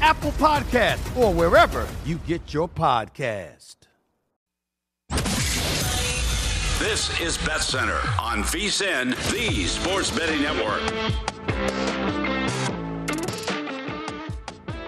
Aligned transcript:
Apple 0.00 0.32
Podcast, 0.32 1.16
or 1.16 1.32
wherever 1.32 1.86
you 2.04 2.16
get 2.26 2.54
your 2.54 2.68
podcast. 2.68 3.76
This 6.78 7.20
is 7.20 7.36
Bet 7.38 7.60
Center 7.60 8.00
on 8.18 8.42
VSIN, 8.42 9.10
the 9.30 9.66
Sports 9.66 10.10
Betting 10.10 10.40
Network. 10.40 10.80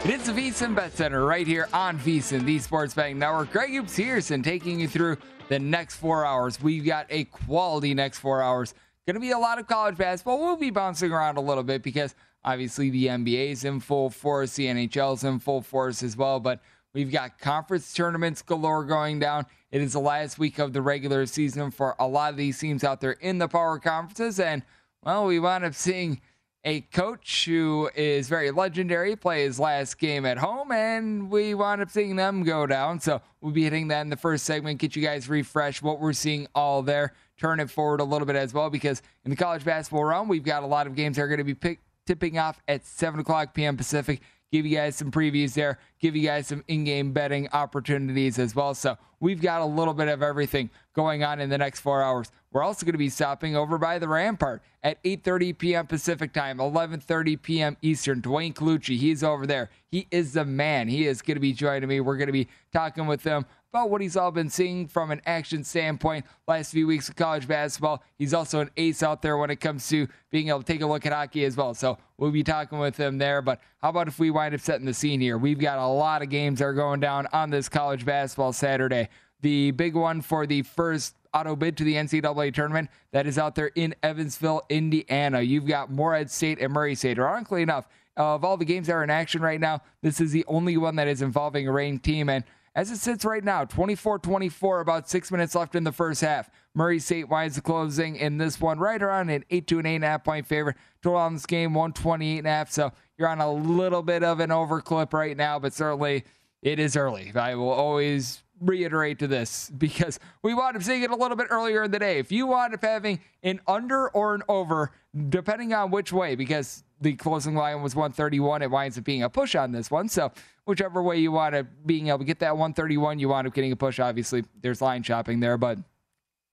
It 0.04 0.10
is 0.10 0.24
the 0.24 0.32
VSIN 0.32 0.74
Bet 0.74 0.96
Center 0.96 1.24
right 1.24 1.46
here 1.46 1.68
on 1.72 1.98
VSIN, 1.98 2.44
the 2.44 2.58
Sports 2.58 2.94
Betting 2.94 3.18
Network. 3.18 3.52
Greg 3.52 3.70
Hoops 3.70 3.94
Peterson 3.94 4.42
taking 4.42 4.80
you 4.80 4.88
through 4.88 5.18
the 5.48 5.58
next 5.58 5.96
four 5.96 6.24
hours. 6.24 6.60
We've 6.62 6.84
got 6.84 7.06
a 7.10 7.24
quality 7.24 7.92
next 7.92 8.18
four 8.18 8.42
hours. 8.42 8.74
Going 9.06 9.14
to 9.14 9.20
be 9.20 9.32
a 9.32 9.38
lot 9.38 9.58
of 9.58 9.66
college 9.66 9.96
basketball. 9.96 10.40
We'll 10.40 10.56
be 10.56 10.70
bouncing 10.70 11.12
around 11.12 11.36
a 11.36 11.40
little 11.40 11.62
bit 11.62 11.82
because 11.82 12.14
obviously 12.44 12.90
the 12.90 13.06
NBA 13.06 13.50
is 13.50 13.64
in 13.64 13.80
full 13.80 14.10
force, 14.10 14.54
the 14.56 14.66
NHL 14.66 15.14
is 15.14 15.24
in 15.24 15.38
full 15.38 15.62
force 15.62 16.02
as 16.02 16.16
well. 16.16 16.40
But 16.40 16.60
we've 16.94 17.12
got 17.12 17.38
conference 17.38 17.92
tournaments 17.92 18.42
galore 18.42 18.84
going 18.84 19.18
down. 19.18 19.46
It 19.70 19.80
is 19.80 19.94
the 19.94 20.00
last 20.00 20.38
week 20.38 20.58
of 20.58 20.72
the 20.72 20.82
regular 20.82 21.24
season 21.26 21.70
for 21.70 21.96
a 21.98 22.06
lot 22.06 22.30
of 22.30 22.36
these 22.36 22.58
teams 22.58 22.84
out 22.84 23.00
there 23.00 23.12
in 23.12 23.38
the 23.38 23.48
power 23.48 23.78
conferences. 23.78 24.38
And, 24.38 24.62
well, 25.02 25.26
we 25.26 25.38
wound 25.38 25.64
up 25.64 25.74
seeing 25.74 26.20
a 26.64 26.80
coach 26.80 27.46
who 27.46 27.90
is 27.96 28.28
very 28.28 28.50
legendary 28.50 29.16
play 29.16 29.44
his 29.44 29.58
last 29.58 29.98
game 29.98 30.24
at 30.24 30.38
home, 30.38 30.70
and 30.70 31.28
we 31.30 31.54
wound 31.54 31.82
up 31.82 31.90
seeing 31.90 32.14
them 32.16 32.44
go 32.44 32.66
down. 32.66 33.00
So 33.00 33.20
we'll 33.40 33.52
be 33.52 33.64
hitting 33.64 33.88
that 33.88 34.02
in 34.02 34.10
the 34.10 34.16
first 34.16 34.44
segment, 34.44 34.78
get 34.78 34.94
you 34.94 35.02
guys 35.02 35.28
refreshed 35.28 35.82
what 35.82 35.98
we're 35.98 36.12
seeing 36.12 36.46
all 36.54 36.82
there, 36.82 37.14
turn 37.36 37.58
it 37.58 37.68
forward 37.70 38.00
a 38.00 38.04
little 38.04 38.26
bit 38.26 38.36
as 38.36 38.54
well, 38.54 38.70
because 38.70 39.02
in 39.24 39.30
the 39.30 39.36
college 39.36 39.64
basketball 39.64 40.04
realm, 40.04 40.28
we've 40.28 40.44
got 40.44 40.62
a 40.62 40.66
lot 40.66 40.86
of 40.86 40.94
games 40.94 41.16
that 41.16 41.22
are 41.22 41.28
going 41.28 41.38
to 41.38 41.44
be 41.44 41.54
pick, 41.54 41.80
tipping 42.06 42.38
off 42.38 42.60
at 42.68 42.84
7 42.86 43.20
o'clock 43.20 43.54
p.m. 43.54 43.76
Pacific 43.76 44.20
give 44.52 44.66
you 44.66 44.76
guys 44.76 44.94
some 44.94 45.10
previews 45.10 45.54
there, 45.54 45.78
give 45.98 46.14
you 46.14 46.22
guys 46.22 46.46
some 46.46 46.62
in 46.68 46.84
game 46.84 47.12
betting 47.12 47.48
opportunities 47.52 48.38
as 48.38 48.54
well. 48.54 48.74
So 48.74 48.96
we've 49.18 49.40
got 49.40 49.62
a 49.62 49.64
little 49.64 49.94
bit 49.94 50.08
of 50.08 50.22
everything 50.22 50.70
going 50.94 51.24
on 51.24 51.40
in 51.40 51.48
the 51.48 51.58
next 51.58 51.80
four 51.80 52.02
hours. 52.02 52.30
We're 52.52 52.62
also 52.62 52.84
going 52.84 52.92
to 52.92 52.98
be 52.98 53.08
stopping 53.08 53.56
over 53.56 53.78
by 53.78 53.98
the 53.98 54.06
Rampart 54.06 54.62
at 54.82 55.02
8:30 55.02 55.56
p.m. 55.56 55.86
Pacific 55.86 56.34
time, 56.34 56.58
11:30 56.58 57.40
p.m. 57.40 57.76
Eastern. 57.80 58.20
Dwayne 58.20 58.52
Colucci, 58.52 58.98
he's 58.98 59.24
over 59.24 59.46
there. 59.46 59.70
He 59.90 60.06
is 60.10 60.34
the 60.34 60.44
man. 60.44 60.86
He 60.88 61.06
is 61.06 61.22
going 61.22 61.36
to 61.36 61.40
be 61.40 61.54
joining 61.54 61.88
me. 61.88 62.00
We're 62.00 62.18
going 62.18 62.26
to 62.26 62.32
be 62.32 62.48
talking 62.72 63.06
with 63.06 63.24
him 63.24 63.46
about 63.72 63.88
what 63.88 64.02
he's 64.02 64.18
all 64.18 64.30
been 64.30 64.50
seeing 64.50 64.86
from 64.86 65.10
an 65.10 65.22
action 65.24 65.64
standpoint 65.64 66.26
last 66.46 66.72
few 66.72 66.86
weeks 66.86 67.08
of 67.08 67.16
college 67.16 67.48
basketball. 67.48 68.02
He's 68.18 68.34
also 68.34 68.60
an 68.60 68.70
ace 68.76 69.02
out 69.02 69.22
there 69.22 69.38
when 69.38 69.48
it 69.48 69.60
comes 69.60 69.88
to 69.88 70.08
being 70.30 70.50
able 70.50 70.58
to 70.58 70.70
take 70.70 70.82
a 70.82 70.86
look 70.86 71.06
at 71.06 71.12
hockey 71.14 71.46
as 71.46 71.56
well. 71.56 71.72
So 71.72 71.96
we'll 72.18 72.32
be 72.32 72.42
talking 72.42 72.78
with 72.78 72.98
him 72.98 73.16
there. 73.16 73.40
But 73.40 73.62
how 73.80 73.88
about 73.88 74.08
if 74.08 74.18
we 74.18 74.30
wind 74.30 74.54
up 74.54 74.60
setting 74.60 74.84
the 74.84 74.92
scene 74.92 75.22
here? 75.22 75.38
We've 75.38 75.58
got 75.58 75.78
a 75.78 75.86
lot 75.86 76.20
of 76.20 76.28
games 76.28 76.58
that 76.58 76.66
are 76.66 76.74
going 76.74 77.00
down 77.00 77.28
on 77.32 77.48
this 77.48 77.70
college 77.70 78.04
basketball 78.04 78.52
Saturday. 78.52 79.08
The 79.40 79.70
big 79.70 79.94
one 79.94 80.20
for 80.20 80.46
the 80.46 80.60
first 80.60 81.16
auto 81.32 81.56
bid 81.56 81.78
to 81.78 81.84
the 81.84 81.94
NCAA 81.94 82.52
tournament 82.52 82.90
that 83.12 83.26
is 83.26 83.38
out 83.38 83.54
there 83.54 83.70
in 83.74 83.94
Evansville, 84.02 84.66
Indiana. 84.68 85.40
You've 85.40 85.66
got 85.66 85.90
Morehead 85.90 86.30
State 86.30 86.60
and 86.60 86.74
Murray 86.74 86.94
State. 86.94 87.18
Ironically 87.18 87.62
enough, 87.62 87.88
of 88.18 88.44
all 88.44 88.58
the 88.58 88.66
games 88.66 88.88
that 88.88 88.92
are 88.92 89.02
in 89.02 89.08
action 89.08 89.40
right 89.40 89.58
now, 89.58 89.80
this 90.02 90.20
is 90.20 90.30
the 90.30 90.44
only 90.46 90.76
one 90.76 90.96
that 90.96 91.08
is 91.08 91.22
involving 91.22 91.66
a 91.66 91.72
ranked 91.72 92.04
team. 92.04 92.28
And 92.28 92.44
as 92.74 92.90
it 92.90 92.98
sits 92.98 93.24
right 93.24 93.44
now, 93.44 93.64
24 93.64 94.18
24, 94.18 94.80
about 94.80 95.08
six 95.08 95.30
minutes 95.30 95.54
left 95.54 95.74
in 95.74 95.84
the 95.84 95.92
first 95.92 96.20
half. 96.20 96.50
Murray 96.74 96.98
State 96.98 97.28
winds 97.28 97.56
the 97.56 97.60
closing 97.60 98.16
in 98.16 98.38
this 98.38 98.60
one 98.60 98.78
right 98.78 99.02
around 99.02 99.28
an 99.28 99.44
8 99.50 99.66
to 99.66 99.78
an 99.78 99.84
8.5 99.84 100.24
point 100.24 100.46
favorite. 100.46 100.76
Total 101.02 101.18
on 101.18 101.34
this 101.34 101.46
game, 101.46 101.72
128.5. 101.72 102.70
So 102.70 102.92
you're 103.18 103.28
on 103.28 103.40
a 103.40 103.52
little 103.52 104.02
bit 104.02 104.24
of 104.24 104.40
an 104.40 104.50
overclip 104.50 105.12
right 105.12 105.36
now, 105.36 105.58
but 105.58 105.74
certainly 105.74 106.24
it 106.62 106.78
is 106.78 106.96
early. 106.96 107.30
I 107.34 107.54
will 107.56 107.70
always 107.70 108.42
reiterate 108.60 109.18
to 109.18 109.26
this 109.26 109.70
because 109.78 110.18
we 110.42 110.54
wound 110.54 110.76
up 110.76 110.82
seeing 110.82 111.02
it 111.02 111.10
a 111.10 111.16
little 111.16 111.36
bit 111.36 111.48
earlier 111.50 111.82
in 111.82 111.90
the 111.90 111.98
day. 111.98 112.18
If 112.18 112.32
you 112.32 112.46
wound 112.46 112.72
up 112.72 112.82
having 112.82 113.20
an 113.42 113.60
under 113.66 114.08
or 114.08 114.34
an 114.34 114.42
over, 114.48 114.92
depending 115.28 115.74
on 115.74 115.90
which 115.90 116.12
way, 116.12 116.36
because 116.36 116.84
the 117.00 117.14
closing 117.14 117.54
line 117.54 117.82
was 117.82 117.94
131, 117.94 118.62
it 118.62 118.70
winds 118.70 118.96
up 118.96 119.04
being 119.04 119.24
a 119.24 119.28
push 119.28 119.54
on 119.54 119.72
this 119.72 119.90
one. 119.90 120.08
So 120.08 120.32
whichever 120.64 121.02
way 121.02 121.18
you 121.18 121.32
want 121.32 121.54
to 121.54 121.64
being 121.86 122.08
able 122.08 122.18
to 122.18 122.24
get 122.24 122.38
that 122.40 122.56
131, 122.56 123.18
you 123.18 123.28
wind 123.28 123.46
up 123.46 123.54
getting 123.54 123.72
a 123.72 123.76
push. 123.76 123.98
Obviously, 123.98 124.44
there's 124.60 124.80
line 124.80 125.02
shopping 125.02 125.40
there, 125.40 125.58
but 125.58 125.78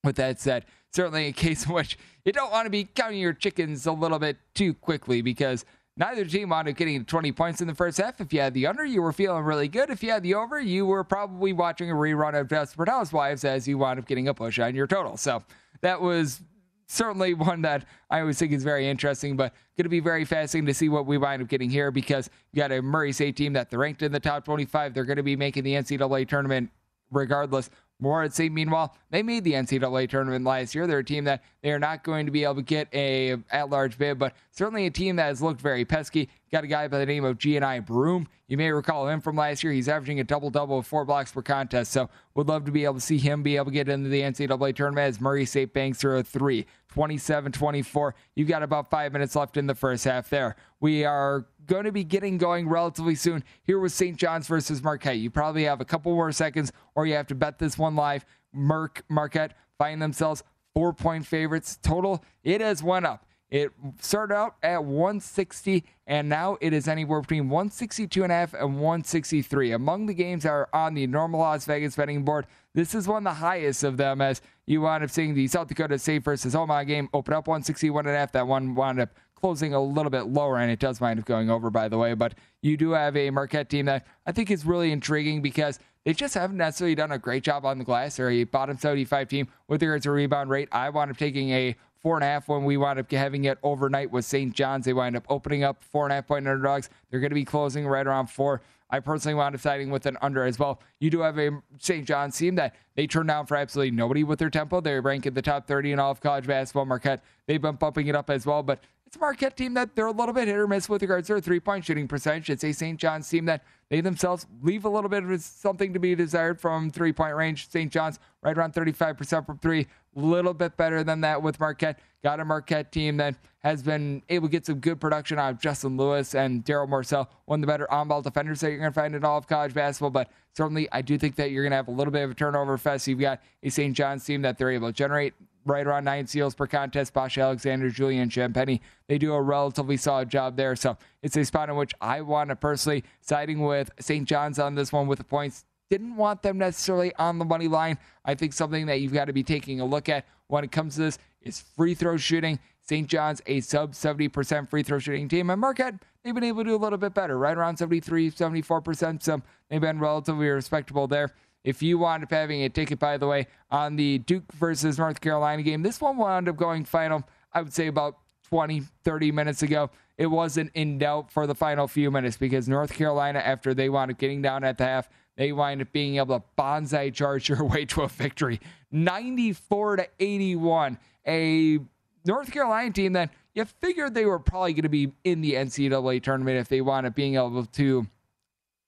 with 0.03 0.15
that 0.15 0.39
said, 0.39 0.65
certainly 0.91 1.27
a 1.27 1.31
case 1.33 1.65
in 1.65 1.73
which 1.73 1.97
you 2.25 2.31
don't 2.31 2.51
want 2.51 2.65
to 2.65 2.69
be 2.69 2.83
counting 2.83 3.19
your 3.19 3.33
chickens 3.33 3.85
a 3.85 3.91
little 3.91 4.19
bit 4.19 4.37
too 4.53 4.73
quickly 4.73 5.21
because 5.21 5.65
neither 5.97 6.25
team 6.25 6.49
wound 6.49 6.67
up 6.67 6.75
getting 6.75 7.03
20 7.05 7.31
points 7.33 7.61
in 7.61 7.67
the 7.67 7.75
first 7.75 7.97
half. 7.97 8.19
If 8.21 8.33
you 8.33 8.39
had 8.39 8.53
the 8.53 8.67
under, 8.67 8.85
you 8.85 9.01
were 9.01 9.13
feeling 9.13 9.43
really 9.43 9.67
good. 9.67 9.89
If 9.89 10.01
you 10.01 10.11
had 10.11 10.23
the 10.23 10.35
over, 10.35 10.59
you 10.59 10.85
were 10.85 11.03
probably 11.03 11.53
watching 11.53 11.91
a 11.91 11.93
rerun 11.93 12.39
of 12.39 12.47
Desperate 12.47 12.89
Housewives 12.89 13.43
as 13.43 13.67
you 13.67 13.77
wound 13.77 13.99
up 13.99 14.07
getting 14.07 14.27
a 14.27 14.33
push 14.33 14.59
on 14.59 14.75
your 14.75 14.87
total. 14.87 15.17
So 15.17 15.43
that 15.81 16.01
was 16.01 16.41
certainly 16.89 17.33
one 17.35 17.61
that 17.61 17.85
I 18.09 18.19
always 18.19 18.37
think 18.37 18.51
is 18.51 18.63
very 18.63 18.89
interesting, 18.89 19.37
but 19.37 19.53
going 19.77 19.85
to 19.85 19.89
be 19.89 19.99
very 20.01 20.25
fascinating 20.25 20.65
to 20.65 20.73
see 20.73 20.89
what 20.89 21.05
we 21.05 21.17
wind 21.17 21.41
up 21.41 21.47
getting 21.47 21.69
here 21.69 21.91
because 21.91 22.29
you 22.51 22.57
got 22.57 22.71
a 22.71 22.81
Murray 22.81 23.13
State 23.13 23.37
team 23.37 23.53
that 23.53 23.69
they're 23.69 23.79
ranked 23.79 24.01
in 24.01 24.11
the 24.11 24.19
top 24.19 24.43
25. 24.43 24.93
They're 24.93 25.05
going 25.05 25.17
to 25.17 25.23
be 25.23 25.35
making 25.35 25.63
the 25.63 25.73
NCAA 25.73 26.27
tournament 26.27 26.71
regardless. 27.11 27.69
Morehead 28.01 28.33
State, 28.33 28.53
meanwhile, 28.53 28.95
they 29.09 29.21
made 29.21 29.43
the 29.43 29.53
NCAA 29.53 30.09
tournament 30.09 30.45
last 30.45 30.73
year. 30.73 30.87
They're 30.87 30.99
a 30.99 31.03
team 31.03 31.25
that 31.25 31.43
they 31.61 31.71
are 31.71 31.79
not 31.79 32.01
going 32.01 32.25
to 32.27 32.31
be 32.31 32.45
able 32.45 32.55
to 32.55 32.61
get 32.61 32.87
a 32.93 33.35
at-large 33.51 33.97
bid, 33.97 34.17
but 34.17 34.35
certainly 34.51 34.85
a 34.85 34.89
team 34.89 35.17
that 35.17 35.25
has 35.25 35.41
looked 35.41 35.59
very 35.59 35.83
pesky. 35.83 36.29
Got 36.49 36.63
a 36.63 36.67
guy 36.67 36.87
by 36.87 36.99
the 36.99 37.05
name 37.05 37.25
of 37.25 37.37
Johni 37.37 37.85
Broome. 37.85 38.27
You 38.47 38.55
may 38.55 38.71
recall 38.71 39.09
him 39.09 39.19
from 39.19 39.35
last 39.35 39.63
year. 39.63 39.73
He's 39.73 39.89
averaging 39.89 40.21
a 40.21 40.23
double-double 40.23 40.77
with 40.77 40.87
four 40.87 41.03
blocks 41.03 41.33
per 41.33 41.41
contest, 41.41 41.91
so 41.91 42.09
would 42.35 42.47
love 42.47 42.63
to 42.65 42.71
be 42.71 42.85
able 42.85 42.95
to 42.95 43.01
see 43.01 43.17
him 43.17 43.43
be 43.43 43.57
able 43.57 43.65
to 43.65 43.71
get 43.71 43.89
into 43.89 44.07
the 44.07 44.21
NCAA 44.21 44.75
tournament 44.75 45.05
as 45.05 45.19
Murray 45.19 45.45
State 45.45 45.73
banks 45.73 45.97
through 45.99 46.19
a 46.19 46.23
three. 46.23 46.65
27 46.89 47.51
24. 47.51 48.15
You've 48.35 48.47
got 48.47 48.63
about 48.63 48.89
five 48.89 49.13
minutes 49.13 49.35
left 49.35 49.57
in 49.57 49.67
the 49.67 49.75
first 49.75 50.03
half 50.03 50.29
there. 50.29 50.55
We 50.79 51.05
are 51.05 51.45
going 51.65 51.85
to 51.85 51.91
be 51.91 52.03
getting 52.03 52.37
going 52.37 52.67
relatively 52.67 53.15
soon. 53.15 53.43
Here 53.63 53.79
with 53.79 53.91
St. 53.91 54.17
John's 54.17 54.47
versus 54.47 54.83
Marquette. 54.83 55.17
You 55.17 55.29
probably 55.29 55.63
have 55.65 55.81
a 55.81 55.85
couple 55.85 56.13
more 56.13 56.31
seconds, 56.31 56.71
or 56.95 57.05
you 57.05 57.13
have 57.13 57.27
to 57.27 57.35
bet 57.35 57.59
this 57.59 57.77
one 57.77 57.95
live. 57.95 58.25
Merc 58.53 59.03
Marquette 59.09 59.55
find 59.77 60.01
themselves 60.01 60.43
four 60.73 60.93
point 60.93 61.25
favorites 61.25 61.77
total. 61.81 62.23
It 62.43 62.61
has 62.61 62.81
went 62.81 63.05
up. 63.05 63.25
It 63.49 63.71
started 63.99 64.35
out 64.35 64.57
at 64.61 64.83
160, 64.83 65.83
and 66.05 66.29
now 66.29 66.57
it 66.61 66.71
is 66.71 66.87
anywhere 66.87 67.21
between 67.21 67.49
162 67.49 68.21
and 68.21 68.31
a 68.31 68.35
half 68.35 68.53
and 68.53 68.75
163. 68.75 69.71
Among 69.71 70.05
the 70.05 70.13
games 70.13 70.43
that 70.43 70.49
are 70.49 70.69
on 70.71 70.93
the 70.93 71.07
normal 71.07 71.39
Las 71.39 71.65
Vegas 71.65 71.95
betting 71.95 72.23
board, 72.23 72.45
this 72.75 72.93
is 72.93 73.07
one 73.07 73.25
of 73.25 73.33
the 73.33 73.39
highest 73.39 73.83
of 73.83 73.97
them 73.97 74.21
as 74.21 74.41
you 74.69 74.81
wind 74.81 75.03
up 75.03 75.09
seeing 75.09 75.33
the 75.33 75.47
South 75.47 75.67
Dakota 75.67 75.97
State 75.97 76.23
versus 76.23 76.55
Omaha 76.55 76.83
game 76.83 77.09
open 77.11 77.33
up 77.33 77.47
161 77.47 78.05
and 78.05 78.15
a 78.15 78.19
half. 78.19 78.31
That 78.33 78.45
one 78.45 78.75
wound 78.75 78.99
up 78.99 79.09
closing 79.33 79.73
a 79.73 79.81
little 79.81 80.11
bit 80.11 80.27
lower, 80.27 80.57
and 80.57 80.69
it 80.69 80.77
does 80.77 81.01
wind 81.01 81.19
up 81.19 81.25
going 81.25 81.49
over, 81.49 81.71
by 81.71 81.87
the 81.89 81.97
way. 81.97 82.13
But 82.13 82.35
you 82.61 82.77
do 82.77 82.91
have 82.91 83.17
a 83.17 83.31
Marquette 83.31 83.67
team 83.67 83.87
that 83.87 84.05
I 84.27 84.31
think 84.31 84.51
is 84.51 84.65
really 84.65 84.91
intriguing 84.91 85.41
because 85.41 85.79
they 86.05 86.13
just 86.13 86.35
haven't 86.35 86.57
necessarily 86.57 86.93
done 86.93 87.11
a 87.11 87.17
great 87.17 87.43
job 87.43 87.65
on 87.65 87.79
the 87.79 87.83
glass. 87.83 88.17
They're 88.17 88.29
a 88.29 88.43
bottom 88.43 88.77
75 88.77 89.27
team 89.27 89.47
with 89.67 89.81
regards 89.81 90.03
to 90.03 90.11
rebound 90.11 90.51
rate. 90.51 90.69
I 90.71 90.91
wound 90.91 91.09
up 91.09 91.17
taking 91.17 91.49
a 91.49 91.75
four 91.99 92.15
and 92.15 92.23
a 92.23 92.27
half 92.27 92.47
when 92.47 92.63
we 92.63 92.77
wound 92.77 92.99
up 92.99 93.11
having 93.11 93.45
it 93.45 93.57
overnight 93.63 94.11
with 94.11 94.23
St. 94.23 94.53
John's. 94.53 94.85
They 94.85 94.93
wind 94.93 95.15
up 95.15 95.25
opening 95.29 95.63
up 95.63 95.83
four 95.83 96.05
and 96.05 96.11
a 96.11 96.15
half 96.15 96.27
point 96.27 96.47
underdogs. 96.47 96.91
They're 97.09 97.19
going 97.19 97.31
to 97.31 97.35
be 97.35 97.43
closing 97.43 97.87
right 97.87 98.05
around 98.05 98.27
four. 98.27 98.61
I 98.89 98.99
personally 98.99 99.35
wound 99.35 99.55
up 99.55 99.61
siding 99.61 99.91
with 99.91 100.05
an 100.05 100.17
under 100.21 100.43
as 100.43 100.57
well. 100.57 100.81
You 100.99 101.09
do 101.09 101.19
have 101.19 101.37
a 101.37 101.61
St. 101.79 102.05
John's 102.05 102.37
team 102.37 102.55
that 102.55 102.75
they 102.95 103.07
turn 103.07 103.27
down 103.27 103.45
for 103.45 103.55
absolutely 103.55 103.91
nobody 103.91 104.23
with 104.23 104.39
their 104.39 104.49
tempo. 104.49 104.81
They 104.81 104.99
rank 104.99 105.25
in 105.25 105.33
the 105.33 105.41
top 105.41 105.67
30 105.67 105.91
in 105.91 105.99
all 105.99 106.11
of 106.11 106.21
college 106.21 106.47
basketball. 106.47 106.85
Marquette, 106.85 107.23
they've 107.45 107.61
been 107.61 107.75
bumping 107.75 108.07
it 108.07 108.15
up 108.15 108.29
as 108.29 108.45
well, 108.45 108.63
but 108.63 108.79
it's 109.09 109.15
a 109.15 109.19
Marquette 109.19 109.57
team 109.57 109.73
that 109.73 109.95
they're 109.95 110.05
a 110.05 110.11
little 110.11 110.33
bit 110.33 110.47
hit 110.47 110.55
or 110.55 110.67
miss 110.67 110.87
with 110.87 111.01
regards 111.01 111.25
to 111.27 111.33
their 111.33 111.41
three 111.41 111.59
point 111.59 111.83
shooting 111.83 112.07
percentage. 112.07 112.49
It's 112.49 112.63
a 112.63 112.71
St. 112.71 112.99
John's 112.99 113.27
team 113.27 113.45
that 113.45 113.63
they 113.89 114.01
themselves 114.01 114.45
leave 114.61 114.85
a 114.85 114.89
little 114.89 115.09
bit 115.09 115.23
of 115.23 115.41
something 115.41 115.93
to 115.93 115.99
be 115.99 116.13
desired 116.13 116.61
from 116.61 116.91
three 116.91 117.11
point 117.11 117.35
range. 117.35 117.69
St. 117.69 117.91
John's 117.91 118.19
right 118.43 118.55
around 118.55 118.73
35% 118.73 119.47
from 119.47 119.57
three, 119.57 119.87
a 120.15 120.19
little 120.19 120.53
bit 120.53 120.77
better 120.77 121.03
than 121.03 121.21
that 121.21 121.41
with 121.41 121.59
Marquette. 121.59 121.99
Got 122.23 122.39
a 122.39 122.45
Marquette 122.45 122.91
team 122.91 123.17
that 123.17 123.35
has 123.59 123.83
been 123.83 124.23
able 124.29 124.47
to 124.47 124.51
get 124.51 124.65
some 124.65 124.79
good 124.79 124.99
production 125.01 125.37
out 125.37 125.51
of 125.51 125.59
Justin 125.59 125.97
Lewis 125.97 126.33
and 126.33 126.63
Daryl 126.63 126.87
Morsell, 126.87 127.27
one 127.45 127.59
of 127.59 127.61
the 127.61 127.67
better 127.67 127.91
on 127.91 128.07
ball 128.07 128.21
defenders 128.21 128.61
that 128.61 128.69
you're 128.69 128.79
going 128.79 128.91
to 128.91 128.95
find 128.95 129.15
in 129.15 129.25
all 129.25 129.37
of 129.37 129.47
college 129.47 129.73
basketball. 129.73 130.11
But 130.11 130.31
certainly, 130.55 130.87
I 130.91 131.01
do 131.01 131.17
think 131.17 131.35
that 131.35 131.51
you're 131.51 131.63
going 131.63 131.71
to 131.71 131.77
have 131.77 131.89
a 131.89 131.91
little 131.91 132.11
bit 132.11 132.23
of 132.23 132.31
a 132.31 132.33
turnover 132.33 132.77
fest. 132.77 133.07
You've 133.07 133.19
got 133.19 133.41
a 133.61 133.69
St. 133.69 133.95
John's 133.95 134.23
team 134.23 134.41
that 134.43 134.57
they're 134.57 134.71
able 134.71 134.87
to 134.87 134.93
generate 134.93 135.33
right 135.65 135.85
around 135.85 136.05
nine 136.05 136.25
seals 136.25 136.55
per 136.55 136.67
contest. 136.67 137.13
Posh 137.13 137.37
Alexander, 137.37 137.89
Julian 137.89 138.29
Champagnie, 138.29 138.79
they 139.07 139.17
do 139.17 139.33
a 139.33 139.41
relatively 139.41 139.97
solid 139.97 140.29
job 140.29 140.55
there. 140.55 140.75
So 140.75 140.97
it's 141.21 141.35
a 141.35 141.43
spot 141.43 141.69
in 141.69 141.75
which 141.75 141.93
I 141.99 142.21
want 142.21 142.49
to 142.49 142.55
personally 142.55 143.03
siding 143.21 143.59
with 143.59 143.91
St. 143.99 144.27
John's 144.27 144.57
on 144.57 144.75
this 144.75 144.93
one 144.93 145.07
with 145.07 145.17
the 145.17 145.25
points. 145.25 145.65
Didn't 145.89 146.15
want 146.15 146.43
them 146.43 146.59
necessarily 146.59 147.13
on 147.15 147.39
the 147.39 147.45
money 147.45 147.67
line. 147.67 147.97
I 148.23 148.35
think 148.35 148.53
something 148.53 148.85
that 148.85 149.01
you've 149.01 149.13
got 149.13 149.25
to 149.25 149.33
be 149.33 149.43
taking 149.43 149.81
a 149.81 149.85
look 149.85 150.07
at 150.07 150.25
when 150.47 150.63
it 150.63 150.71
comes 150.71 150.95
to 150.95 151.01
this 151.01 151.19
is 151.41 151.61
free 151.75 151.95
throw 151.95 152.17
shooting. 152.17 152.59
St. 152.81 153.07
John's, 153.07 153.41
a 153.45 153.61
sub 153.61 153.93
70% 153.93 154.67
free 154.67 154.81
throw 154.81 154.97
shooting 154.97 155.27
team. 155.27 155.49
And 155.49 155.61
Marquette, 155.61 155.95
they've 156.23 156.33
been 156.33 156.43
able 156.43 156.63
to 156.63 156.69
do 156.71 156.75
a 156.75 156.77
little 156.77 156.97
bit 156.97 157.13
better, 157.13 157.37
right 157.37 157.55
around 157.55 157.77
73, 157.77 158.31
74%. 158.31 159.21
So 159.21 159.41
they've 159.69 159.79
been 159.79 159.99
relatively 159.99 160.47
respectable 160.47 161.07
there. 161.07 161.31
If 161.63 161.83
you 161.83 161.99
wound 161.99 162.23
up 162.23 162.31
having 162.31 162.63
a 162.63 162.69
ticket, 162.69 162.97
by 162.97 163.17
the 163.17 163.27
way, 163.27 163.47
on 163.69 163.95
the 163.95 164.19
Duke 164.19 164.51
versus 164.53 164.97
North 164.97 165.21
Carolina 165.21 165.61
game, 165.61 165.83
this 165.83 166.01
one 166.01 166.17
wound 166.17 166.49
up 166.49 166.55
going 166.55 166.85
final, 166.85 167.23
I 167.53 167.61
would 167.61 167.73
say 167.73 167.87
about 167.87 168.17
20, 168.49 168.81
30 169.03 169.31
minutes 169.31 169.61
ago. 169.61 169.91
It 170.17 170.27
wasn't 170.27 170.71
in 170.73 170.97
doubt 170.97 171.31
for 171.31 171.45
the 171.45 171.55
final 171.55 171.87
few 171.87 172.11
minutes 172.11 172.37
because 172.37 172.67
North 172.67 172.93
Carolina, 172.93 173.39
after 173.39 173.73
they 173.73 173.89
wound 173.89 174.11
up 174.11 174.17
getting 174.17 174.41
down 174.41 174.63
at 174.63 174.77
the 174.77 174.85
half, 174.85 175.09
they 175.39 175.53
wind 175.53 175.81
up 175.81 175.89
being 175.93 176.17
able 176.17 176.37
to 176.37 176.45
bonsai 176.57 177.13
charge 177.13 177.47
their 177.47 177.63
way 177.63 177.85
to 177.85 178.01
a 178.01 178.09
victory 178.09 178.59
94 178.91 179.95
to 179.95 180.07
81. 180.19 180.99
A 181.25 181.79
North 182.25 182.51
Carolina 182.51 182.91
team 182.91 183.13
that 183.13 183.31
you 183.53 183.63
figured 183.63 184.13
they 184.13 184.25
were 184.25 184.39
probably 184.39 184.73
going 184.73 184.83
to 184.83 184.89
be 184.89 185.13
in 185.23 185.39
the 185.39 185.53
NCAA 185.53 186.21
tournament 186.21 186.57
if 186.57 186.67
they 186.67 186.81
wound 186.81 187.07
up 187.07 187.15
being 187.15 187.35
able 187.35 187.65
to 187.65 188.05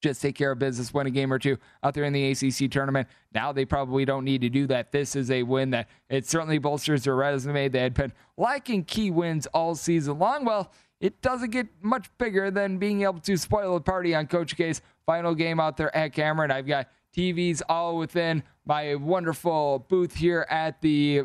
just 0.02 0.22
take 0.22 0.36
care 0.36 0.52
of 0.52 0.60
business, 0.60 0.94
win 0.94 1.08
a 1.08 1.12
game 1.12 1.32
or 1.32 1.40
two 1.40 1.58
out 1.84 1.94
there 1.94 2.04
in 2.04 2.12
the 2.12 2.32
ACC 2.32 2.70
tournament. 2.70 3.08
Now 3.34 3.54
they 3.54 3.64
probably 3.64 4.04
don't 4.04 4.26
need 4.26 4.42
to 4.42 4.50
do 4.50 4.68
that. 4.68 4.92
This 4.92 5.16
is 5.16 5.32
a 5.32 5.44
win 5.44 5.70
that 5.70 5.88
it 6.10 6.28
certainly 6.28 6.58
bolsters 6.58 7.06
their 7.06 7.16
resume. 7.16 7.70
They 7.70 7.80
had 7.80 7.94
been 7.94 8.12
lacking 8.36 8.86
key 8.86 9.10
wins 9.10 9.46
all 9.48 9.76
season 9.76 10.20
long. 10.20 10.44
Well, 10.44 10.72
it 11.00 11.22
doesn't 11.22 11.52
get 11.52 11.68
much 11.82 12.10
bigger 12.18 12.52
than 12.52 12.78
being 12.78 13.04
able 13.04 13.20
to 13.22 13.38
spoil 13.38 13.76
the 13.76 13.82
party 13.82 14.14
on 14.14 14.28
Coach 14.28 14.58
K's 14.58 14.82
final 15.12 15.36
game 15.36 15.60
out 15.60 15.76
there 15.76 15.94
at 15.94 16.14
Cameron. 16.14 16.52
I've 16.52 16.66
got 16.66 16.88
TVs 17.14 17.62
all 17.68 17.98
within 17.98 18.44
my 18.66 18.96
wonderful 18.96 19.86
booth 19.90 20.16
here 20.16 20.48
at 20.50 20.80
the 20.80 21.24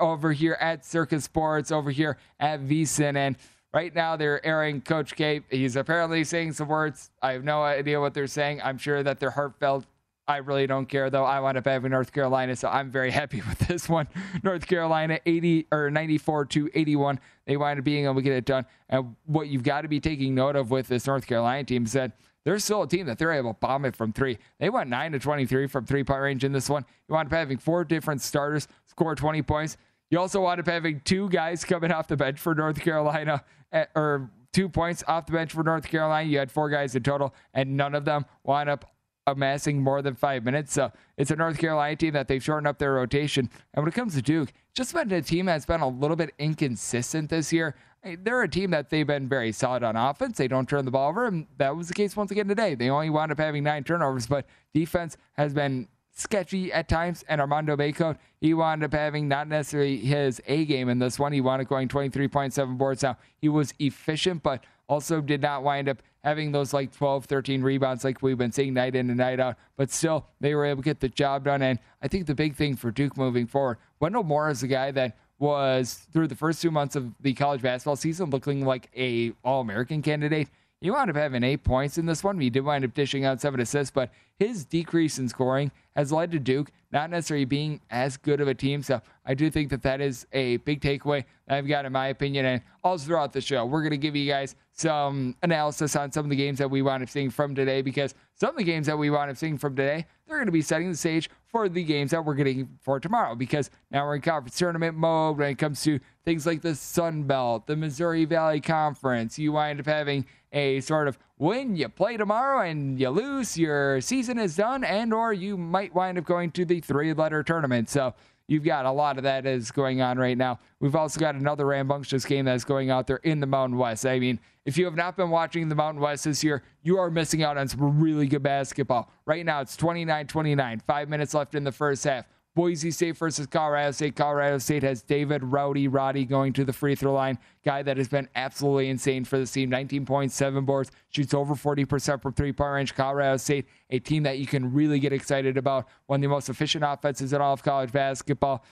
over 0.00 0.32
here 0.32 0.56
at 0.58 0.86
Circus 0.86 1.24
Sports, 1.24 1.70
over 1.70 1.90
here 1.90 2.16
at 2.40 2.60
VSIN, 2.60 3.16
and 3.16 3.36
Right 3.74 3.94
now, 3.94 4.16
they're 4.16 4.44
airing 4.44 4.82
Coach 4.82 5.16
K. 5.16 5.40
He's 5.48 5.76
apparently 5.76 6.24
saying 6.24 6.52
some 6.52 6.68
words. 6.68 7.10
I 7.22 7.32
have 7.32 7.42
no 7.42 7.62
idea 7.62 7.98
what 7.98 8.12
they're 8.12 8.26
saying. 8.26 8.60
I'm 8.62 8.76
sure 8.76 9.02
that 9.02 9.18
they're 9.18 9.30
heartfelt. 9.30 9.86
I 10.28 10.36
really 10.36 10.66
don't 10.66 10.84
care 10.86 11.08
though. 11.08 11.24
I 11.24 11.40
wound 11.40 11.56
up 11.56 11.64
having 11.64 11.90
North 11.90 12.12
Carolina, 12.12 12.54
so 12.54 12.68
I'm 12.68 12.90
very 12.90 13.10
happy 13.20 13.40
with 13.48 13.58
this 13.60 13.88
one. 13.88 14.08
North 14.42 14.66
Carolina 14.66 15.20
80 15.24 15.68
or 15.72 15.90
94 15.90 16.44
to 16.46 16.70
81. 16.74 17.18
They 17.46 17.56
wind 17.56 17.78
up 17.78 17.84
being 17.84 18.04
able 18.04 18.16
to 18.16 18.22
get 18.22 18.34
it 18.34 18.44
done. 18.44 18.66
And 18.90 19.16
what 19.24 19.48
you've 19.48 19.62
got 19.62 19.82
to 19.82 19.88
be 19.88 20.00
taking 20.00 20.34
note 20.34 20.54
of 20.54 20.70
with 20.70 20.88
this 20.88 21.06
North 21.06 21.26
Carolina 21.26 21.64
team 21.64 21.86
is 21.86 21.92
that 21.92 22.12
they're 22.44 22.58
still 22.58 22.82
a 22.82 22.88
team 22.88 23.06
that 23.06 23.18
they're 23.18 23.32
able 23.32 23.54
to 23.54 23.58
bomb 23.60 23.84
it 23.84 23.94
from 23.94 24.12
three. 24.12 24.38
They 24.58 24.70
went 24.70 24.90
9 24.90 25.12
to 25.12 25.18
23 25.18 25.66
from 25.66 25.86
three 25.86 26.04
point 26.04 26.20
range 26.20 26.44
in 26.44 26.52
this 26.52 26.68
one. 26.68 26.84
You 27.08 27.14
wind 27.14 27.28
up 27.28 27.32
having 27.32 27.58
four 27.58 27.84
different 27.84 28.20
starters 28.20 28.68
score 28.86 29.14
20 29.14 29.42
points. 29.42 29.76
You 30.10 30.18
also 30.18 30.42
wound 30.42 30.60
up 30.60 30.66
having 30.66 31.00
two 31.00 31.28
guys 31.30 31.64
coming 31.64 31.90
off 31.90 32.08
the 32.08 32.16
bench 32.16 32.38
for 32.38 32.54
North 32.54 32.80
Carolina, 32.80 33.42
eh, 33.72 33.86
or 33.94 34.30
two 34.52 34.68
points 34.68 35.02
off 35.08 35.26
the 35.26 35.32
bench 35.32 35.52
for 35.52 35.62
North 35.62 35.88
Carolina. 35.88 36.28
You 36.28 36.38
had 36.38 36.50
four 36.50 36.68
guys 36.68 36.94
in 36.94 37.02
total, 37.02 37.34
and 37.54 37.76
none 37.76 37.94
of 37.94 38.04
them 38.04 38.26
wound 38.44 38.68
up 38.68 38.84
amassing 39.26 39.80
more 39.80 40.02
than 40.02 40.14
five 40.14 40.44
minutes. 40.44 40.72
So 40.72 40.92
it's 41.16 41.30
a 41.30 41.36
North 41.36 41.58
Carolina 41.58 41.96
team 41.96 42.12
that 42.14 42.28
they've 42.28 42.42
shortened 42.42 42.66
up 42.66 42.78
their 42.78 42.92
rotation. 42.92 43.48
And 43.72 43.82
when 43.82 43.88
it 43.88 43.94
comes 43.94 44.14
to 44.14 44.22
Duke, 44.22 44.52
just 44.74 44.92
been 44.92 45.10
a 45.12 45.22
team 45.22 45.46
that's 45.46 45.64
been 45.64 45.80
a 45.80 45.88
little 45.88 46.16
bit 46.16 46.34
inconsistent 46.38 47.30
this 47.30 47.52
year. 47.52 47.74
They're 48.04 48.42
a 48.42 48.48
team 48.48 48.70
that 48.72 48.90
they've 48.90 49.06
been 49.06 49.28
very 49.28 49.52
solid 49.52 49.84
on 49.84 49.94
offense. 49.94 50.36
They 50.36 50.48
don't 50.48 50.68
turn 50.68 50.84
the 50.84 50.90
ball 50.90 51.10
over, 51.10 51.26
and 51.26 51.46
that 51.58 51.76
was 51.76 51.88
the 51.88 51.94
case 51.94 52.16
once 52.16 52.32
again 52.32 52.48
today. 52.48 52.74
They 52.74 52.90
only 52.90 53.10
wound 53.10 53.30
up 53.30 53.38
having 53.38 53.62
nine 53.62 53.84
turnovers, 53.84 54.26
but 54.26 54.46
defense 54.74 55.16
has 55.34 55.54
been 55.54 55.86
sketchy 56.14 56.72
at 56.72 56.88
times. 56.88 57.24
And 57.28 57.40
Armando 57.40 57.76
Bacot, 57.76 58.18
he 58.40 58.54
wound 58.54 58.82
up 58.82 58.92
having 58.92 59.28
not 59.28 59.46
necessarily 59.46 59.98
his 59.98 60.42
A 60.48 60.64
game 60.64 60.88
in 60.88 60.98
this 60.98 61.18
one. 61.18 61.32
He 61.32 61.40
wound 61.40 61.62
up 61.62 61.68
going 61.68 61.88
23.7 61.88 62.76
boards. 62.76 63.04
Now, 63.04 63.16
he 63.38 63.48
was 63.48 63.72
efficient, 63.78 64.42
but 64.42 64.64
also 64.88 65.20
did 65.20 65.40
not 65.40 65.62
wind 65.62 65.88
up 65.88 66.02
having 66.24 66.52
those 66.52 66.72
like 66.72 66.92
12, 66.92 67.26
13 67.26 67.62
rebounds 67.62 68.04
like 68.04 68.20
we've 68.22 68.38
been 68.38 68.52
seeing 68.52 68.74
night 68.74 68.94
in 68.94 69.10
and 69.10 69.18
night 69.18 69.40
out. 69.40 69.56
But 69.76 69.90
still, 69.90 70.26
they 70.40 70.54
were 70.54 70.64
able 70.64 70.82
to 70.82 70.86
get 70.86 71.00
the 71.00 71.08
job 71.08 71.44
done. 71.44 71.62
And 71.62 71.78
I 72.02 72.08
think 72.08 72.26
the 72.26 72.34
big 72.34 72.56
thing 72.56 72.76
for 72.76 72.90
Duke 72.90 73.16
moving 73.16 73.46
forward, 73.46 73.78
Wendell 74.00 74.24
Moore 74.24 74.50
is 74.50 74.62
a 74.62 74.68
guy 74.68 74.90
that 74.90 75.16
was 75.42 76.06
through 76.12 76.28
the 76.28 76.36
first 76.36 76.62
two 76.62 76.70
months 76.70 76.94
of 76.94 77.10
the 77.20 77.34
college 77.34 77.60
basketball 77.60 77.96
season 77.96 78.30
looking 78.30 78.64
like 78.64 78.88
a 78.96 79.32
All-American 79.44 80.00
candidate. 80.00 80.48
He 80.80 80.88
wound 80.88 81.10
up 81.10 81.16
having 81.16 81.42
eight 81.42 81.64
points 81.64 81.98
in 81.98 82.06
this 82.06 82.22
one. 82.22 82.40
He 82.40 82.48
did 82.48 82.64
wind 82.64 82.84
up 82.84 82.94
dishing 82.94 83.24
out 83.24 83.40
seven 83.40 83.58
assists, 83.58 83.90
but 83.90 84.10
his 84.38 84.64
decrease 84.64 85.18
in 85.18 85.28
scoring 85.28 85.72
has 85.96 86.12
led 86.12 86.30
to 86.30 86.38
Duke 86.38 86.70
not 86.92 87.10
necessarily 87.10 87.44
being 87.44 87.80
as 87.90 88.16
good 88.16 88.40
of 88.40 88.46
a 88.46 88.54
team. 88.54 88.84
So 88.84 89.00
I 89.26 89.34
do 89.34 89.50
think 89.50 89.70
that 89.70 89.82
that 89.82 90.00
is 90.00 90.26
a 90.32 90.58
big 90.58 90.80
takeaway 90.80 91.24
I've 91.48 91.66
got, 91.66 91.86
in 91.86 91.92
my 91.92 92.08
opinion. 92.08 92.46
And 92.46 92.62
also 92.84 93.06
throughout 93.06 93.32
the 93.32 93.40
show, 93.40 93.64
we're 93.66 93.82
going 93.82 93.90
to 93.90 93.96
give 93.96 94.14
you 94.14 94.30
guys 94.30 94.54
some 94.72 95.34
analysis 95.42 95.96
on 95.96 96.12
some 96.12 96.24
of 96.24 96.30
the 96.30 96.36
games 96.36 96.58
that 96.58 96.70
we 96.70 96.82
wound 96.82 97.02
up 97.02 97.08
seeing 97.08 97.30
from 97.30 97.54
today 97.54 97.82
because 97.82 98.14
some 98.34 98.50
of 98.50 98.56
the 98.56 98.64
games 98.64 98.86
that 98.86 98.96
we 98.96 99.10
wound 99.10 99.30
up 99.30 99.36
seeing 99.36 99.58
from 99.58 99.74
today, 99.74 100.06
they're 100.32 100.38
going 100.38 100.46
to 100.46 100.52
be 100.52 100.62
setting 100.62 100.90
the 100.90 100.96
stage 100.96 101.28
for 101.46 101.68
the 101.68 101.84
games 101.84 102.10
that 102.12 102.24
we're 102.24 102.34
getting 102.34 102.66
for 102.80 102.98
tomorrow 102.98 103.34
because 103.34 103.70
now 103.90 104.06
we're 104.06 104.16
in 104.16 104.22
conference 104.22 104.56
tournament 104.56 104.96
mode 104.96 105.36
when 105.36 105.50
it 105.50 105.58
comes 105.58 105.82
to 105.82 106.00
things 106.24 106.46
like 106.46 106.62
the 106.62 106.74
Sun 106.74 107.24
Belt, 107.24 107.66
the 107.66 107.76
Missouri 107.76 108.24
Valley 108.24 108.60
Conference. 108.60 109.38
You 109.38 109.52
wind 109.52 109.78
up 109.78 109.86
having 109.86 110.24
a 110.52 110.80
sort 110.80 111.06
of 111.06 111.18
win, 111.38 111.76
you 111.76 111.88
play 111.88 112.16
tomorrow 112.16 112.66
and 112.66 112.98
you 112.98 113.10
lose, 113.10 113.58
your 113.58 114.00
season 114.00 114.38
is 114.38 114.56
done, 114.56 114.84
and 114.84 115.12
or 115.12 115.34
you 115.34 115.58
might 115.58 115.94
wind 115.94 116.16
up 116.16 116.24
going 116.24 116.50
to 116.52 116.64
the 116.64 116.80
three-letter 116.80 117.42
tournament. 117.42 117.90
So 117.90 118.14
you've 118.48 118.64
got 118.64 118.86
a 118.86 118.90
lot 118.90 119.16
of 119.16 119.24
that 119.24 119.46
is 119.46 119.70
going 119.70 120.00
on 120.00 120.18
right 120.18 120.36
now. 120.36 120.58
We've 120.80 120.96
also 120.96 121.18
got 121.18 121.34
another 121.34 121.66
rambunctious 121.66 122.24
game 122.24 122.44
that's 122.44 122.64
going 122.64 122.90
out 122.90 123.06
there 123.06 123.18
in 123.18 123.40
the 123.40 123.46
Mountain 123.46 123.78
West. 123.78 124.06
I 124.06 124.18
mean, 124.18 124.40
if 124.64 124.76
you 124.76 124.84
have 124.84 124.96
not 124.96 125.16
been 125.16 125.30
watching 125.30 125.68
the 125.68 125.74
Mountain 125.74 126.00
West 126.00 126.24
this 126.24 126.44
year, 126.44 126.62
you 126.82 126.98
are 126.98 127.10
missing 127.10 127.42
out 127.42 127.58
on 127.58 127.68
some 127.68 128.00
really 128.00 128.26
good 128.26 128.42
basketball. 128.42 129.10
Right 129.26 129.44
now, 129.44 129.60
it's 129.60 129.76
29 129.76 130.26
29, 130.26 130.82
five 130.86 131.08
minutes 131.08 131.34
left 131.34 131.54
in 131.54 131.64
the 131.64 131.72
first 131.72 132.04
half. 132.04 132.26
Boise 132.54 132.90
State 132.90 133.16
versus 133.16 133.46
Colorado 133.46 133.92
State. 133.92 134.14
Colorado 134.14 134.58
State 134.58 134.82
has 134.82 135.02
David 135.02 135.42
Rowdy 135.42 135.88
Roddy 135.88 136.26
going 136.26 136.52
to 136.52 136.64
the 136.64 136.72
free 136.72 136.94
throw 136.94 137.14
line. 137.14 137.38
Guy 137.64 137.82
that 137.82 137.96
has 137.96 138.08
been 138.08 138.28
absolutely 138.34 138.90
insane 138.90 139.24
for 139.24 139.38
the 139.38 139.46
team. 139.46 139.70
19.7 139.70 140.66
boards, 140.66 140.90
shoots 141.08 141.32
over 141.32 141.54
40% 141.54 142.20
from 142.20 142.32
three 142.34 142.52
point 142.52 142.72
range. 142.72 142.94
Colorado 142.94 143.38
State, 143.38 143.66
a 143.88 143.98
team 143.98 144.22
that 144.24 144.38
you 144.38 144.46
can 144.46 144.72
really 144.72 144.98
get 144.98 145.14
excited 145.14 145.56
about. 145.56 145.88
One 146.06 146.20
of 146.20 146.22
the 146.22 146.28
most 146.28 146.50
efficient 146.50 146.84
offenses 146.86 147.32
in 147.32 147.40
all 147.40 147.54
of 147.54 147.62
college 147.62 147.90
basketball 147.90 148.64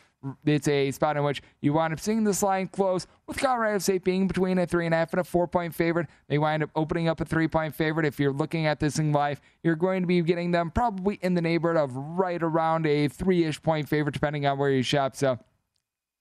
it's 0.44 0.68
a 0.68 0.90
spot 0.90 1.16
in 1.16 1.24
which 1.24 1.42
you 1.60 1.72
wind 1.72 1.92
up 1.92 2.00
seeing 2.00 2.24
this 2.24 2.42
line 2.42 2.68
close 2.68 3.06
with 3.26 3.38
Colorado 3.38 3.78
State 3.78 4.04
being 4.04 4.26
between 4.26 4.58
a 4.58 4.66
three 4.66 4.84
and 4.84 4.94
a 4.94 4.98
half 4.98 5.12
and 5.12 5.20
a 5.20 5.24
four 5.24 5.46
point 5.46 5.74
favorite. 5.74 6.08
They 6.28 6.38
wind 6.38 6.62
up 6.62 6.70
opening 6.74 7.08
up 7.08 7.20
a 7.20 7.24
three 7.24 7.48
point 7.48 7.74
favorite. 7.74 8.06
If 8.06 8.20
you're 8.20 8.32
looking 8.32 8.66
at 8.66 8.80
this 8.80 8.98
in 8.98 9.12
live, 9.12 9.40
you're 9.62 9.76
going 9.76 10.02
to 10.02 10.06
be 10.06 10.20
getting 10.22 10.50
them 10.50 10.70
probably 10.70 11.18
in 11.22 11.34
the 11.34 11.40
neighborhood 11.40 11.76
of 11.76 11.96
right 11.96 12.42
around 12.42 12.86
a 12.86 13.08
three 13.08 13.44
ish 13.44 13.62
point 13.62 13.88
favorite, 13.88 14.12
depending 14.12 14.46
on 14.46 14.58
where 14.58 14.70
you 14.70 14.82
shop. 14.82 15.16
So, 15.16 15.38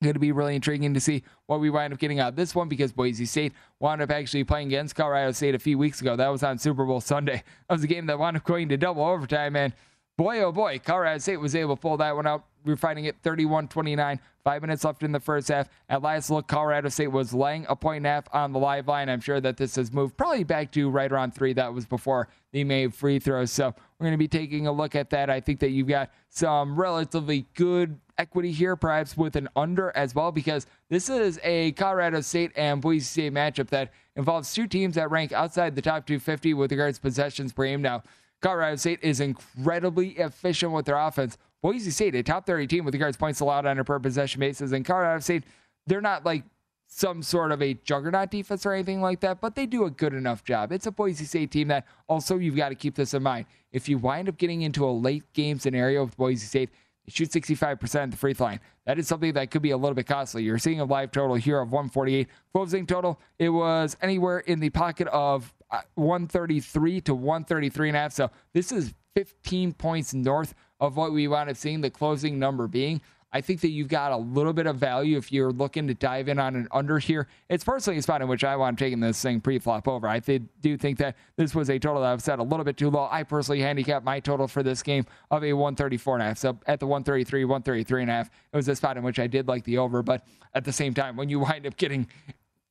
going 0.01 0.13
to 0.13 0.19
be 0.19 0.31
really 0.31 0.55
intriguing 0.55 0.93
to 0.93 1.01
see 1.01 1.23
what 1.47 1.59
we 1.59 1.69
wind 1.69 1.91
up 1.91 1.99
getting 1.99 2.19
out 2.19 2.29
of 2.29 2.35
this 2.37 2.55
one 2.55 2.69
because 2.69 2.93
Boise 2.93 3.25
State 3.25 3.53
wound 3.79 4.01
up 4.01 4.11
actually 4.11 4.45
playing 4.45 4.67
against 4.67 4.95
Colorado 4.95 5.31
State 5.33 5.55
a 5.55 5.59
few 5.59 5.77
weeks 5.77 5.99
ago. 5.99 6.15
That 6.15 6.29
was 6.29 6.41
on 6.41 6.57
Super 6.57 6.85
Bowl 6.85 7.01
Sunday. 7.01 7.43
That 7.67 7.75
was 7.75 7.83
a 7.83 7.87
game 7.87 8.05
that 8.05 8.17
wound 8.17 8.37
up 8.37 8.45
going 8.45 8.69
to 8.69 8.77
double 8.77 9.03
overtime, 9.03 9.57
and 9.57 9.73
boy, 10.17 10.39
oh 10.39 10.51
boy, 10.53 10.79
Colorado 10.79 11.17
State 11.17 11.37
was 11.37 11.53
able 11.53 11.75
to 11.75 11.81
pull 11.81 11.97
that 11.97 12.15
one 12.15 12.27
out. 12.27 12.45
We 12.65 12.73
are 12.73 12.77
fighting 12.77 13.05
it 13.05 13.15
31 13.23 13.67
29. 13.67 14.19
Five 14.43 14.61
minutes 14.61 14.83
left 14.83 15.03
in 15.03 15.11
the 15.11 15.19
first 15.19 15.49
half. 15.49 15.69
At 15.89 16.01
last 16.01 16.29
look, 16.29 16.47
Colorado 16.47 16.89
State 16.89 17.11
was 17.11 17.33
laying 17.33 17.65
a 17.69 17.75
point 17.75 17.97
and 17.97 18.07
a 18.07 18.09
half 18.09 18.27
on 18.33 18.51
the 18.51 18.59
live 18.59 18.87
line. 18.87 19.09
I'm 19.09 19.19
sure 19.19 19.39
that 19.41 19.57
this 19.57 19.75
has 19.75 19.91
moved 19.91 20.17
probably 20.17 20.43
back 20.43 20.71
to 20.71 20.89
right 20.89 21.11
around 21.11 21.35
three. 21.35 21.53
That 21.53 21.73
was 21.73 21.85
before 21.85 22.29
they 22.51 22.63
made 22.63 22.93
free 22.95 23.19
throws. 23.19 23.51
So 23.51 23.73
we're 23.99 24.05
going 24.05 24.13
to 24.13 24.17
be 24.17 24.27
taking 24.27 24.67
a 24.67 24.71
look 24.71 24.95
at 24.95 25.09
that. 25.11 25.29
I 25.29 25.39
think 25.39 25.59
that 25.59 25.69
you've 25.69 25.87
got 25.87 26.11
some 26.29 26.79
relatively 26.79 27.45
good 27.53 27.99
equity 28.17 28.51
here, 28.51 28.75
perhaps 28.75 29.15
with 29.15 29.35
an 29.35 29.49
under 29.55 29.95
as 29.95 30.15
well, 30.15 30.31
because 30.31 30.65
this 30.89 31.09
is 31.09 31.39
a 31.43 31.71
Colorado 31.73 32.21
State 32.21 32.51
and 32.55 32.81
Boise 32.81 33.05
State 33.05 33.33
matchup 33.33 33.69
that 33.69 33.91
involves 34.15 34.53
two 34.53 34.67
teams 34.67 34.95
that 34.95 35.11
rank 35.11 35.31
outside 35.31 35.75
the 35.75 35.81
top 35.81 36.07
250 36.07 36.53
with 36.53 36.71
regards 36.71 36.97
to 36.97 37.01
possessions 37.01 37.53
per 37.53 37.65
game. 37.65 37.81
Now, 37.81 38.03
Colorado 38.41 38.77
State 38.77 38.99
is 39.01 39.19
incredibly 39.19 40.11
efficient 40.11 40.71
with 40.71 40.85
their 40.85 40.97
offense. 40.97 41.37
Boise 41.61 41.91
State, 41.91 42.15
a 42.15 42.23
top 42.23 42.45
30 42.45 42.67
team 42.67 42.85
with 42.85 42.93
regards 42.93 43.17
points 43.17 43.39
allowed 43.39 43.65
on 43.65 43.79
a 43.79 43.83
per 43.83 43.99
possession 43.99 44.39
basis, 44.39 44.71
and 44.71 44.85
Colorado 44.85 45.19
State, 45.19 45.43
they're 45.87 46.01
not 46.01 46.25
like 46.25 46.43
some 46.87 47.21
sort 47.21 47.51
of 47.51 47.61
a 47.61 47.75
juggernaut 47.75 48.31
defense 48.31 48.65
or 48.65 48.73
anything 48.73 48.99
like 48.99 49.19
that, 49.19 49.39
but 49.39 49.55
they 49.55 49.67
do 49.67 49.85
a 49.85 49.91
good 49.91 50.13
enough 50.13 50.43
job. 50.43 50.71
It's 50.71 50.87
a 50.87 50.91
Boise 50.91 51.25
State 51.25 51.51
team 51.51 51.67
that 51.67 51.85
also 52.07 52.37
you've 52.37 52.55
got 52.55 52.69
to 52.69 52.75
keep 52.75 52.95
this 52.95 53.13
in 53.13 53.21
mind. 53.21 53.45
If 53.71 53.87
you 53.87 53.99
wind 53.99 54.27
up 54.27 54.37
getting 54.37 54.63
into 54.63 54.85
a 54.85 54.89
late 54.89 55.31
game 55.33 55.59
scenario 55.59 56.05
with 56.05 56.17
Boise 56.17 56.47
State, 56.47 56.71
they 57.05 57.11
shoot 57.11 57.29
65% 57.29 57.95
at 57.95 58.11
the 58.11 58.17
free 58.17 58.33
throw 58.33 58.47
line. 58.47 58.59
That 58.85 58.97
is 58.97 59.07
something 59.07 59.33
that 59.33 59.51
could 59.51 59.61
be 59.61 59.69
a 59.69 59.77
little 59.77 59.93
bit 59.93 60.07
costly. 60.07 60.43
You're 60.43 60.57
seeing 60.57 60.79
a 60.79 60.85
live 60.85 61.11
total 61.11 61.35
here 61.35 61.59
of 61.59 61.71
148. 61.71 62.27
Closing 62.53 62.87
total, 62.87 63.19
it 63.37 63.49
was 63.49 63.95
anywhere 64.01 64.39
in 64.39 64.59
the 64.59 64.71
pocket 64.71 65.07
of 65.09 65.53
uh, 65.69 65.81
133 65.93 67.01
to 67.01 67.13
133 67.13 67.89
and 67.89 67.97
a 67.97 67.99
half. 67.99 68.13
So 68.13 68.31
this 68.53 68.71
is 68.71 68.95
15 69.15 69.73
points 69.73 70.15
north 70.15 70.55
of 70.79 70.95
what 70.95 71.11
we 71.11 71.27
wound 71.27 71.49
up 71.49 71.57
seeing 71.57 71.81
the 71.81 71.89
closing 71.89 72.39
number 72.39 72.67
being. 72.67 73.01
I 73.31 73.41
think 73.41 73.61
that 73.61 73.69
you've 73.69 73.89
got 73.89 74.11
a 74.11 74.17
little 74.17 74.53
bit 74.53 74.65
of 74.65 74.77
value 74.77 75.15
if 75.15 75.31
you're 75.31 75.51
looking 75.51 75.87
to 75.87 75.93
dive 75.93 76.29
in 76.29 76.39
on 76.39 76.55
an 76.55 76.67
under 76.71 76.97
here. 76.97 77.27
It's 77.47 77.63
personally 77.63 77.99
a 77.99 78.01
spot 78.01 78.23
in 78.23 78.27
which 78.27 78.43
I 78.43 78.55
want 78.55 78.79
taking 78.79 78.99
this 78.99 79.21
thing 79.21 79.39
pre-flop 79.39 79.87
over. 79.87 80.07
I 80.07 80.19
th- 80.19 80.41
do 80.61 80.75
think 80.77 80.97
that 80.97 81.15
this 81.35 81.53
was 81.53 81.69
a 81.69 81.77
total 81.77 82.01
that 82.01 82.11
I've 82.11 82.23
set 82.23 82.39
a 82.39 82.43
little 82.43 82.63
bit 82.63 82.75
too 82.75 82.89
low. 82.89 83.07
I 83.11 83.21
personally 83.21 83.61
handicapped 83.61 84.03
my 84.03 84.19
total 84.19 84.47
for 84.47 84.63
this 84.63 84.81
game 84.81 85.05
of 85.29 85.43
a 85.43 85.53
134 85.53 86.15
and 86.15 86.23
a 86.23 86.25
half. 86.25 86.37
So 86.39 86.57
at 86.65 86.79
the 86.79 86.87
133, 86.87 87.45
133 87.45 88.01
and 88.01 88.09
a 88.09 88.13
half, 88.15 88.31
it 88.51 88.57
was 88.57 88.67
a 88.67 88.75
spot 88.75 88.97
in 88.97 89.03
which 89.03 89.19
I 89.19 89.27
did 89.27 89.47
like 89.47 89.63
the 89.63 89.77
over. 89.77 90.01
But 90.01 90.25
at 90.55 90.65
the 90.65 90.73
same 90.73 90.95
time, 90.95 91.15
when 91.15 91.29
you 91.29 91.39
wind 91.39 91.67
up 91.67 91.77
getting 91.77 92.07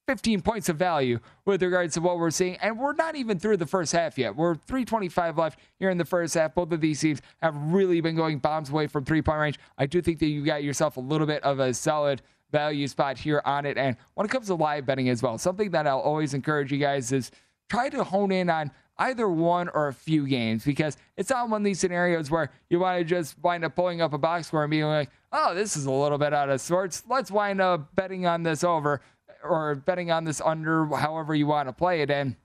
15 0.08 0.40
points 0.40 0.70
of 0.70 0.76
value 0.76 1.20
with 1.44 1.62
regards 1.62 1.92
to 1.92 2.00
what 2.00 2.18
we're 2.18 2.30
seeing. 2.30 2.56
And 2.62 2.78
we're 2.78 2.94
not 2.94 3.14
even 3.14 3.38
through 3.38 3.58
the 3.58 3.66
first 3.66 3.92
half 3.92 4.16
yet. 4.16 4.34
We're 4.34 4.54
325 4.54 5.36
left 5.36 5.58
here 5.78 5.90
in 5.90 5.98
the 5.98 6.04
first 6.06 6.32
half. 6.32 6.54
Both 6.54 6.72
of 6.72 6.80
these 6.80 6.98
teams 6.98 7.20
have 7.42 7.54
really 7.54 8.00
been 8.00 8.16
going 8.16 8.38
bombs 8.38 8.70
away 8.70 8.86
from 8.86 9.04
three 9.04 9.20
point 9.20 9.38
range. 9.38 9.58
I 9.76 9.84
do 9.84 10.00
think 10.00 10.18
that 10.20 10.28
you 10.28 10.46
got 10.46 10.64
yourself 10.64 10.96
a 10.96 11.00
little 11.00 11.26
bit 11.26 11.42
of 11.42 11.60
a 11.60 11.74
solid 11.74 12.22
value 12.50 12.88
spot 12.88 13.18
here 13.18 13.42
on 13.44 13.66
it. 13.66 13.76
And 13.76 13.98
when 14.14 14.24
it 14.24 14.30
comes 14.30 14.46
to 14.46 14.54
live 14.54 14.86
betting 14.86 15.10
as 15.10 15.22
well, 15.22 15.36
something 15.36 15.72
that 15.72 15.86
I'll 15.86 16.00
always 16.00 16.32
encourage 16.32 16.72
you 16.72 16.78
guys 16.78 17.12
is 17.12 17.30
try 17.68 17.90
to 17.90 18.02
hone 18.02 18.32
in 18.32 18.48
on 18.48 18.70
either 18.96 19.28
one 19.28 19.68
or 19.68 19.88
a 19.88 19.92
few 19.92 20.26
games 20.26 20.64
because 20.64 20.96
it's 21.18 21.28
not 21.28 21.50
one 21.50 21.60
of 21.60 21.64
these 21.66 21.80
scenarios 21.80 22.30
where 22.30 22.50
you 22.70 22.80
want 22.80 22.98
to 22.98 23.04
just 23.04 23.38
wind 23.40 23.62
up 23.62 23.76
pulling 23.76 24.00
up 24.00 24.14
a 24.14 24.18
box 24.18 24.46
score 24.46 24.64
and 24.64 24.70
being 24.70 24.84
like, 24.84 25.10
oh, 25.32 25.54
this 25.54 25.76
is 25.76 25.84
a 25.84 25.90
little 25.90 26.16
bit 26.16 26.32
out 26.32 26.48
of 26.48 26.62
sorts. 26.62 27.04
Let's 27.06 27.30
wind 27.30 27.60
up 27.60 27.94
betting 27.94 28.26
on 28.26 28.42
this 28.42 28.64
over 28.64 29.02
or 29.42 29.74
betting 29.74 30.10
on 30.10 30.24
this 30.24 30.40
under, 30.40 30.86
however 30.86 31.34
you 31.34 31.46
want 31.46 31.68
to 31.68 31.72
play 31.72 32.02
it. 32.02 32.10
And 32.10 32.36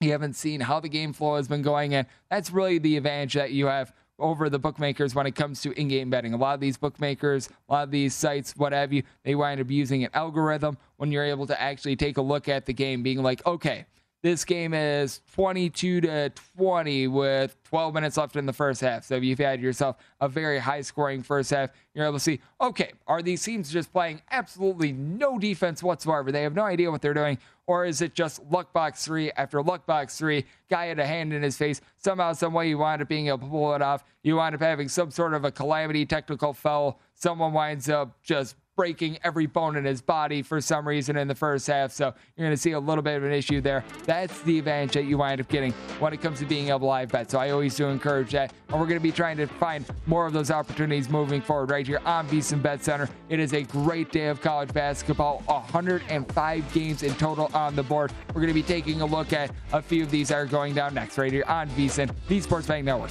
you 0.00 0.10
haven't 0.12 0.34
seen 0.34 0.60
how 0.60 0.80
the 0.80 0.88
game 0.88 1.12
flow 1.12 1.36
has 1.36 1.48
been 1.48 1.62
going. 1.62 1.94
And 1.94 2.06
that's 2.30 2.50
really 2.50 2.78
the 2.78 2.96
advantage 2.96 3.34
that 3.34 3.52
you 3.52 3.66
have 3.66 3.92
over 4.18 4.48
the 4.48 4.58
bookmakers 4.58 5.14
when 5.14 5.26
it 5.26 5.34
comes 5.34 5.62
to 5.62 5.72
in-game 5.78 6.10
betting. 6.10 6.32
A 6.34 6.36
lot 6.36 6.54
of 6.54 6.60
these 6.60 6.76
bookmakers, 6.76 7.48
a 7.68 7.72
lot 7.72 7.84
of 7.84 7.90
these 7.90 8.14
sites, 8.14 8.54
what 8.56 8.72
have 8.72 8.92
you, 8.92 9.02
they 9.24 9.34
wind 9.34 9.60
up 9.60 9.70
using 9.70 10.04
an 10.04 10.10
algorithm 10.14 10.76
when 10.96 11.10
you're 11.10 11.24
able 11.24 11.46
to 11.46 11.60
actually 11.60 11.96
take 11.96 12.18
a 12.18 12.22
look 12.22 12.48
at 12.48 12.66
the 12.66 12.72
game, 12.72 13.02
being 13.02 13.22
like, 13.22 13.44
okay, 13.46 13.86
this 14.22 14.44
game 14.44 14.72
is 14.72 15.20
22 15.34 16.02
to 16.02 16.32
20 16.56 17.08
with 17.08 17.56
12 17.64 17.92
minutes 17.92 18.16
left 18.16 18.36
in 18.36 18.46
the 18.46 18.52
first 18.52 18.80
half. 18.80 19.04
So 19.04 19.16
if 19.16 19.24
you've 19.24 19.38
had 19.38 19.60
yourself 19.60 19.96
a 20.20 20.28
very 20.28 20.60
high 20.60 20.82
scoring 20.82 21.24
first 21.24 21.50
half, 21.50 21.70
you're 21.92 22.04
able 22.04 22.14
to 22.14 22.20
see, 22.20 22.40
okay, 22.60 22.92
are 23.08 23.20
these 23.20 23.42
teams 23.42 23.70
just 23.72 23.92
playing 23.92 24.22
absolutely 24.30 24.92
no 24.92 25.40
defense 25.40 25.82
whatsoever? 25.82 26.30
They 26.30 26.42
have 26.42 26.54
no 26.54 26.62
idea 26.62 26.90
what 26.90 27.02
they're 27.02 27.14
doing. 27.14 27.38
Or 27.66 27.84
is 27.84 28.00
it 28.00 28.14
just 28.14 28.42
luck 28.50 28.72
box 28.72 29.04
three 29.04 29.32
after 29.32 29.60
luck 29.60 29.86
box 29.86 30.16
three? 30.16 30.44
Guy 30.70 30.86
had 30.86 31.00
a 31.00 31.06
hand 31.06 31.32
in 31.32 31.42
his 31.42 31.56
face. 31.56 31.80
Somehow, 31.98 32.32
some 32.32 32.52
way, 32.52 32.68
you 32.68 32.78
wind 32.78 33.02
up 33.02 33.08
being 33.08 33.26
able 33.26 33.38
to 33.38 33.46
pull 33.46 33.74
it 33.74 33.82
off. 33.82 34.04
You 34.22 34.36
wind 34.36 34.54
up 34.54 34.60
having 34.60 34.88
some 34.88 35.10
sort 35.10 35.34
of 35.34 35.44
a 35.44 35.50
calamity 35.50 36.06
technical 36.06 36.52
foul. 36.52 37.00
Someone 37.14 37.52
winds 37.52 37.88
up 37.88 38.22
just 38.22 38.56
breaking 38.76 39.18
every 39.22 39.46
bone 39.46 39.76
in 39.76 39.84
his 39.84 40.00
body 40.00 40.42
for 40.42 40.60
some 40.60 40.86
reason 40.86 41.16
in 41.16 41.28
the 41.28 41.34
first 41.34 41.66
half. 41.66 41.92
So 41.92 42.14
you're 42.36 42.46
going 42.46 42.56
to 42.56 42.60
see 42.60 42.72
a 42.72 42.80
little 42.80 43.02
bit 43.02 43.16
of 43.16 43.24
an 43.24 43.32
issue 43.32 43.60
there. 43.60 43.84
That's 44.04 44.40
the 44.42 44.58
advantage 44.58 44.92
that 44.94 45.04
you 45.04 45.18
wind 45.18 45.40
up 45.40 45.48
getting 45.48 45.72
when 45.98 46.12
it 46.12 46.20
comes 46.20 46.38
to 46.40 46.46
being 46.46 46.68
to 46.68 46.76
live 46.76 47.10
bet. 47.10 47.30
So 47.30 47.38
I 47.38 47.50
always 47.50 47.74
do 47.74 47.86
encourage 47.86 48.32
that. 48.32 48.52
And 48.68 48.80
we're 48.80 48.86
going 48.86 48.98
to 48.98 49.02
be 49.02 49.12
trying 49.12 49.36
to 49.36 49.46
find 49.46 49.84
more 50.06 50.26
of 50.26 50.32
those 50.32 50.50
opportunities 50.50 51.08
moving 51.08 51.42
forward 51.42 51.70
right 51.70 51.86
here 51.86 52.00
on 52.04 52.26
VSiN 52.28 52.62
Bet 52.62 52.82
Center. 52.82 53.08
It 53.28 53.40
is 53.40 53.52
a 53.52 53.62
great 53.62 54.10
day 54.10 54.26
of 54.26 54.40
college 54.40 54.72
basketball. 54.72 55.42
105 55.46 56.72
games 56.72 57.02
in 57.02 57.14
total 57.14 57.50
on 57.54 57.76
the 57.76 57.82
board. 57.82 58.12
We're 58.28 58.40
going 58.40 58.48
to 58.48 58.54
be 58.54 58.62
taking 58.62 59.00
a 59.00 59.06
look 59.06 59.32
at 59.32 59.50
a 59.72 59.82
few 59.82 60.02
of 60.02 60.10
these 60.10 60.28
that 60.28 60.36
are 60.36 60.46
going 60.46 60.74
down 60.74 60.94
next 60.94 61.18
right 61.18 61.32
here 61.32 61.44
on 61.46 61.68
VSiN, 61.70 62.10
the 62.28 62.40
Sports 62.40 62.66
Betting 62.66 62.84
Network. 62.84 63.10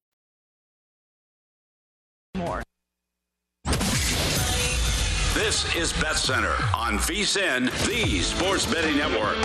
More. 2.35 2.63
This 5.33 5.75
is 5.75 5.91
Bet 5.93 6.15
Center 6.17 6.53
on 6.75 6.97
VSIN, 6.97 7.69
the 7.87 8.21
Sports 8.21 8.65
Betting 8.65 8.97
Network. 8.97 9.37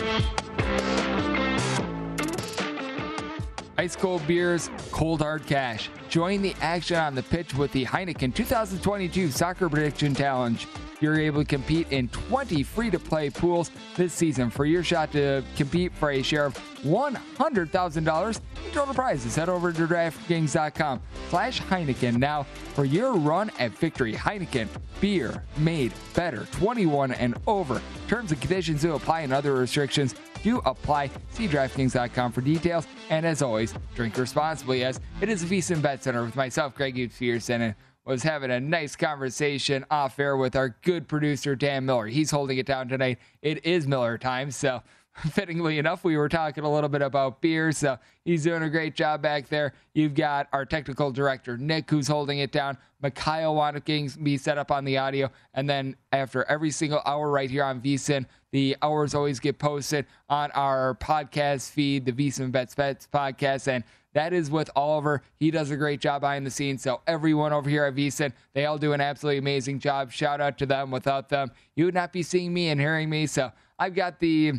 Ice 3.79 3.95
cold 3.95 4.27
beers, 4.27 4.71
cold 4.91 5.21
hard 5.21 5.47
cash. 5.47 5.91
Join 6.09 6.41
the 6.41 6.55
action 6.61 6.97
on 6.97 7.15
the 7.15 7.23
pitch 7.23 7.55
with 7.55 7.73
the 7.73 7.85
Heineken 7.85 8.35
2022 8.35 9.31
Soccer 9.31 9.69
Prediction 9.69 10.15
Challenge. 10.15 10.67
You're 11.01 11.21
able 11.21 11.43
to 11.43 11.45
compete 11.45 11.93
in 11.93 12.09
20 12.09 12.63
free 12.63 12.91
to 12.91 12.99
play 12.99 13.29
pools 13.29 13.71
this 13.97 14.15
season. 14.15 14.49
For 14.49 14.65
your 14.65 14.83
shot 14.83 15.13
to 15.13 15.45
compete 15.57 15.93
for 15.93 16.11
a 16.11 16.23
share 16.23 16.47
of 16.47 16.55
$100,000 16.85 18.41
in 18.67 18.73
total 18.73 18.95
prizes, 18.95 19.37
head 19.37 19.51
over 19.51 19.73
to 19.73 19.87
DraftKings.com 19.87 21.03
slash 21.29 21.61
Heineken 21.61 22.17
now 22.17 22.45
for 22.75 22.87
your 22.87 23.13
run 23.13 23.51
at 23.59 23.73
victory. 23.73 24.15
Heineken, 24.15 24.69
beer 25.01 25.45
made 25.59 25.93
better, 26.15 26.47
21 26.53 27.13
and 27.13 27.37
over. 27.47 27.83
Terms 28.09 28.33
and 28.33 28.41
conditions 28.41 28.81
do 28.81 28.95
apply 28.95 29.21
and 29.21 29.35
other 29.35 29.55
restrictions 29.55 30.15
do 30.47 30.63
apply. 30.65 31.11
See 31.31 31.49
DraftKings.com 31.49 32.31
for 32.31 32.41
details. 32.41 32.87
And 33.11 33.27
as 33.27 33.43
always, 33.43 33.75
drink 33.97 34.17
responsibly 34.17 34.85
as 34.85 35.01
it 35.21 35.29
is 35.29 35.43
a 35.43 35.47
VSIN 35.47 35.83
Bet 35.83 36.05
Center 36.05 36.25
with 36.25 36.37
myself, 36.37 36.75
Greg 36.77 36.95
Peterson, 37.19 37.63
and 37.63 37.75
was 38.05 38.23
having 38.23 38.53
a 38.53 38.61
nice 38.61 38.95
conversation 38.95 39.85
off 39.91 40.21
air 40.21 40.37
with 40.37 40.55
our 40.55 40.77
good 40.83 41.09
producer, 41.09 41.57
Dan 41.57 41.85
Miller. 41.85 42.07
He's 42.07 42.31
holding 42.31 42.59
it 42.59 42.67
down 42.67 42.87
tonight. 42.87 43.19
It 43.43 43.67
is 43.67 43.89
Miller 43.89 44.17
time. 44.19 44.53
So, 44.53 44.83
fittingly 45.31 45.79
enough, 45.79 46.05
we 46.05 46.17
were 46.17 46.29
talking 46.29 46.65
a 46.65 46.73
little 46.73 46.89
bit 46.89 47.03
about 47.03 47.41
beer. 47.41 47.73
So, 47.73 47.99
he's 48.25 48.45
doing 48.45 48.63
a 48.63 48.71
great 48.71 48.95
job 48.95 49.23
back 49.23 49.49
there. 49.49 49.73
You've 49.95 50.15
got 50.15 50.49
our 50.53 50.65
technical 50.65 51.11
director, 51.11 51.57
Nick, 51.57 51.91
who's 51.91 52.09
holding 52.09 52.39
it 52.39 52.53
down. 52.53 52.79
Mikhail 53.03 53.55
to 53.73 54.19
be 54.23 54.37
set 54.37 54.59
up 54.59 54.71
on 54.71 54.85
the 54.85 54.99
audio. 54.99 55.31
And 55.55 55.69
then, 55.69 55.97
after 56.13 56.45
every 56.45 56.71
single 56.71 57.03
hour 57.07 57.31
right 57.31 57.51
here 57.51 57.65
on 57.65 57.81
VSIN, 57.81 58.27
the 58.53 58.77
hours 58.83 59.15
always 59.15 59.41
get 59.41 59.59
posted 59.59 60.07
on 60.29 60.51
our 60.53 60.95
podcast 60.95 61.71
feed, 61.71 62.05
the 62.05 62.13
VSIN 62.13 62.51
Bets 62.51 62.75
Bets 62.75 63.09
podcast. 63.13 63.69
And 63.69 63.85
that 64.17 64.33
is 64.33 64.51
with 64.51 64.71
Oliver. 64.75 65.23
He 65.37 65.51
does 65.51 65.71
a 65.71 65.77
great 65.77 66.01
job 66.01 66.23
behind 66.23 66.47
the 66.47 66.51
scenes. 66.51 66.83
So 66.83 67.03
everyone 67.07 67.53
over 67.53 67.69
here 67.69 67.85
at 67.85 67.95
VSIN, 67.95 68.33
they 68.55 68.65
all 68.65 68.79
do 68.79 68.95
an 68.95 69.01
absolutely 69.03 69.37
amazing 69.37 69.79
job. 69.79 70.11
Shout 70.11 70.41
out 70.41 70.57
to 70.57 70.65
them. 70.65 70.91
Without 70.91 71.29
them, 71.29 71.51
you 71.75 71.85
would 71.85 71.93
not 71.93 72.15
be 72.15 72.23
seeing 72.23 72.55
me 72.55 72.69
and 72.69 72.81
hearing 72.81 73.11
me. 73.11 73.27
So 73.27 73.53
I've 73.79 73.95
got 73.95 74.19
the 74.19 74.55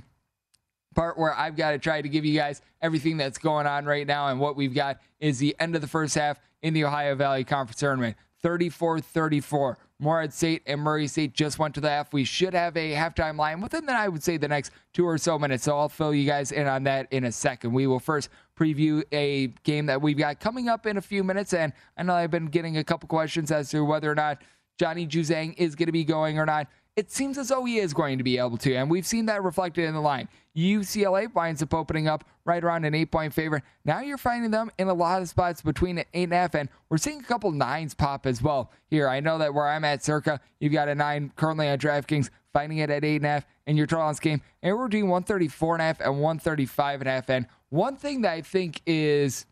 part 0.98 1.16
where 1.16 1.32
I've 1.38 1.56
got 1.56 1.72
to 1.72 1.78
try 1.78 2.02
to 2.02 2.10
give 2.10 2.26
you 2.26 2.36
guys 2.36 2.60
everything 2.82 3.18
that's 3.18 3.38
going 3.38 3.68
on 3.68 3.86
right 3.86 4.08
now. 4.08 4.30
And 4.30 4.40
what 4.40 4.56
we've 4.56 4.74
got 4.74 5.00
is 5.20 5.38
the 5.38 5.56
end 5.60 5.76
of 5.76 5.82
the 5.82 5.88
first 5.88 6.16
half 6.16 6.40
in 6.64 6.74
the 6.74 6.86
Ohio 6.86 7.14
Valley 7.14 7.44
Conference 7.44 7.80
Tournament. 7.80 8.18
34 8.42 9.02
34. 9.02 9.78
Morehead 10.00 10.34
State 10.34 10.64
and 10.66 10.82
Murray 10.82 11.08
State 11.08 11.34
just 11.34 11.60
went 11.60 11.76
to 11.76 11.82
the 11.82 11.90
half. 11.90 12.14
We 12.14 12.24
should 12.24 12.54
have 12.54 12.76
a 12.78 12.94
halftime 12.94 13.38
line 13.38 13.62
within, 13.62 13.86
the, 13.86 13.94
I 13.96 14.08
would 14.08 14.24
say, 14.24 14.38
the 14.38 14.48
next 14.48 14.72
two 14.94 15.08
or 15.08 15.18
so 15.18 15.38
minutes. 15.38 15.64
So 15.64 15.78
I'll 15.78 15.90
fill 15.90 16.14
you 16.14 16.26
guys 16.26 16.52
in 16.52 16.68
on 16.68 16.84
that 16.84 17.08
in 17.12 17.26
a 17.26 17.32
second. 17.32 17.74
We 17.74 17.88
will 17.88 18.00
first 18.00 18.30
preview 18.60 19.04
a 19.12 19.48
game 19.64 19.88
that 19.88 20.02
we've 20.02 20.18
got 20.18 20.40
coming 20.40 20.68
up 20.68 20.88
in 20.88 20.98
a 20.98 21.02
few 21.02 21.24
minutes. 21.24 21.54
And 21.54 21.74
I 21.96 22.04
know 22.04 22.14
I've 22.14 22.32
been 22.32 22.48
getting 22.48 22.78
a 22.78 22.84
couple 22.84 23.08
questions 23.08 23.52
as 23.52 23.70
to 23.70 23.84
whether 23.86 24.12
or 24.12 24.16
not 24.16 24.42
Johnny 24.80 25.08
Juzang 25.08 25.56
is 25.58 25.76
going 25.76 25.88
to 25.88 25.92
be 25.92 26.04
going 26.04 26.40
or 26.40 26.46
not 26.46 26.68
it 26.98 27.12
seems 27.12 27.38
as 27.38 27.50
though 27.50 27.64
he 27.64 27.78
is 27.78 27.94
going 27.94 28.18
to 28.18 28.24
be 28.24 28.40
able 28.40 28.58
to. 28.58 28.74
And 28.74 28.90
we've 28.90 29.06
seen 29.06 29.28
that 29.28 29.44
reflected 29.44 29.86
in 29.86 29.94
the 29.94 30.02
line. 30.02 30.28
UCLA 30.58 31.32
winds 31.34 31.62
up 31.62 31.74
opening 31.74 32.08
up 32.08 32.24
right 32.43 32.63
around 32.63 32.84
an 32.84 32.96
eight 32.96 33.12
point 33.12 33.34
favorite. 33.34 33.63
Now 33.86 34.02
you're 34.02 34.17
finding 34.17 34.50
them 34.50 34.72
in 34.80 34.88
a 34.88 34.93
lot 34.93 35.22
of 35.22 35.30
spots 35.30 35.62
between 35.62 36.00
an 36.00 36.06
eight 36.13 36.24
and 36.24 36.34
a 36.34 36.38
half, 36.38 36.56
and 36.56 36.70
we're 36.89 36.98
seeing 36.98 37.20
a 37.20 37.24
couple 37.24 37.52
nines 37.52 37.93
pop 37.93 38.26
as 38.26 38.41
well 38.41 38.72
here. 38.89 39.08
I 39.08 39.20
know 39.20 39.38
that 39.38 39.54
where 39.54 39.67
I'm 39.67 39.86
at, 39.86 40.04
circa, 40.04 40.39
you've 40.60 40.74
got 40.74 40.88
a 40.88 40.96
nine 40.96 41.32
currently 41.36 41.70
on 41.70 41.78
DraftKings, 41.78 42.32
finding 42.54 42.80
it 42.80 42.89
at 42.89 43.04
eight 43.04 43.17
and 43.17 43.26
a 43.26 43.30
half 43.30 43.46
in 43.67 43.78
your 43.78 43.86
this 43.86 44.20
game. 44.20 44.41
And 44.63 44.76
we're 44.76 44.88
doing 44.88 45.10
134 45.10 45.76
and 45.76 45.82
a 45.82 45.86
half 45.86 46.02
and 46.02 46.13
135 46.20 47.02
and 47.02 47.08
a 47.08 47.12
half. 47.12 47.30
And 47.30 47.46
one 47.70 47.96
thing 47.96 48.22
that 48.22 48.32
I 48.32 48.41
think 48.41 48.82
is 48.88 49.46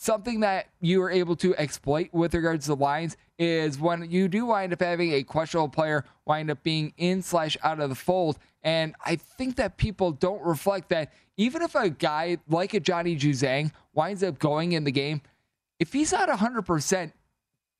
something 0.00 0.40
that 0.40 0.68
you 0.80 1.02
are 1.02 1.10
able 1.10 1.34
to 1.34 1.56
exploit 1.56 2.08
with 2.12 2.32
regards 2.32 2.66
to 2.66 2.68
the 2.70 2.76
lines 2.76 3.16
is 3.36 3.80
when 3.80 4.08
you 4.08 4.28
do 4.28 4.46
wind 4.46 4.72
up 4.72 4.80
having 4.80 5.12
a 5.12 5.24
questionable 5.24 5.68
player 5.68 6.04
wind 6.24 6.50
up 6.52 6.62
being 6.62 6.92
in 6.98 7.20
slash 7.20 7.56
out 7.64 7.80
of 7.80 7.88
the 7.88 7.96
fold. 7.96 8.38
And 8.62 8.94
I 9.04 9.16
think 9.16 9.56
that 9.56 9.76
people 9.76 10.12
don't 10.12 10.40
reflect 10.42 10.88
that 10.90 11.12
even 11.36 11.62
if 11.62 11.74
a 11.74 11.90
guy 11.90 12.38
like 12.48 12.74
a 12.74 12.80
Johnny 12.80 13.16
Juzang 13.16 13.72
winds 13.92 14.22
up 14.22 14.38
going 14.38 14.72
in 14.72 14.84
the 14.84 14.92
game, 14.92 15.20
if 15.80 15.92
he's 15.92 16.12
not 16.12 16.28
100%, 16.28 17.12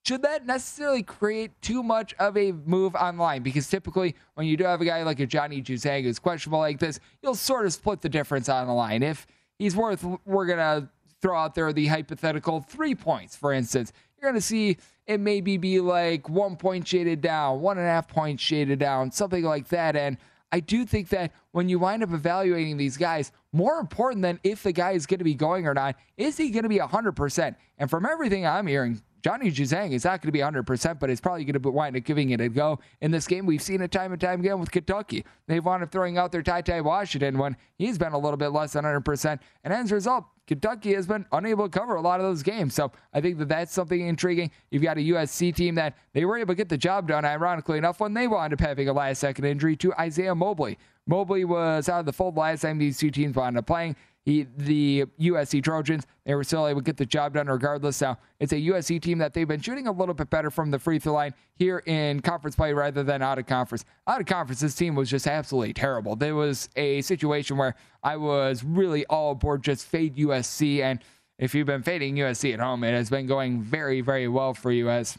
should 0.05 0.23
that 0.23 0.45
necessarily 0.45 1.05
create 1.05 1.53
too 1.63 1.85
much 1.85 2.15
of 2.15 2.37
a 2.37 2.51
move 2.51 2.97
online? 2.97 3.45
Because 3.45 3.69
typically, 3.69 4.17
when 4.35 4.49
you 4.49 4.57
do 4.57 4.65
have 4.65 4.81
a 4.81 4.85
guy 4.85 5.05
like 5.05 5.21
a 5.21 5.27
Johnny 5.27 5.63
Juzang 5.63 6.03
who's 6.03 6.19
questionable 6.19 6.59
like 6.59 6.81
this, 6.81 6.99
you'll 7.23 7.37
sort 7.37 7.65
of 7.65 7.73
split 7.73 8.01
the 8.01 8.09
difference 8.09 8.49
on 8.49 8.67
the 8.67 8.73
line. 8.73 9.05
If 9.05 9.27
he's 9.59 9.77
worth, 9.77 10.05
we're 10.25 10.47
going 10.47 10.59
to 10.59 10.89
throw 11.21 11.39
out 11.39 11.55
there 11.55 11.73
the 11.73 11.87
hypothetical 11.87 12.61
three 12.61 12.95
points, 12.95 13.37
for 13.37 13.53
instance. 13.53 13.93
You're 14.17 14.31
going 14.31 14.41
to 14.41 14.47
see 14.47 14.79
it 15.07 15.21
maybe 15.21 15.57
be 15.57 15.81
like 15.81 16.29
one 16.29 16.57
point 16.57 16.87
shaded 16.87 17.21
down, 17.21 17.61
one 17.61 17.79
and 17.79 17.87
a 17.87 17.91
half 17.91 18.09
points 18.09 18.43
shaded 18.43 18.79
down, 18.79 19.11
something 19.11 19.45
like 19.45 19.69
that. 19.69 19.97
And 19.97 20.19
I 20.51 20.61
do 20.61 20.85
think 20.85 21.09
that 21.11 21.33
when 21.53 21.69
you 21.69 21.79
wind 21.79 22.03
up 22.03 22.13
evaluating 22.13 22.77
these 22.77 22.97
guys, 22.97 23.33
more 23.53 23.79
important 23.79 24.23
than 24.23 24.41
if 24.43 24.63
the 24.63 24.73
guy 24.73 24.93
is 24.93 25.07
going 25.07 25.19
to 25.19 25.25
be 25.25 25.35
going 25.35 25.67
or 25.67 25.75
not, 25.75 25.97
is 26.17 26.37
he 26.37 26.51
going 26.51 26.63
to 26.63 26.69
be 26.69 26.79
100%? 26.79 27.57
And 27.79 27.91
from 27.91 28.07
everything 28.07 28.47
I'm 28.47 28.67
hearing, 28.67 29.01
Johnny 29.23 29.51
Juzang 29.51 29.93
is 29.93 30.05
not 30.05 30.23
going 30.23 30.29
to 30.29 30.33
be 30.33 30.39
100%, 30.39 30.99
but 30.99 31.11
it's 31.11 31.21
probably 31.21 31.45
going 31.45 31.61
to 31.61 31.71
wind 31.71 31.97
up 31.97 32.05
giving 32.05 32.31
it 32.31 32.41
a 32.41 32.49
go 32.49 32.79
in 33.01 33.11
this 33.11 33.27
game. 33.27 33.47
We've 33.47 33.63
seen 33.63 33.83
it 33.83 33.91
time 33.91 34.13
and 34.13 34.21
time 34.21 34.41
again 34.41 34.61
with 34.61 34.71
Kentucky. 34.71 35.25
They've 35.47 35.65
wound 35.65 35.83
up 35.83 35.91
throwing 35.91 36.19
out 36.19 36.33
their 36.33 36.43
Ty 36.43 36.63
Ty 36.63 36.83
Washington 36.83 37.37
when 37.39 37.57
he's 37.77 37.99
been 37.99 38.13
a 38.13 38.19
little 38.19 38.37
bit 38.37 38.49
less 38.49 38.73
than 38.75 38.85
100%. 38.85 39.41
And 39.65 39.73
as 39.73 39.91
a 39.91 39.95
result, 39.95 40.25
Kentucky 40.49 40.95
has 40.95 41.07
been 41.07 41.27
unable 41.31 41.69
to 41.69 41.79
cover 41.79 41.97
a 41.97 42.01
lot 42.01 42.21
of 42.21 42.27
those 42.27 42.43
games. 42.43 42.75
So 42.75 42.91
I 43.13 43.21
think 43.21 43.39
that 43.39 43.49
that's 43.49 43.73
something 43.73 44.01
intriguing. 44.01 44.51
You've 44.71 44.83
got 44.83 44.97
a 44.97 45.01
USC 45.01 45.55
team 45.55 45.75
that 45.75 45.97
they 46.15 46.25
were 46.25 46.39
able 46.39 46.55
to 46.55 46.57
get 46.57 46.71
the 46.71 46.79
job 46.79 47.07
done, 47.07 47.25
ironically 47.25 47.77
enough, 47.77 48.01
when 48.01 48.15
they 48.15 48.27
wound 48.27 48.55
up 48.55 48.61
having 48.61 48.89
a 48.89 48.93
last 48.95 49.21
second 49.21 49.45
injury 49.45 49.77
to 49.77 49.93
Isaiah 50.01 50.35
Mobley. 50.35 50.79
Mobley 51.07 51.45
was 51.45 51.91
out 51.91 52.01
of 52.01 52.07
the 52.07 52.13
fold 52.15 52.37
last 52.37 52.63
time 52.63 52.79
these 52.79 52.97
two 52.97 53.11
teams 53.11 53.37
wound 53.37 53.59
up 53.59 53.67
playing. 53.67 53.95
He, 54.25 54.47
the 54.57 55.07
USC 55.21 55.63
Trojans, 55.63 56.07
they 56.25 56.35
were 56.35 56.45
still 56.45 56.67
able 56.67 56.81
to 56.81 56.85
get 56.85 56.99
the 56.99 57.07
job 57.07 57.35
done 57.35 57.47
regardless. 57.47 58.01
Now, 58.01 58.19
it's 58.39 58.53
a 58.53 58.57
USC 58.57 59.01
team 59.01 59.19
that 59.19 59.33
they've 59.33 59.49
been 59.49 59.61
shooting 59.61 59.87
a 59.87 59.93
little 59.93 60.15
bit 60.15 60.29
better 60.29 60.51
from 60.51 60.71
the 60.71 60.79
free 60.79 60.99
throw 60.99 61.15
line 61.15 61.35
here 61.57 61.83
in 61.87 62.21
conference 62.21 62.55
play 62.55 62.75
rather 62.75 63.03
than 63.03 63.23
out 63.23 63.39
of 63.39 63.47
conference. 63.47 63.85
Out 64.07 64.21
of 64.21 64.27
conference, 64.27 64.61
this 64.61 64.75
team 64.75 64.95
was 64.95 65.09
just 65.09 65.27
absolutely 65.27 65.73
terrible. 65.73 66.15
There 66.15 66.35
was 66.35 66.69
a 66.77 67.01
situation 67.03 67.57
where 67.57 67.75
I 68.03 68.17
was 68.17 68.63
really 68.63 69.07
all 69.07 69.33
aboard 69.33 69.63
just 69.63 69.87
fade 69.87 70.17
USC. 70.17 70.81
And 70.81 71.01
if 71.39 71.55
you've 71.55 71.67
been 71.67 71.83
fading 71.83 72.17
USC 72.17 72.53
at 72.53 72.61
home, 72.61 72.85
it 72.85 72.93
has 72.93 73.09
been 73.09 73.27
going 73.27 73.63
very, 73.63 74.03
very 74.03 74.29
well 74.29 74.53
for 74.53 74.71
you 74.71 74.91
as 74.91 75.17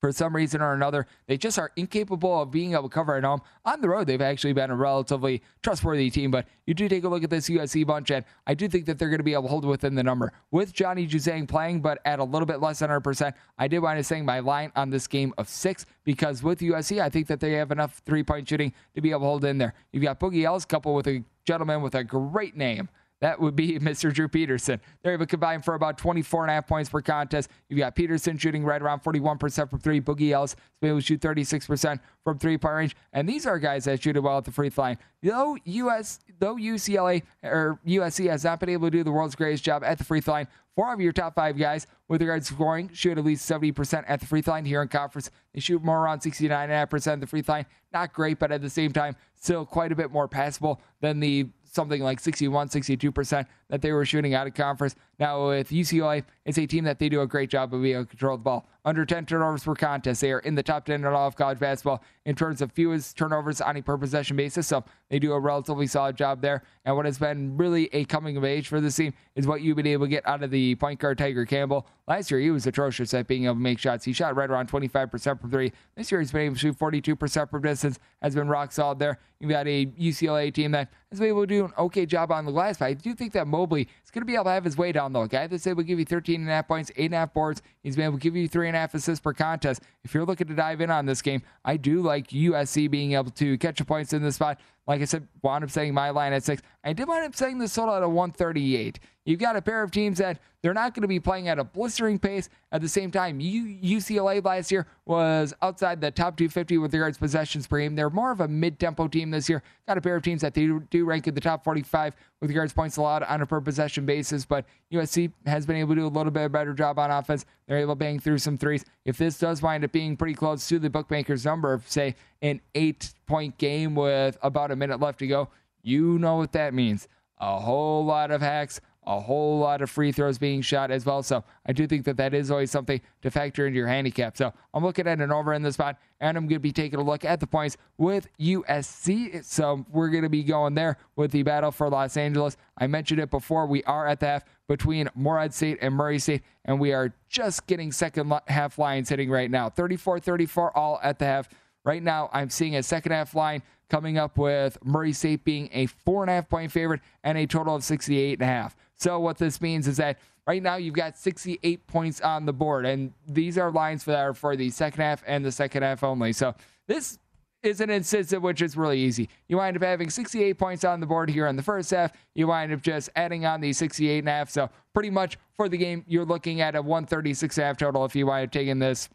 for 0.00 0.12
some 0.12 0.34
reason 0.34 0.60
or 0.60 0.72
another, 0.72 1.06
they 1.26 1.36
just 1.36 1.58
are 1.58 1.72
incapable 1.76 2.42
of 2.42 2.50
being 2.50 2.72
able 2.72 2.84
to 2.84 2.88
cover 2.88 3.16
at 3.16 3.24
home. 3.24 3.40
On 3.64 3.80
the 3.80 3.88
road, 3.88 4.06
they've 4.06 4.20
actually 4.20 4.52
been 4.52 4.70
a 4.70 4.76
relatively 4.76 5.42
trustworthy 5.62 6.10
team, 6.10 6.30
but 6.30 6.46
you 6.66 6.74
do 6.74 6.88
take 6.88 7.04
a 7.04 7.08
look 7.08 7.24
at 7.24 7.30
this 7.30 7.48
USC 7.48 7.86
bunch, 7.86 8.10
and 8.10 8.24
I 8.46 8.54
do 8.54 8.68
think 8.68 8.86
that 8.86 8.98
they're 8.98 9.08
going 9.08 9.18
to 9.18 9.24
be 9.24 9.32
able 9.32 9.44
to 9.44 9.48
hold 9.48 9.64
within 9.64 9.94
the 9.94 10.02
number. 10.02 10.32
With 10.50 10.72
Johnny 10.72 11.06
Juzang 11.06 11.48
playing, 11.48 11.80
but 11.80 11.98
at 12.04 12.18
a 12.18 12.24
little 12.24 12.46
bit 12.46 12.60
less 12.60 12.80
than 12.80 12.90
100%, 12.90 13.32
I 13.58 13.68
did 13.68 13.78
wind 13.78 13.98
up 13.98 14.04
saying 14.04 14.24
my 14.24 14.40
line 14.40 14.72
on 14.76 14.90
this 14.90 15.06
game 15.06 15.32
of 15.38 15.48
six 15.48 15.86
because 16.04 16.42
with 16.42 16.60
USC, 16.60 17.00
I 17.00 17.08
think 17.08 17.26
that 17.28 17.40
they 17.40 17.52
have 17.52 17.70
enough 17.70 18.00
three 18.04 18.22
point 18.22 18.48
shooting 18.48 18.72
to 18.94 19.00
be 19.00 19.10
able 19.10 19.20
to 19.20 19.26
hold 19.26 19.44
in 19.44 19.58
there. 19.58 19.74
You've 19.92 20.02
got 20.02 20.20
Boogie 20.20 20.44
Ellis 20.44 20.64
coupled 20.64 20.96
with 20.96 21.08
a 21.08 21.24
gentleman 21.44 21.82
with 21.82 21.94
a 21.94 22.04
great 22.04 22.56
name. 22.56 22.88
That 23.20 23.40
would 23.40 23.56
be 23.56 23.78
Mr. 23.78 24.12
Drew 24.12 24.28
Peterson. 24.28 24.80
They're 25.02 25.14
able 25.14 25.24
to 25.24 25.30
combine 25.30 25.62
for 25.62 25.74
about 25.74 25.98
24 25.98 26.44
and 26.44 26.50
a 26.50 26.54
half 26.54 26.66
points 26.66 26.90
per 26.90 27.00
contest. 27.00 27.50
You've 27.68 27.78
got 27.78 27.94
Peterson 27.94 28.36
shooting 28.38 28.64
right 28.64 28.80
around 28.80 29.02
41% 29.02 29.70
from 29.70 29.78
three. 29.78 30.00
Boogie 30.00 30.32
Ellis 30.32 30.52
is 30.52 30.88
able 30.88 30.98
to 30.98 31.04
shoot 31.04 31.20
36% 31.20 32.00
from 32.24 32.38
three 32.38 32.58
point 32.58 32.74
range. 32.74 32.96
And 33.12 33.28
these 33.28 33.46
are 33.46 33.58
guys 33.58 33.84
that 33.84 34.02
shoot 34.02 34.16
it 34.16 34.20
well 34.20 34.38
at 34.38 34.44
the 34.44 34.52
free 34.52 34.70
throw 34.70 34.84
line. 34.84 34.98
Though 35.22 35.56
US, 35.64 36.20
though 36.38 36.56
UCLA 36.56 37.22
or 37.42 37.78
USC 37.86 38.28
has 38.28 38.44
not 38.44 38.60
been 38.60 38.68
able 38.68 38.88
to 38.88 38.90
do 38.90 39.04
the 39.04 39.12
world's 39.12 39.34
greatest 39.34 39.64
job 39.64 39.82
at 39.82 39.98
the 39.98 40.04
free 40.04 40.20
throw 40.20 40.34
line, 40.34 40.48
four 40.74 40.92
of 40.92 41.00
your 41.00 41.12
top 41.12 41.34
five 41.34 41.56
guys 41.56 41.86
with 42.08 42.20
regards 42.20 42.48
to 42.48 42.54
scoring 42.54 42.90
shoot 42.92 43.18
at 43.18 43.24
least 43.24 43.48
70% 43.50 44.04
at 44.06 44.20
the 44.20 44.26
free 44.26 44.42
throw 44.42 44.54
line 44.54 44.64
here 44.64 44.82
in 44.82 44.88
conference. 44.88 45.30
They 45.54 45.60
shoot 45.60 45.82
more 45.82 45.98
around 45.98 46.20
69.5% 46.20 47.12
at 47.12 47.20
the 47.20 47.26
free 47.26 47.42
throw 47.42 47.56
line. 47.56 47.66
Not 47.92 48.12
great, 48.12 48.38
but 48.38 48.52
at 48.52 48.60
the 48.60 48.70
same 48.70 48.92
time, 48.92 49.16
still 49.34 49.64
quite 49.64 49.90
a 49.90 49.96
bit 49.96 50.12
more 50.12 50.28
passable 50.28 50.82
than 51.00 51.20
the 51.20 51.48
something 51.76 52.02
like 52.02 52.18
61, 52.18 52.70
62% 52.70 53.46
that 53.68 53.82
they 53.82 53.92
were 53.92 54.04
shooting 54.04 54.34
out 54.34 54.46
of 54.46 54.54
conference. 54.54 54.94
Now, 55.18 55.48
with 55.48 55.70
UCLA, 55.70 56.24
it's 56.44 56.58
a 56.58 56.66
team 56.66 56.84
that 56.84 56.98
they 56.98 57.08
do 57.08 57.20
a 57.22 57.26
great 57.26 57.50
job 57.50 57.72
of 57.72 57.82
being 57.82 57.94
able 57.94 58.04
to 58.04 58.10
control 58.10 58.36
the 58.36 58.42
ball. 58.42 58.68
Under 58.84 59.04
10 59.04 59.26
turnovers 59.26 59.64
per 59.64 59.74
contest, 59.74 60.20
they 60.20 60.30
are 60.30 60.38
in 60.40 60.54
the 60.54 60.62
top 60.62 60.84
10 60.84 61.00
in 61.00 61.06
all 61.06 61.26
of 61.26 61.34
college 61.34 61.58
basketball 61.58 62.04
in 62.24 62.36
terms 62.36 62.62
of 62.62 62.70
fewest 62.70 63.16
turnovers 63.16 63.60
on 63.60 63.76
a 63.76 63.82
per 63.82 63.96
possession 63.96 64.36
basis. 64.36 64.68
So 64.68 64.84
they 65.08 65.18
do 65.18 65.32
a 65.32 65.40
relatively 65.40 65.88
solid 65.88 66.16
job 66.16 66.40
there. 66.40 66.62
And 66.84 66.94
what 66.94 67.04
has 67.04 67.18
been 67.18 67.56
really 67.56 67.88
a 67.92 68.04
coming 68.04 68.36
of 68.36 68.44
age 68.44 68.68
for 68.68 68.80
this 68.80 68.94
team 68.94 69.12
is 69.34 69.46
what 69.46 69.62
you've 69.62 69.76
been 69.76 69.88
able 69.88 70.06
to 70.06 70.10
get 70.10 70.26
out 70.28 70.44
of 70.44 70.52
the 70.52 70.76
point 70.76 71.00
guard 71.00 71.18
Tiger 71.18 71.44
Campbell. 71.44 71.86
Last 72.06 72.30
year, 72.30 72.38
he 72.38 72.52
was 72.52 72.66
atrocious 72.68 73.12
at 73.14 73.26
being 73.26 73.46
able 73.46 73.54
to 73.54 73.60
make 73.60 73.80
shots. 73.80 74.04
He 74.04 74.12
shot 74.12 74.36
right 74.36 74.48
around 74.48 74.70
25% 74.70 75.40
from 75.40 75.50
three. 75.50 75.72
This 75.96 76.12
year, 76.12 76.20
he's 76.20 76.30
been 76.30 76.42
able 76.42 76.54
to 76.54 76.60
shoot 76.60 76.78
42% 76.78 77.50
from 77.50 77.62
distance, 77.62 77.98
has 78.22 78.36
been 78.36 78.48
rock 78.48 78.70
solid 78.70 79.00
there. 79.00 79.18
You've 79.40 79.50
got 79.50 79.66
a 79.66 79.86
UCLA 79.86 80.54
team 80.54 80.70
that 80.70 80.90
has 81.10 81.18
been 81.18 81.28
able 81.28 81.42
to 81.42 81.46
do 81.46 81.64
an 81.64 81.72
okay 81.76 82.06
job 82.06 82.30
on 82.30 82.46
the 82.46 82.52
glass, 82.52 82.78
but 82.78 82.86
I 82.86 82.94
do 82.94 83.14
think 83.14 83.32
that 83.32 83.48
Mobley 83.56 83.88
going 84.16 84.22
to 84.22 84.26
be 84.26 84.34
able 84.34 84.44
to 84.44 84.50
have 84.50 84.64
his 84.64 84.78
way 84.78 84.92
down, 84.92 85.12
though. 85.12 85.22
A 85.22 85.28
guy 85.28 85.46
that 85.46 85.60
said 85.60 85.76
would 85.76 85.86
give 85.86 85.98
you 85.98 86.06
13 86.06 86.40
and 86.40 86.48
a 86.48 86.52
half 86.52 86.66
points, 86.66 86.90
eight 86.96 87.06
and 87.06 87.14
a 87.14 87.18
half 87.18 87.34
boards. 87.34 87.60
He's 87.82 87.96
been 87.96 88.06
able 88.06 88.16
to 88.16 88.22
give 88.22 88.34
you 88.34 88.48
three 88.48 88.66
and 88.66 88.74
a 88.74 88.80
half 88.80 88.94
assists 88.94 89.20
per 89.20 89.34
contest. 89.34 89.82
If 90.04 90.14
you're 90.14 90.24
looking 90.24 90.46
to 90.46 90.54
dive 90.54 90.80
in 90.80 90.90
on 90.90 91.04
this 91.04 91.20
game, 91.20 91.42
I 91.66 91.76
do 91.76 92.00
like 92.00 92.28
USC 92.28 92.90
being 92.90 93.12
able 93.12 93.30
to 93.32 93.58
catch 93.58 93.76
the 93.76 93.84
points 93.84 94.14
in 94.14 94.22
this 94.22 94.36
spot. 94.36 94.58
Like 94.86 95.02
I 95.02 95.04
said, 95.04 95.26
wound 95.42 95.64
up 95.64 95.70
setting 95.70 95.92
my 95.92 96.10
line 96.10 96.32
at 96.32 96.44
six. 96.44 96.62
I 96.84 96.92
did 96.92 97.08
wind 97.08 97.26
up 97.26 97.34
setting 97.34 97.58
the 97.58 97.68
total 97.68 97.96
at 97.96 98.02
a 98.04 98.08
138. 98.08 99.00
You've 99.24 99.40
got 99.40 99.56
a 99.56 99.62
pair 99.62 99.82
of 99.82 99.90
teams 99.90 100.18
that 100.18 100.38
they're 100.62 100.72
not 100.72 100.94
going 100.94 101.02
to 101.02 101.08
be 101.08 101.18
playing 101.18 101.48
at 101.48 101.58
a 101.58 101.64
blistering 101.64 102.16
pace. 102.20 102.48
At 102.70 102.80
the 102.80 102.88
same 102.88 103.10
time, 103.10 103.40
UCLA 103.40 104.44
last 104.44 104.70
year 104.70 104.86
was 105.04 105.52
outside 105.60 106.00
the 106.00 106.12
top 106.12 106.36
250 106.36 106.78
with 106.78 106.94
regards 106.94 107.16
to 107.16 107.20
possessions 107.20 107.66
per 107.66 107.80
game. 107.80 107.96
They're 107.96 108.10
more 108.10 108.30
of 108.30 108.40
a 108.40 108.46
mid-tempo 108.46 109.08
team 109.08 109.32
this 109.32 109.48
year. 109.48 109.64
Got 109.88 109.98
a 109.98 110.00
pair 110.00 110.14
of 110.14 110.22
teams 110.22 110.42
that 110.42 110.54
they 110.54 110.70
do 110.90 111.04
rank 111.04 111.26
in 111.26 111.34
the 111.34 111.40
top 111.40 111.64
45 111.64 112.14
with 112.40 112.50
regards 112.50 112.72
to 112.72 112.76
points 112.76 112.96
allowed 112.96 113.24
on 113.24 113.42
a 113.42 113.46
per 113.46 113.60
possession 113.60 114.05
basis. 114.06 114.44
But 114.44 114.64
USC 114.92 115.32
has 115.44 115.66
been 115.66 115.76
able 115.76 115.94
to 115.94 116.00
do 116.00 116.06
a 116.06 116.08
little 116.08 116.32
bit 116.32 116.50
better 116.52 116.72
job 116.72 116.98
on 116.98 117.10
offense. 117.10 117.44
They're 117.66 117.78
able 117.78 117.94
to 117.94 117.98
bang 117.98 118.18
through 118.18 118.38
some 118.38 118.56
threes. 118.56 118.84
If 119.04 119.18
this 119.18 119.38
does 119.38 119.60
wind 119.60 119.84
up 119.84 119.92
being 119.92 120.16
pretty 120.16 120.34
close 120.34 120.68
to 120.68 120.78
the 120.78 120.88
bookmakers' 120.88 121.44
number 121.44 121.82
say 121.86 122.14
an 122.42 122.60
eight-point 122.74 123.58
game 123.58 123.94
with 123.94 124.38
about 124.42 124.70
a 124.70 124.76
minute 124.76 125.00
left 125.00 125.18
to 125.18 125.26
go, 125.26 125.48
you 125.82 126.18
know 126.18 126.36
what 126.36 126.52
that 126.52 126.72
means. 126.72 127.08
A 127.38 127.58
whole 127.58 128.04
lot 128.04 128.30
of 128.30 128.40
hacks, 128.40 128.80
a 129.06 129.20
whole 129.20 129.58
lot 129.58 129.82
of 129.82 129.90
free 129.90 130.10
throws 130.10 130.38
being 130.38 130.60
shot 130.60 130.90
as 130.90 131.06
well. 131.06 131.22
So 131.22 131.44
I 131.64 131.72
do 131.72 131.86
think 131.86 132.04
that 132.06 132.16
that 132.16 132.34
is 132.34 132.50
always 132.50 132.70
something 132.70 133.00
to 133.22 133.30
factor 133.30 133.66
into 133.66 133.78
your 133.78 133.86
handicap. 133.86 134.36
So 134.36 134.52
I'm 134.74 134.84
looking 134.84 135.06
at 135.06 135.20
an 135.20 135.30
over 135.30 135.54
in 135.54 135.62
the 135.62 135.72
spot, 135.72 135.98
and 136.20 136.36
I'm 136.36 136.44
going 136.44 136.56
to 136.56 136.60
be 136.60 136.72
taking 136.72 136.98
a 136.98 137.02
look 137.02 137.24
at 137.24 137.40
the 137.40 137.46
points 137.46 137.76
with 137.98 138.28
USC. 138.38 139.44
So 139.44 139.86
we're 139.90 140.08
going 140.08 140.24
to 140.24 140.28
be 140.28 140.42
going 140.42 140.74
there 140.74 140.98
with 141.14 141.30
the 141.30 141.42
battle 141.42 141.70
for 141.70 141.88
Los 141.88 142.16
Angeles. 142.16 142.56
I 142.78 142.86
mentioned 142.86 143.20
it 143.20 143.30
before. 143.30 143.66
We 143.66 143.84
are 143.84 144.06
at 144.06 144.20
the 144.20 144.26
half 144.26 144.44
between 144.68 145.08
Morehead 145.14 145.54
State 145.54 145.78
and 145.80 145.94
Murray 145.94 146.18
State, 146.18 146.42
and 146.64 146.80
we 146.80 146.92
are 146.92 147.14
just 147.28 147.66
getting 147.66 147.92
second 147.92 148.32
half 148.48 148.78
lines 148.78 149.08
hitting 149.08 149.30
right 149.30 149.50
now 149.50 149.68
34 149.68 150.20
34 150.20 150.76
all 150.76 150.98
at 151.02 151.18
the 151.18 151.24
half. 151.24 151.48
Right 151.84 152.02
now, 152.02 152.28
I'm 152.32 152.50
seeing 152.50 152.74
a 152.74 152.82
second 152.82 153.12
half 153.12 153.36
line 153.36 153.62
coming 153.88 154.18
up 154.18 154.38
with 154.38 154.76
Murray 154.84 155.12
State 155.12 155.44
being 155.44 155.68
a 155.72 155.86
four 155.86 156.24
and 156.24 156.30
a 156.30 156.34
half 156.34 156.48
point 156.48 156.72
favorite 156.72 157.00
and 157.22 157.38
a 157.38 157.46
total 157.46 157.76
of 157.76 157.84
68 157.84 158.32
and 158.32 158.42
a 158.42 158.46
half. 158.46 158.76
So 158.98 159.20
what 159.20 159.38
this 159.38 159.60
means 159.60 159.88
is 159.88 159.98
that 159.98 160.18
right 160.46 160.62
now 160.62 160.76
you've 160.76 160.94
got 160.94 161.16
68 161.16 161.86
points 161.86 162.20
on 162.20 162.46
the 162.46 162.52
board, 162.52 162.86
and 162.86 163.12
these 163.28 163.58
are 163.58 163.70
lines 163.70 164.04
that 164.04 164.18
are 164.18 164.34
for 164.34 164.56
the 164.56 164.70
second 164.70 165.02
half 165.02 165.22
and 165.26 165.44
the 165.44 165.52
second 165.52 165.82
half 165.82 166.02
only. 166.02 166.32
So 166.32 166.54
this 166.86 167.18
is 167.62 167.80
an 167.80 167.90
instance 167.90 168.32
in 168.32 168.40
which 168.42 168.62
it's 168.62 168.76
really 168.76 169.00
easy. 169.00 169.28
You 169.48 169.56
wind 169.56 169.76
up 169.76 169.82
having 169.82 170.08
68 170.08 170.54
points 170.54 170.84
on 170.84 171.00
the 171.00 171.06
board 171.06 171.28
here 171.28 171.46
in 171.46 171.56
the 171.56 171.62
first 171.62 171.90
half. 171.90 172.12
You 172.34 172.46
wind 172.46 172.72
up 172.72 172.80
just 172.80 173.10
adding 173.16 173.44
on 173.44 173.60
the 173.60 173.72
68 173.72 174.20
and 174.20 174.28
a 174.28 174.32
half. 174.32 174.50
So 174.50 174.70
pretty 174.94 175.10
much 175.10 175.36
for 175.54 175.68
the 175.68 175.76
game, 175.76 176.04
you're 176.06 176.24
looking 176.24 176.60
at 176.60 176.76
a 176.76 176.82
136 176.82 177.58
and 177.58 177.62
a 177.62 177.66
half 177.66 177.76
total 177.76 178.04
if 178.04 178.14
you 178.14 178.26
wind 178.26 178.46
up 178.46 178.52
taking 178.52 178.78
this 178.78 179.08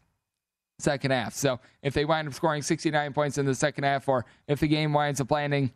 second 0.78 1.12
half. 1.12 1.34
So 1.34 1.60
if 1.82 1.94
they 1.94 2.04
wind 2.04 2.28
up 2.28 2.34
scoring 2.34 2.62
69 2.62 3.12
points 3.12 3.38
in 3.38 3.46
the 3.46 3.54
second 3.54 3.84
half, 3.84 4.08
or 4.08 4.26
if 4.48 4.60
the 4.60 4.68
game 4.68 4.92
winds 4.92 5.20
up 5.20 5.30
landing 5.30 5.72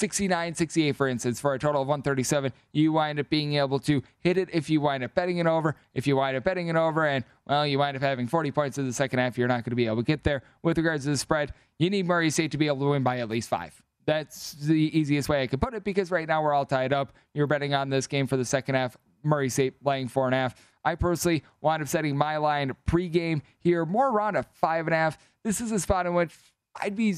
69 0.00 0.54
68, 0.54 0.96
for 0.96 1.06
instance, 1.06 1.38
for 1.38 1.54
a 1.54 1.58
total 1.58 1.82
of 1.82 1.88
137, 1.88 2.52
you 2.72 2.92
wind 2.92 3.20
up 3.20 3.28
being 3.28 3.54
able 3.54 3.78
to 3.80 4.02
hit 4.20 4.38
it 4.38 4.48
if 4.52 4.70
you 4.70 4.80
wind 4.80 5.04
up 5.04 5.14
betting 5.14 5.38
it 5.38 5.46
over. 5.46 5.76
If 5.94 6.06
you 6.06 6.16
wind 6.16 6.36
up 6.36 6.44
betting 6.44 6.68
it 6.68 6.76
over 6.76 7.06
and, 7.06 7.24
well, 7.46 7.66
you 7.66 7.78
wind 7.78 7.96
up 7.96 8.02
having 8.02 8.26
40 8.26 8.50
points 8.50 8.78
in 8.78 8.86
the 8.86 8.92
second 8.92 9.18
half, 9.18 9.36
you're 9.36 9.46
not 9.46 9.64
going 9.64 9.70
to 9.70 9.76
be 9.76 9.86
able 9.86 9.98
to 9.98 10.02
get 10.02 10.24
there. 10.24 10.42
With 10.62 10.78
regards 10.78 11.04
to 11.04 11.10
the 11.10 11.16
spread, 11.16 11.52
you 11.78 11.90
need 11.90 12.06
Murray 12.06 12.30
State 12.30 12.50
to 12.52 12.58
be 12.58 12.66
able 12.66 12.80
to 12.80 12.86
win 12.86 13.02
by 13.02 13.18
at 13.18 13.28
least 13.28 13.48
five. 13.48 13.80
That's 14.06 14.52
the 14.54 14.98
easiest 14.98 15.28
way 15.28 15.42
I 15.42 15.46
could 15.46 15.60
put 15.60 15.74
it 15.74 15.84
because 15.84 16.10
right 16.10 16.26
now 16.26 16.42
we're 16.42 16.54
all 16.54 16.66
tied 16.66 16.92
up. 16.92 17.12
You're 17.34 17.46
betting 17.46 17.74
on 17.74 17.90
this 17.90 18.06
game 18.06 18.26
for 18.26 18.36
the 18.36 18.44
second 18.44 18.74
half. 18.74 18.96
Murray 19.22 19.50
State 19.50 19.82
playing 19.82 20.08
four 20.08 20.24
and 20.26 20.34
a 20.34 20.38
half. 20.38 20.54
I 20.84 20.94
personally 20.94 21.44
wind 21.60 21.82
up 21.82 21.88
setting 21.88 22.16
my 22.16 22.38
line 22.38 22.74
pregame 22.88 23.42
here 23.58 23.84
more 23.84 24.08
around 24.08 24.36
a 24.36 24.44
five 24.54 24.86
and 24.86 24.94
a 24.94 24.96
half. 24.96 25.18
This 25.44 25.60
is 25.60 25.70
a 25.72 25.78
spot 25.78 26.06
in 26.06 26.14
which 26.14 26.34
I'd 26.74 26.96
be 26.96 27.14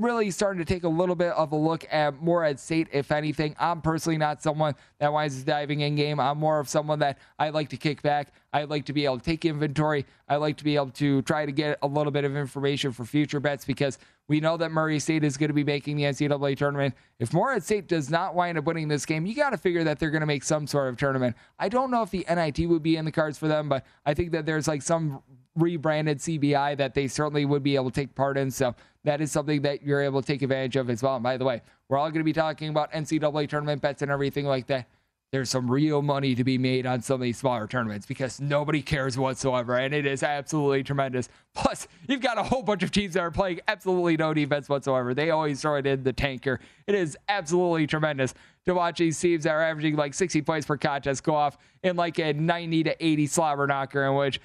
really 0.00 0.30
starting 0.30 0.58
to 0.58 0.64
take 0.64 0.84
a 0.84 0.88
little 0.88 1.14
bit 1.14 1.32
of 1.32 1.52
a 1.52 1.56
look 1.56 1.84
at 1.90 2.20
Morehead 2.22 2.58
State, 2.58 2.88
if 2.92 3.12
anything. 3.12 3.54
I'm 3.58 3.82
personally 3.82 4.16
not 4.18 4.42
someone 4.42 4.74
that 4.98 5.12
winds 5.12 5.42
diving 5.44 5.80
in 5.80 5.94
game. 5.94 6.18
I'm 6.18 6.38
more 6.38 6.58
of 6.58 6.68
someone 6.68 6.98
that 7.00 7.18
I 7.38 7.50
like 7.50 7.68
to 7.70 7.76
kick 7.76 8.02
back. 8.02 8.32
I 8.52 8.64
like 8.64 8.86
to 8.86 8.92
be 8.92 9.04
able 9.04 9.18
to 9.18 9.24
take 9.24 9.44
inventory. 9.44 10.06
I 10.28 10.36
like 10.36 10.56
to 10.56 10.64
be 10.64 10.76
able 10.76 10.90
to 10.90 11.22
try 11.22 11.46
to 11.46 11.52
get 11.52 11.78
a 11.82 11.86
little 11.86 12.10
bit 12.10 12.24
of 12.24 12.36
information 12.36 12.92
for 12.92 13.04
future 13.04 13.40
bets 13.40 13.64
because 13.64 13.98
we 14.26 14.40
know 14.40 14.56
that 14.56 14.70
Murray 14.70 14.98
State 14.98 15.24
is 15.24 15.36
going 15.36 15.48
to 15.48 15.54
be 15.54 15.64
making 15.64 15.96
the 15.96 16.04
NCAA 16.04 16.56
tournament. 16.56 16.94
If 17.18 17.32
Morehead 17.32 17.62
State 17.62 17.86
does 17.86 18.10
not 18.10 18.34
wind 18.34 18.58
up 18.58 18.64
winning 18.64 18.88
this 18.88 19.04
game, 19.04 19.26
you 19.26 19.34
got 19.34 19.50
to 19.50 19.58
figure 19.58 19.84
that 19.84 19.98
they're 19.98 20.10
going 20.10 20.20
to 20.20 20.26
make 20.26 20.44
some 20.44 20.66
sort 20.66 20.88
of 20.88 20.96
tournament. 20.96 21.36
I 21.58 21.68
don't 21.68 21.90
know 21.90 22.02
if 22.02 22.10
the 22.10 22.24
NIT 22.28 22.68
would 22.68 22.82
be 22.82 22.96
in 22.96 23.04
the 23.04 23.12
cards 23.12 23.38
for 23.38 23.48
them, 23.48 23.68
but 23.68 23.84
I 24.06 24.14
think 24.14 24.32
that 24.32 24.46
there's 24.46 24.66
like 24.66 24.82
some 24.82 25.22
rebranded 25.56 26.18
CBI 26.18 26.76
that 26.76 26.94
they 26.94 27.08
certainly 27.08 27.44
would 27.44 27.62
be 27.62 27.74
able 27.74 27.90
to 27.90 28.00
take 28.00 28.14
part 28.14 28.38
in. 28.38 28.50
So 28.50 28.74
that 29.04 29.20
is 29.20 29.32
something 29.32 29.62
that 29.62 29.82
you're 29.82 30.02
able 30.02 30.20
to 30.20 30.26
take 30.26 30.42
advantage 30.42 30.76
of 30.76 30.90
as 30.90 31.02
well. 31.02 31.16
And 31.16 31.22
by 31.22 31.36
the 31.36 31.44
way, 31.44 31.62
we're 31.88 31.98
all 31.98 32.10
going 32.10 32.20
to 32.20 32.24
be 32.24 32.32
talking 32.32 32.68
about 32.68 32.92
NCAA 32.92 33.48
tournament 33.48 33.82
bets 33.82 34.02
and 34.02 34.10
everything 34.10 34.46
like 34.46 34.66
that. 34.66 34.86
There's 35.32 35.48
some 35.48 35.70
real 35.70 36.02
money 36.02 36.34
to 36.34 36.42
be 36.42 36.58
made 36.58 36.86
on 36.86 37.02
some 37.02 37.14
of 37.14 37.20
these 37.20 37.38
smaller 37.38 37.68
tournaments 37.68 38.04
because 38.04 38.40
nobody 38.40 38.82
cares 38.82 39.16
whatsoever, 39.16 39.76
and 39.76 39.94
it 39.94 40.04
is 40.04 40.24
absolutely 40.24 40.82
tremendous. 40.82 41.28
Plus, 41.54 41.86
you've 42.08 42.20
got 42.20 42.36
a 42.36 42.42
whole 42.42 42.64
bunch 42.64 42.82
of 42.82 42.90
teams 42.90 43.14
that 43.14 43.20
are 43.20 43.30
playing 43.30 43.60
absolutely 43.68 44.16
no 44.16 44.34
defense 44.34 44.68
whatsoever. 44.68 45.14
They 45.14 45.30
always 45.30 45.62
throw 45.62 45.76
it 45.76 45.86
in 45.86 46.02
the 46.02 46.12
tanker. 46.12 46.58
It 46.88 46.96
is 46.96 47.16
absolutely 47.28 47.86
tremendous 47.86 48.34
to 48.66 48.74
watch 48.74 48.98
these 48.98 49.20
teams 49.20 49.44
that 49.44 49.52
are 49.52 49.62
averaging 49.62 49.94
like 49.94 50.14
60 50.14 50.42
points 50.42 50.66
per 50.66 50.76
contest 50.76 51.22
go 51.22 51.36
off 51.36 51.56
in 51.84 51.94
like 51.94 52.18
a 52.18 52.32
90 52.32 52.82
to 52.82 53.04
80 53.06 53.28
slobber 53.28 53.68
knocker, 53.68 54.04
in 54.04 54.16
which 54.16 54.40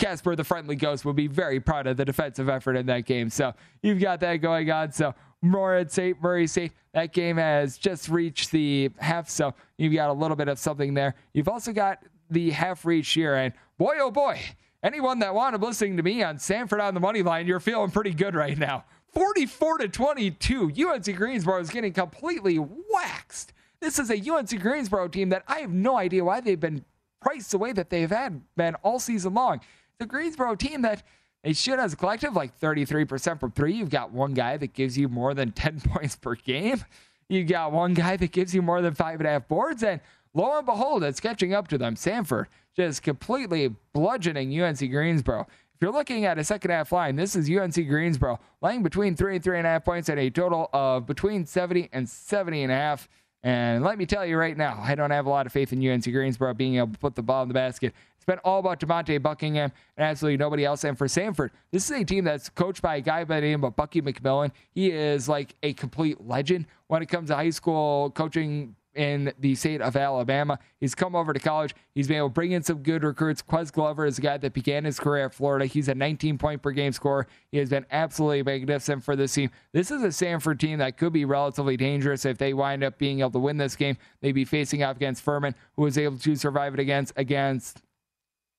Casper 0.00 0.34
the 0.34 0.44
Friendly 0.44 0.76
Ghost 0.76 1.04
would 1.04 1.14
be 1.14 1.26
very 1.26 1.60
proud 1.60 1.86
of 1.86 1.96
the 1.96 2.04
defensive 2.04 2.48
effort 2.48 2.74
in 2.76 2.86
that 2.86 3.04
game. 3.04 3.28
So 3.30 3.52
you've 3.82 4.00
got 4.00 4.20
that 4.20 4.36
going 4.36 4.70
on. 4.70 4.92
So 4.92 5.14
Morehead 5.42 5.92
State, 5.92 6.20
Murray 6.22 6.46
State, 6.46 6.72
that 6.94 7.12
game 7.12 7.36
has 7.36 7.78
just 7.78 8.08
reached 8.08 8.50
the 8.50 8.90
half. 8.98 9.28
So 9.28 9.54
you've 9.78 9.94
got 9.94 10.10
a 10.10 10.12
little 10.12 10.36
bit 10.36 10.48
of 10.48 10.58
something 10.58 10.94
there. 10.94 11.14
You've 11.34 11.48
also 11.48 11.72
got 11.72 12.02
the 12.30 12.50
half 12.50 12.84
reach 12.84 13.10
here. 13.10 13.34
And 13.34 13.52
boy, 13.78 13.96
oh 14.00 14.10
boy, 14.10 14.40
anyone 14.82 15.18
that 15.20 15.34
wanted 15.34 15.60
listening 15.60 15.98
to 15.98 16.02
me 16.02 16.22
on 16.22 16.38
Samford 16.38 16.82
on 16.82 16.94
the 16.94 17.00
money 17.00 17.22
line, 17.22 17.46
you're 17.46 17.60
feeling 17.60 17.90
pretty 17.90 18.14
good 18.14 18.34
right 18.34 18.58
now. 18.58 18.84
44 19.12 19.78
to 19.78 19.88
22. 19.88 20.72
UNC 20.88 21.16
Greensboro 21.16 21.60
is 21.60 21.70
getting 21.70 21.92
completely 21.92 22.58
waxed. 22.58 23.52
This 23.80 23.98
is 23.98 24.10
a 24.10 24.30
UNC 24.30 24.60
Greensboro 24.60 25.08
team 25.08 25.28
that 25.30 25.42
I 25.46 25.58
have 25.58 25.70
no 25.70 25.98
idea 25.98 26.24
why 26.24 26.40
they've 26.40 26.60
been 26.60 26.84
priced 27.20 27.50
the 27.50 27.58
way 27.58 27.72
that 27.72 27.90
they've 27.90 28.10
had 28.10 28.40
been 28.56 28.74
all 28.76 28.98
season 28.98 29.34
long 29.34 29.60
the 30.00 30.06
Greensboro 30.06 30.56
team 30.56 30.82
that 30.82 31.04
they 31.44 31.52
should 31.52 31.78
as 31.78 31.92
a 31.92 31.96
collective 31.96 32.34
like 32.34 32.58
33% 32.58 33.38
from 33.38 33.52
three. 33.52 33.74
You've 33.74 33.90
got 33.90 34.10
one 34.10 34.34
guy 34.34 34.56
that 34.56 34.72
gives 34.72 34.98
you 34.98 35.08
more 35.08 35.34
than 35.34 35.52
10 35.52 35.80
points 35.82 36.16
per 36.16 36.34
game. 36.34 36.82
You've 37.28 37.46
got 37.46 37.70
one 37.70 37.94
guy 37.94 38.16
that 38.16 38.32
gives 38.32 38.52
you 38.52 38.62
more 38.62 38.82
than 38.82 38.94
five 38.94 39.20
and 39.20 39.28
a 39.28 39.30
half 39.30 39.46
boards. 39.46 39.84
And 39.84 40.00
lo 40.34 40.56
and 40.56 40.66
behold, 40.66 41.04
it's 41.04 41.20
catching 41.20 41.54
up 41.54 41.68
to 41.68 41.78
them. 41.78 41.94
Samford 41.94 42.46
just 42.74 43.02
completely 43.02 43.74
bludgeoning 43.92 44.58
UNC 44.60 44.78
Greensboro. 44.90 45.42
If 45.42 45.82
you're 45.82 45.92
looking 45.92 46.24
at 46.24 46.38
a 46.38 46.44
second 46.44 46.70
half 46.72 46.92
line, 46.92 47.16
this 47.16 47.36
is 47.36 47.48
UNC 47.48 47.74
Greensboro 47.88 48.40
laying 48.60 48.82
between 48.82 49.16
three 49.16 49.36
and 49.36 49.44
three 49.44 49.58
and 49.58 49.66
a 49.66 49.70
half 49.70 49.84
points 49.84 50.08
at 50.08 50.18
a 50.18 50.30
total 50.30 50.68
of 50.72 51.06
between 51.06 51.46
70 51.46 51.88
and 51.92 52.08
70 52.08 52.64
and 52.64 52.72
a 52.72 52.74
half. 52.74 53.08
And 53.42 53.82
let 53.82 53.96
me 53.96 54.04
tell 54.04 54.26
you 54.26 54.36
right 54.36 54.56
now, 54.56 54.78
I 54.82 54.94
don't 54.94 55.10
have 55.10 55.26
a 55.26 55.30
lot 55.30 55.46
of 55.46 55.52
faith 55.52 55.72
in 55.72 55.86
UNC 55.86 56.04
Greensboro 56.04 56.52
being 56.52 56.76
able 56.76 56.92
to 56.92 56.98
put 56.98 57.14
the 57.14 57.22
ball 57.22 57.42
in 57.42 57.48
the 57.48 57.54
basket. 57.54 57.94
It's 58.16 58.24
been 58.26 58.38
all 58.44 58.58
about 58.58 58.80
Demonte 58.80 59.22
Buckingham 59.22 59.72
and 59.96 60.06
absolutely 60.06 60.36
nobody 60.36 60.66
else. 60.66 60.84
And 60.84 60.98
for 60.98 61.06
Samford, 61.06 61.48
this 61.70 61.90
is 61.90 62.02
a 62.02 62.04
team 62.04 62.24
that's 62.24 62.50
coached 62.50 62.82
by 62.82 62.96
a 62.96 63.00
guy 63.00 63.24
by 63.24 63.40
the 63.40 63.46
name 63.46 63.64
of 63.64 63.76
Bucky 63.76 64.02
McMillan. 64.02 64.50
He 64.72 64.90
is 64.90 65.26
like 65.26 65.54
a 65.62 65.72
complete 65.72 66.20
legend 66.20 66.66
when 66.88 67.00
it 67.00 67.06
comes 67.06 67.30
to 67.30 67.34
high 67.34 67.48
school 67.48 68.10
coaching 68.10 68.76
in 69.00 69.32
the 69.38 69.54
state 69.54 69.80
of 69.80 69.96
Alabama. 69.96 70.58
He's 70.78 70.94
come 70.94 71.16
over 71.16 71.32
to 71.32 71.40
college. 71.40 71.74
He's 71.94 72.06
been 72.06 72.18
able 72.18 72.28
to 72.28 72.34
bring 72.34 72.52
in 72.52 72.62
some 72.62 72.82
good 72.82 73.02
recruits. 73.02 73.40
Ques 73.40 73.70
Glover 73.70 74.04
is 74.04 74.18
a 74.18 74.20
guy 74.20 74.36
that 74.36 74.52
began 74.52 74.84
his 74.84 75.00
career 75.00 75.24
at 75.24 75.34
Florida. 75.34 75.64
He's 75.64 75.88
a 75.88 75.94
19 75.94 76.36
point 76.36 76.60
per 76.60 76.70
game 76.70 76.92
scorer. 76.92 77.26
He 77.50 77.56
has 77.56 77.70
been 77.70 77.86
absolutely 77.90 78.42
magnificent 78.42 79.02
for 79.02 79.16
this 79.16 79.32
team. 79.32 79.50
This 79.72 79.90
is 79.90 80.02
a 80.02 80.08
Samford 80.08 80.58
team 80.58 80.80
that 80.80 80.98
could 80.98 81.14
be 81.14 81.24
relatively 81.24 81.78
dangerous 81.78 82.26
if 82.26 82.36
they 82.36 82.52
wind 82.52 82.84
up 82.84 82.98
being 82.98 83.20
able 83.20 83.30
to 83.30 83.38
win 83.38 83.56
this 83.56 83.74
game. 83.74 83.96
They'd 84.20 84.32
be 84.32 84.44
facing 84.44 84.82
off 84.82 84.96
against 84.96 85.22
Furman, 85.22 85.54
who 85.76 85.82
was 85.82 85.96
able 85.96 86.18
to 86.18 86.36
survive 86.36 86.74
it 86.74 86.80
against 86.80 87.14
against 87.16 87.80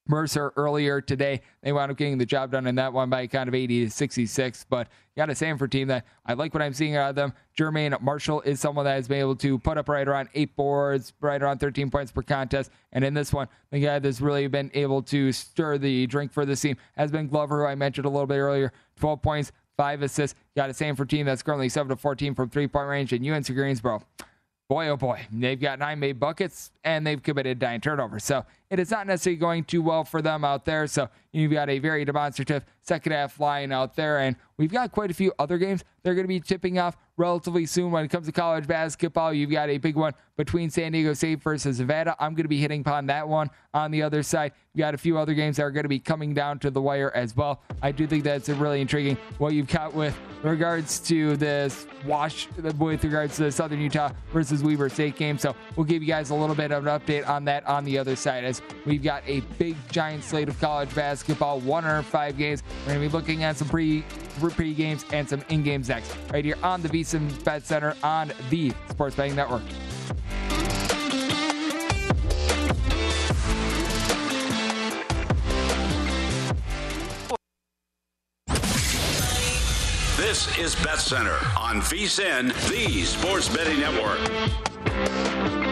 Mercer 0.08 0.52
earlier 0.56 1.02
today. 1.02 1.42
They 1.62 1.72
wound 1.72 1.92
up 1.92 1.98
getting 1.98 2.18
the 2.18 2.26
job 2.26 2.52
done 2.52 2.68
in 2.68 2.76
that 2.76 2.92
one 2.92 3.10
by 3.10 3.28
kind 3.28 3.48
of 3.48 3.56
80 3.56 3.86
to 3.86 3.92
66. 3.92 4.66
But 4.70 4.88
got 5.16 5.30
a 5.30 5.34
Samford 5.34 5.72
team 5.72 5.88
that 5.88 6.06
I 6.26 6.34
like 6.34 6.54
what 6.54 6.64
I'm 6.64 6.74
seeing 6.74 6.96
out 6.96 7.10
of 7.10 7.16
them. 7.16 7.34
Jermaine 7.58 8.00
Marshall 8.02 8.42
is 8.42 8.60
someone 8.60 8.86
that 8.86 8.96
has 8.96 9.08
been 9.08 9.20
able 9.20 9.36
to 9.38 9.60
put 9.60 9.78
up 9.78 9.90
right 9.90 10.08
around 10.08 10.30
eight 10.34 10.56
boards, 10.56 11.14
right 11.22 11.42
around 11.42 11.60
13 11.60 11.90
points 11.90 12.12
per 12.12 12.22
contest. 12.22 12.72
And 12.92 13.04
in 13.04 13.14
this 13.14 13.32
one, 13.32 13.48
the 13.72 13.80
guy 13.80 14.00
that's 14.00 14.22
really 14.22 14.48
been 14.48 14.72
able 14.74 15.02
to 15.04 15.32
stir 15.32 15.78
the 15.78 16.08
drink 16.08 16.32
for 16.32 16.46
this 16.46 16.62
team 16.62 16.78
has 16.96 17.12
been 17.12 17.28
Glover, 17.28 17.62
who 17.62 17.66
I 17.68 17.76
mentioned 17.76 18.06
a 18.06 18.10
little 18.10 18.28
bit 18.28 18.38
earlier. 18.38 18.74
12 18.98 19.22
points, 19.22 19.52
five 19.78 20.02
assists. 20.02 20.38
Got 20.56 20.70
a 20.70 20.74
Samford 20.74 21.10
team 21.10 21.26
that's 21.26 21.44
currently 21.44 21.70
7 21.70 21.90
to 21.90 21.96
14 21.96 22.36
from 22.36 22.50
three 22.50 22.68
point 22.68 22.88
range. 22.88 23.14
And 23.14 23.28
UNC 23.28 23.48
Greensboro 23.48 24.04
boy, 24.72 24.88
oh 24.88 24.96
boy, 24.96 25.20
they've 25.34 25.60
got 25.60 25.80
nine 25.80 26.00
made 26.00 26.18
buckets 26.18 26.72
and 26.86 27.06
they've 27.06 27.22
committed 27.22 27.60
nine 27.60 27.82
turnovers. 27.82 28.24
So 28.24 28.46
it 28.72 28.80
is 28.80 28.90
not 28.90 29.06
necessarily 29.06 29.38
going 29.38 29.66
too 29.66 29.82
well 29.82 30.06
for 30.06 30.22
them 30.22 30.46
out 30.46 30.64
there. 30.64 30.88
So 30.88 31.10
you've 31.34 31.52
got 31.52 31.70
a 31.70 31.78
very 31.78 32.06
demonstrative 32.06 32.64
second 32.82 33.12
half 33.12 33.38
line 33.38 33.74
out 33.74 33.98
there. 33.98 34.20
And 34.20 34.38
we've 34.58 34.72
got 34.72 34.94
quite 34.94 35.12
a 35.12 35.14
few 35.14 35.34
other 35.38 35.58
games 35.58 35.84
they're 36.04 36.16
going 36.16 36.24
to 36.24 36.30
be 36.30 36.40
tipping 36.40 36.80
off 36.80 36.98
relatively 37.18 37.66
soon 37.66 37.92
when 37.92 38.04
it 38.04 38.08
comes 38.08 38.26
to 38.26 38.32
college 38.32 38.66
basketball. 38.68 39.34
You've 39.34 39.52
got 39.52 39.70
a 39.70 39.78
big 39.78 39.96
one 39.96 40.14
between 40.36 40.70
San 40.70 40.94
Diego 40.94 41.14
State 41.14 41.42
versus 41.42 41.80
Nevada. 41.80 42.16
I'm 42.20 42.34
going 42.34 42.46
to 42.46 42.50
be 42.50 42.58
hitting 42.58 42.82
upon 42.82 43.06
that 43.08 43.28
one 43.28 43.50
on 43.74 43.92
the 43.92 44.02
other 44.02 44.24
side. 44.24 44.54
You've 44.74 44.80
got 44.80 44.96
a 44.96 44.98
few 44.98 45.18
other 45.18 45.34
games 45.34 45.58
that 45.58 45.64
are 45.64 45.72
going 45.72 45.84
to 45.84 45.90
be 45.90 46.00
coming 46.00 46.34
down 46.34 46.58
to 46.60 46.72
the 46.72 46.82
wire 46.82 47.12
as 47.14 47.36
well. 47.36 47.62
I 47.82 47.92
do 47.92 48.08
think 48.08 48.24
that's 48.24 48.50
really 48.50 48.82
intriguing 48.82 49.18
what 49.38 49.54
you've 49.54 49.68
got 49.68 49.94
with 49.94 50.18
regards 50.42 51.00
to 51.02 51.38
this 51.38 51.86
wash 52.06 52.48
with 52.58 53.04
regards 53.04 53.36
to 53.36 53.44
the 53.44 53.52
Southern 53.52 53.80
Utah 53.80 54.12
versus 54.34 54.64
Weber 54.64 54.90
State 54.90 55.16
game. 55.16 55.38
So 55.38 55.56
we'll 55.76 55.86
give 55.86 56.02
you 56.02 56.08
guys 56.08 56.32
a 56.32 56.36
little 56.36 56.56
bit 56.56 56.72
of 56.72 56.88
an 56.88 57.00
update 57.00 57.28
on 57.30 57.46
that 57.46 57.66
on 57.68 57.84
the 57.84 57.98
other 58.00 58.16
side 58.16 58.44
as 58.44 58.61
we've 58.86 59.04
got 59.04 59.24
a 59.28 59.42
big 59.58 59.76
giant 59.92 60.24
slate 60.24 60.50
of 60.50 60.60
college 60.60 60.94
basketball, 60.96 61.60
one 61.60 61.86
or 61.86 62.02
five 62.04 62.38
games. 62.38 62.64
We're 62.82 62.94
going 62.94 63.02
to 63.04 63.10
be 63.10 63.14
looking 63.18 63.44
at 63.44 63.58
some 63.58 63.70
pre 63.70 64.04
pre 64.40 64.74
games 64.74 65.06
and 65.12 65.28
some 65.28 65.44
in 65.50 65.64
games 65.64 65.90
next, 65.90 66.14
right 66.32 66.44
here 66.44 66.58
on 66.64 66.82
the 66.82 66.90
VSIN 66.90 67.44
Bet 67.44 67.66
Center 67.66 67.96
on 68.04 68.32
the 68.50 68.72
Sports 68.90 69.16
Betting 69.16 69.36
Network. 69.36 69.64
This 80.32 80.58
is 80.58 80.76
Bet 80.76 81.00
Center 81.00 81.38
on 81.60 81.82
VSIN, 81.82 82.54
the 82.70 83.04
Sports 83.04 83.50
Betting 83.50 83.82
Network. 83.82 85.71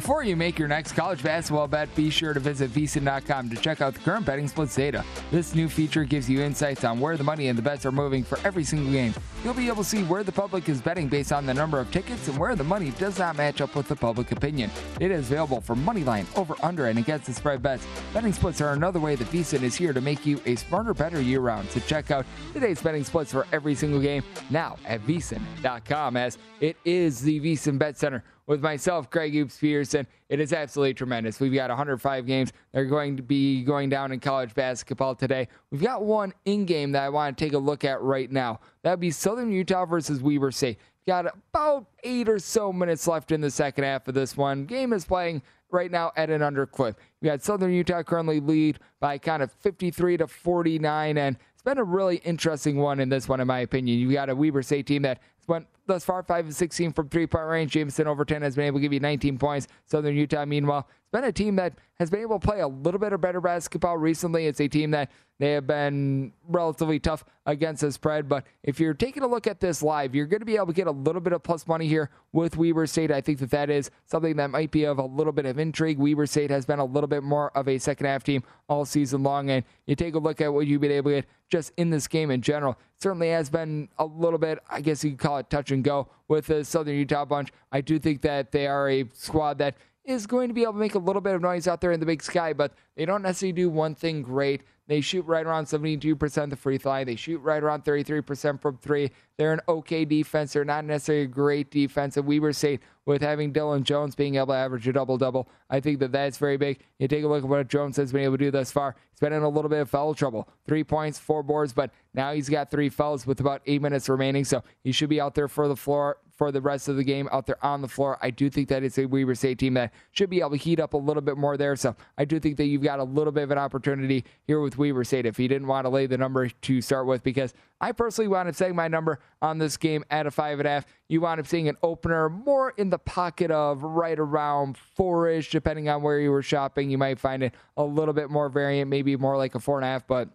Before 0.00 0.24
you 0.24 0.34
make 0.34 0.58
your 0.58 0.66
next 0.66 0.92
college 0.92 1.22
basketball 1.22 1.68
bet, 1.68 1.94
be 1.94 2.08
sure 2.08 2.32
to 2.32 2.40
visit 2.40 2.70
VSIN.com 2.70 3.50
to 3.50 3.56
check 3.56 3.82
out 3.82 3.92
the 3.92 4.00
current 4.00 4.24
betting 4.24 4.48
splits 4.48 4.74
data. 4.74 5.04
This 5.30 5.54
new 5.54 5.68
feature 5.68 6.04
gives 6.04 6.26
you 6.26 6.40
insights 6.40 6.84
on 6.84 7.00
where 7.00 7.18
the 7.18 7.22
money 7.22 7.48
and 7.48 7.58
the 7.58 7.60
bets 7.60 7.84
are 7.84 7.92
moving 7.92 8.24
for 8.24 8.38
every 8.42 8.64
single 8.64 8.90
game. 8.90 9.12
You'll 9.44 9.52
be 9.52 9.68
able 9.68 9.82
to 9.82 9.84
see 9.84 10.02
where 10.04 10.24
the 10.24 10.32
public 10.32 10.70
is 10.70 10.80
betting 10.80 11.08
based 11.08 11.32
on 11.32 11.44
the 11.44 11.52
number 11.52 11.78
of 11.78 11.90
tickets 11.90 12.28
and 12.28 12.38
where 12.38 12.56
the 12.56 12.64
money 12.64 12.92
does 12.92 13.18
not 13.18 13.36
match 13.36 13.60
up 13.60 13.76
with 13.76 13.88
the 13.88 13.96
public 13.96 14.32
opinion. 14.32 14.70
It 15.00 15.10
is 15.10 15.30
available 15.30 15.60
for 15.60 15.76
money 15.76 16.02
line, 16.02 16.26
over, 16.34 16.54
under, 16.62 16.86
and 16.86 16.98
against 16.98 17.26
the 17.26 17.34
spread 17.34 17.62
bets. 17.62 17.86
Betting 18.14 18.32
splits 18.32 18.62
are 18.62 18.72
another 18.72 19.00
way 19.00 19.16
that 19.16 19.28
VSIN 19.28 19.62
is 19.62 19.74
here 19.74 19.92
to 19.92 20.00
make 20.00 20.24
you 20.24 20.40
a 20.46 20.56
smarter, 20.56 20.94
better 20.94 21.20
year 21.20 21.40
round. 21.40 21.68
So 21.68 21.80
check 21.80 22.10
out 22.10 22.24
today's 22.54 22.80
betting 22.80 23.04
splits 23.04 23.32
for 23.32 23.46
every 23.52 23.74
single 23.74 24.00
game 24.00 24.22
now 24.48 24.78
at 24.86 25.06
VSIN.com 25.06 26.16
as 26.16 26.38
it 26.60 26.78
is 26.86 27.20
the 27.20 27.38
VSIN 27.40 27.78
Bet 27.78 27.98
Center 27.98 28.24
with 28.50 28.60
myself, 28.60 29.08
Greg 29.10 29.32
Hoops 29.32 29.58
Peterson. 29.58 30.08
It 30.28 30.40
is 30.40 30.52
absolutely 30.52 30.94
tremendous. 30.94 31.38
We've 31.38 31.54
got 31.54 31.70
105 31.70 32.26
games 32.26 32.52
that 32.72 32.80
are 32.80 32.84
going 32.84 33.16
to 33.16 33.22
be 33.22 33.62
going 33.62 33.88
down 33.90 34.10
in 34.10 34.18
college 34.18 34.54
basketball 34.54 35.14
today. 35.14 35.46
We've 35.70 35.80
got 35.80 36.02
one 36.02 36.34
in 36.46 36.64
game 36.64 36.90
that 36.90 37.04
I 37.04 37.10
want 37.10 37.38
to 37.38 37.44
take 37.44 37.52
a 37.52 37.58
look 37.58 37.84
at 37.84 38.02
right 38.02 38.28
now. 38.28 38.58
That 38.82 38.90
would 38.90 39.00
be 39.00 39.12
Southern 39.12 39.52
Utah 39.52 39.86
versus 39.86 40.20
Weber 40.20 40.50
State. 40.50 40.78
Got 41.06 41.26
about 41.26 41.86
eight 42.02 42.28
or 42.28 42.40
so 42.40 42.72
minutes 42.72 43.06
left 43.06 43.30
in 43.30 43.40
the 43.40 43.52
second 43.52 43.84
half 43.84 44.08
of 44.08 44.14
this 44.14 44.36
one. 44.36 44.64
Game 44.64 44.92
is 44.92 45.04
playing 45.04 45.42
right 45.70 45.92
now 45.92 46.10
at 46.16 46.28
an 46.28 46.40
underclip. 46.40 46.96
We 47.22 47.26
got 47.26 47.42
Southern 47.42 47.72
Utah 47.72 48.02
currently 48.02 48.40
lead 48.40 48.80
by 48.98 49.18
kind 49.18 49.44
of 49.44 49.52
53 49.52 50.16
to 50.16 50.26
49, 50.26 51.18
and 51.18 51.36
it's 51.52 51.62
been 51.62 51.78
a 51.78 51.84
really 51.84 52.16
interesting 52.24 52.78
one 52.78 52.98
in 52.98 53.10
this 53.10 53.28
one, 53.28 53.38
in 53.38 53.46
my 53.46 53.60
opinion. 53.60 54.00
You 54.00 54.10
got 54.12 54.28
a 54.28 54.34
Weber 54.34 54.62
State 54.62 54.86
team 54.86 55.02
that 55.02 55.20
went 55.48 55.66
thus 55.86 56.04
far 56.04 56.22
5 56.22 56.48
of 56.48 56.54
16 56.54 56.92
from 56.92 57.08
three 57.08 57.26
point 57.26 57.46
range. 57.46 57.72
Jamison 57.72 58.06
Overton 58.06 58.42
has 58.42 58.56
been 58.56 58.66
able 58.66 58.78
to 58.78 58.82
give 58.82 58.92
you 58.92 59.00
19 59.00 59.38
points. 59.38 59.68
Southern 59.86 60.14
Utah, 60.14 60.44
meanwhile, 60.44 60.86
it's 60.88 61.10
been 61.10 61.24
a 61.24 61.32
team 61.32 61.56
that 61.56 61.74
has 61.98 62.10
been 62.10 62.20
able 62.20 62.38
to 62.38 62.46
play 62.46 62.60
a 62.60 62.68
little 62.68 63.00
bit 63.00 63.12
of 63.12 63.20
better 63.20 63.40
basketball 63.40 63.98
recently. 63.98 64.46
It's 64.46 64.60
a 64.60 64.68
team 64.68 64.92
that 64.92 65.10
they 65.40 65.52
have 65.52 65.66
been 65.66 66.32
relatively 66.48 67.00
tough 67.00 67.24
against 67.46 67.80
the 67.80 67.90
spread. 67.90 68.28
But 68.28 68.44
if 68.62 68.78
you're 68.78 68.94
taking 68.94 69.22
a 69.22 69.26
look 69.26 69.46
at 69.46 69.58
this 69.58 69.82
live, 69.82 70.14
you're 70.14 70.26
going 70.26 70.40
to 70.40 70.46
be 70.46 70.56
able 70.56 70.68
to 70.68 70.72
get 70.72 70.86
a 70.86 70.92
little 70.92 71.20
bit 71.20 71.32
of 71.32 71.42
plus 71.42 71.66
money 71.66 71.88
here 71.88 72.10
with 72.32 72.56
Weber 72.56 72.86
State. 72.86 73.10
I 73.10 73.20
think 73.20 73.38
that 73.40 73.50
that 73.50 73.70
is 73.70 73.90
something 74.06 74.36
that 74.36 74.50
might 74.50 74.70
be 74.70 74.84
of 74.84 74.98
a 74.98 75.04
little 75.04 75.32
bit 75.32 75.46
of 75.46 75.58
intrigue. 75.58 75.98
Weber 75.98 76.26
State 76.26 76.50
has 76.50 76.64
been 76.64 76.78
a 76.78 76.84
little 76.84 77.08
bit 77.08 77.22
more 77.22 77.50
of 77.56 77.68
a 77.68 77.78
second 77.78 78.06
half 78.06 78.22
team 78.22 78.44
all 78.68 78.84
season 78.84 79.22
long. 79.22 79.50
And 79.50 79.64
you 79.86 79.96
take 79.96 80.14
a 80.14 80.18
look 80.18 80.40
at 80.40 80.52
what 80.52 80.66
you've 80.66 80.80
been 80.80 80.92
able 80.92 81.10
to 81.10 81.16
get 81.16 81.26
just 81.48 81.72
in 81.76 81.90
this 81.90 82.06
game 82.06 82.30
in 82.30 82.42
general. 82.42 82.78
Certainly 83.02 83.30
has 83.30 83.48
been 83.48 83.88
a 83.98 84.04
little 84.04 84.38
bit, 84.38 84.58
I 84.68 84.80
guess 84.80 85.02
you 85.02 85.10
could 85.10 85.18
call 85.18 85.38
it 85.38 85.48
touch 85.48 85.70
and 85.70 85.82
go 85.82 86.08
with 86.28 86.46
the 86.46 86.64
Southern 86.64 86.96
Utah 86.96 87.24
bunch. 87.24 87.50
I 87.72 87.80
do 87.80 87.98
think 87.98 88.22
that 88.22 88.52
they 88.52 88.66
are 88.66 88.88
a 88.88 89.06
squad 89.14 89.58
that 89.58 89.76
is 90.04 90.26
going 90.26 90.48
to 90.48 90.54
be 90.54 90.62
able 90.62 90.74
to 90.74 90.78
make 90.78 90.94
a 90.94 90.98
little 90.98 91.22
bit 91.22 91.34
of 91.34 91.42
noise 91.42 91.66
out 91.66 91.80
there 91.80 91.92
in 91.92 92.00
the 92.00 92.06
big 92.06 92.22
sky, 92.22 92.52
but 92.52 92.72
they 92.96 93.04
don't 93.04 93.22
necessarily 93.22 93.52
do 93.52 93.70
one 93.70 93.94
thing 93.94 94.22
great. 94.22 94.62
They 94.90 95.00
shoot 95.00 95.24
right 95.24 95.46
around 95.46 95.66
72% 95.66 96.50
the 96.50 96.56
free 96.56 96.76
throw 96.76 96.90
line. 96.90 97.06
They 97.06 97.14
shoot 97.14 97.38
right 97.38 97.62
around 97.62 97.84
33% 97.84 98.60
from 98.60 98.76
three. 98.78 99.12
They're 99.36 99.52
an 99.52 99.60
okay 99.68 100.04
defense. 100.04 100.52
They're 100.52 100.64
not 100.64 100.84
necessarily 100.84 101.26
a 101.26 101.28
great 101.28 101.70
defense. 101.70 102.16
And 102.16 102.26
we 102.26 102.40
were 102.40 102.52
saying 102.52 102.80
with 103.06 103.22
having 103.22 103.52
Dillon 103.52 103.84
Jones 103.84 104.16
being 104.16 104.34
able 104.34 104.48
to 104.48 104.54
average 104.54 104.88
a 104.88 104.92
double 104.92 105.16
double, 105.16 105.48
I 105.70 105.78
think 105.78 106.00
that 106.00 106.10
that's 106.10 106.38
very 106.38 106.56
big. 106.56 106.80
You 106.98 107.06
take 107.06 107.22
a 107.22 107.28
look 107.28 107.44
at 107.44 107.48
what 107.48 107.68
Jones 107.68 107.98
has 107.98 108.10
been 108.10 108.22
able 108.22 108.36
to 108.36 108.46
do 108.46 108.50
thus 108.50 108.72
far. 108.72 108.96
He's 109.12 109.20
been 109.20 109.32
in 109.32 109.44
a 109.44 109.48
little 109.48 109.68
bit 109.68 109.78
of 109.78 109.88
foul 109.88 110.12
trouble. 110.12 110.48
Three 110.66 110.82
points, 110.82 111.20
four 111.20 111.44
boards, 111.44 111.72
but 111.72 111.92
now 112.12 112.32
he's 112.32 112.48
got 112.48 112.68
three 112.68 112.88
fouls 112.88 113.28
with 113.28 113.38
about 113.38 113.62
eight 113.66 113.82
minutes 113.82 114.08
remaining. 114.08 114.44
So 114.44 114.64
he 114.82 114.90
should 114.90 115.08
be 115.08 115.20
out 115.20 115.36
there 115.36 115.46
for 115.46 115.68
the 115.68 115.76
floor 115.76 116.16
for 116.40 116.50
the 116.50 116.60
rest 116.62 116.88
of 116.88 116.96
the 116.96 117.04
game 117.04 117.28
out 117.32 117.44
there 117.44 117.62
on 117.62 117.82
the 117.82 117.86
floor. 117.86 118.16
I 118.22 118.30
do 118.30 118.48
think 118.48 118.70
that 118.70 118.82
it's 118.82 118.96
a 118.96 119.04
Weber 119.04 119.34
State 119.34 119.58
team 119.58 119.74
that 119.74 119.92
should 120.12 120.30
be 120.30 120.40
able 120.40 120.52
to 120.52 120.56
heat 120.56 120.80
up 120.80 120.94
a 120.94 120.96
little 120.96 121.20
bit 121.20 121.36
more 121.36 121.58
there. 121.58 121.76
So 121.76 121.94
I 122.16 122.24
do 122.24 122.40
think 122.40 122.56
that 122.56 122.64
you've 122.64 122.82
got 122.82 122.98
a 122.98 123.04
little 123.04 123.30
bit 123.30 123.42
of 123.42 123.50
an 123.50 123.58
opportunity 123.58 124.24
here 124.46 124.58
with 124.62 124.78
Weber 124.78 125.04
State 125.04 125.26
if 125.26 125.38
you 125.38 125.48
didn't 125.48 125.66
want 125.66 125.84
to 125.84 125.90
lay 125.90 126.06
the 126.06 126.16
number 126.16 126.48
to 126.48 126.80
start 126.80 127.06
with, 127.06 127.22
because 127.22 127.52
I 127.82 127.92
personally 127.92 128.28
wound 128.28 128.48
up 128.48 128.54
setting 128.54 128.74
my 128.74 128.88
number 128.88 129.20
on 129.42 129.58
this 129.58 129.76
game 129.76 130.02
at 130.10 130.26
a 130.26 130.30
five 130.30 130.60
and 130.60 130.66
a 130.66 130.70
half. 130.70 130.86
You 131.10 131.20
wound 131.20 131.40
up 131.40 131.46
seeing 131.46 131.68
an 131.68 131.76
opener 131.82 132.30
more 132.30 132.72
in 132.78 132.88
the 132.88 132.98
pocket 132.98 133.50
of 133.50 133.82
right 133.82 134.18
around 134.18 134.78
four 134.78 135.28
ish, 135.28 135.50
depending 135.50 135.90
on 135.90 136.00
where 136.00 136.20
you 136.20 136.30
were 136.30 136.40
shopping. 136.40 136.88
You 136.88 136.96
might 136.96 137.20
find 137.20 137.42
it 137.42 137.54
a 137.76 137.84
little 137.84 138.14
bit 138.14 138.30
more 138.30 138.48
variant, 138.48 138.88
maybe 138.88 139.14
more 139.14 139.36
like 139.36 139.54
a 139.54 139.60
four 139.60 139.76
and 139.76 139.84
a 139.84 139.88
half, 139.88 140.06
but 140.06 140.30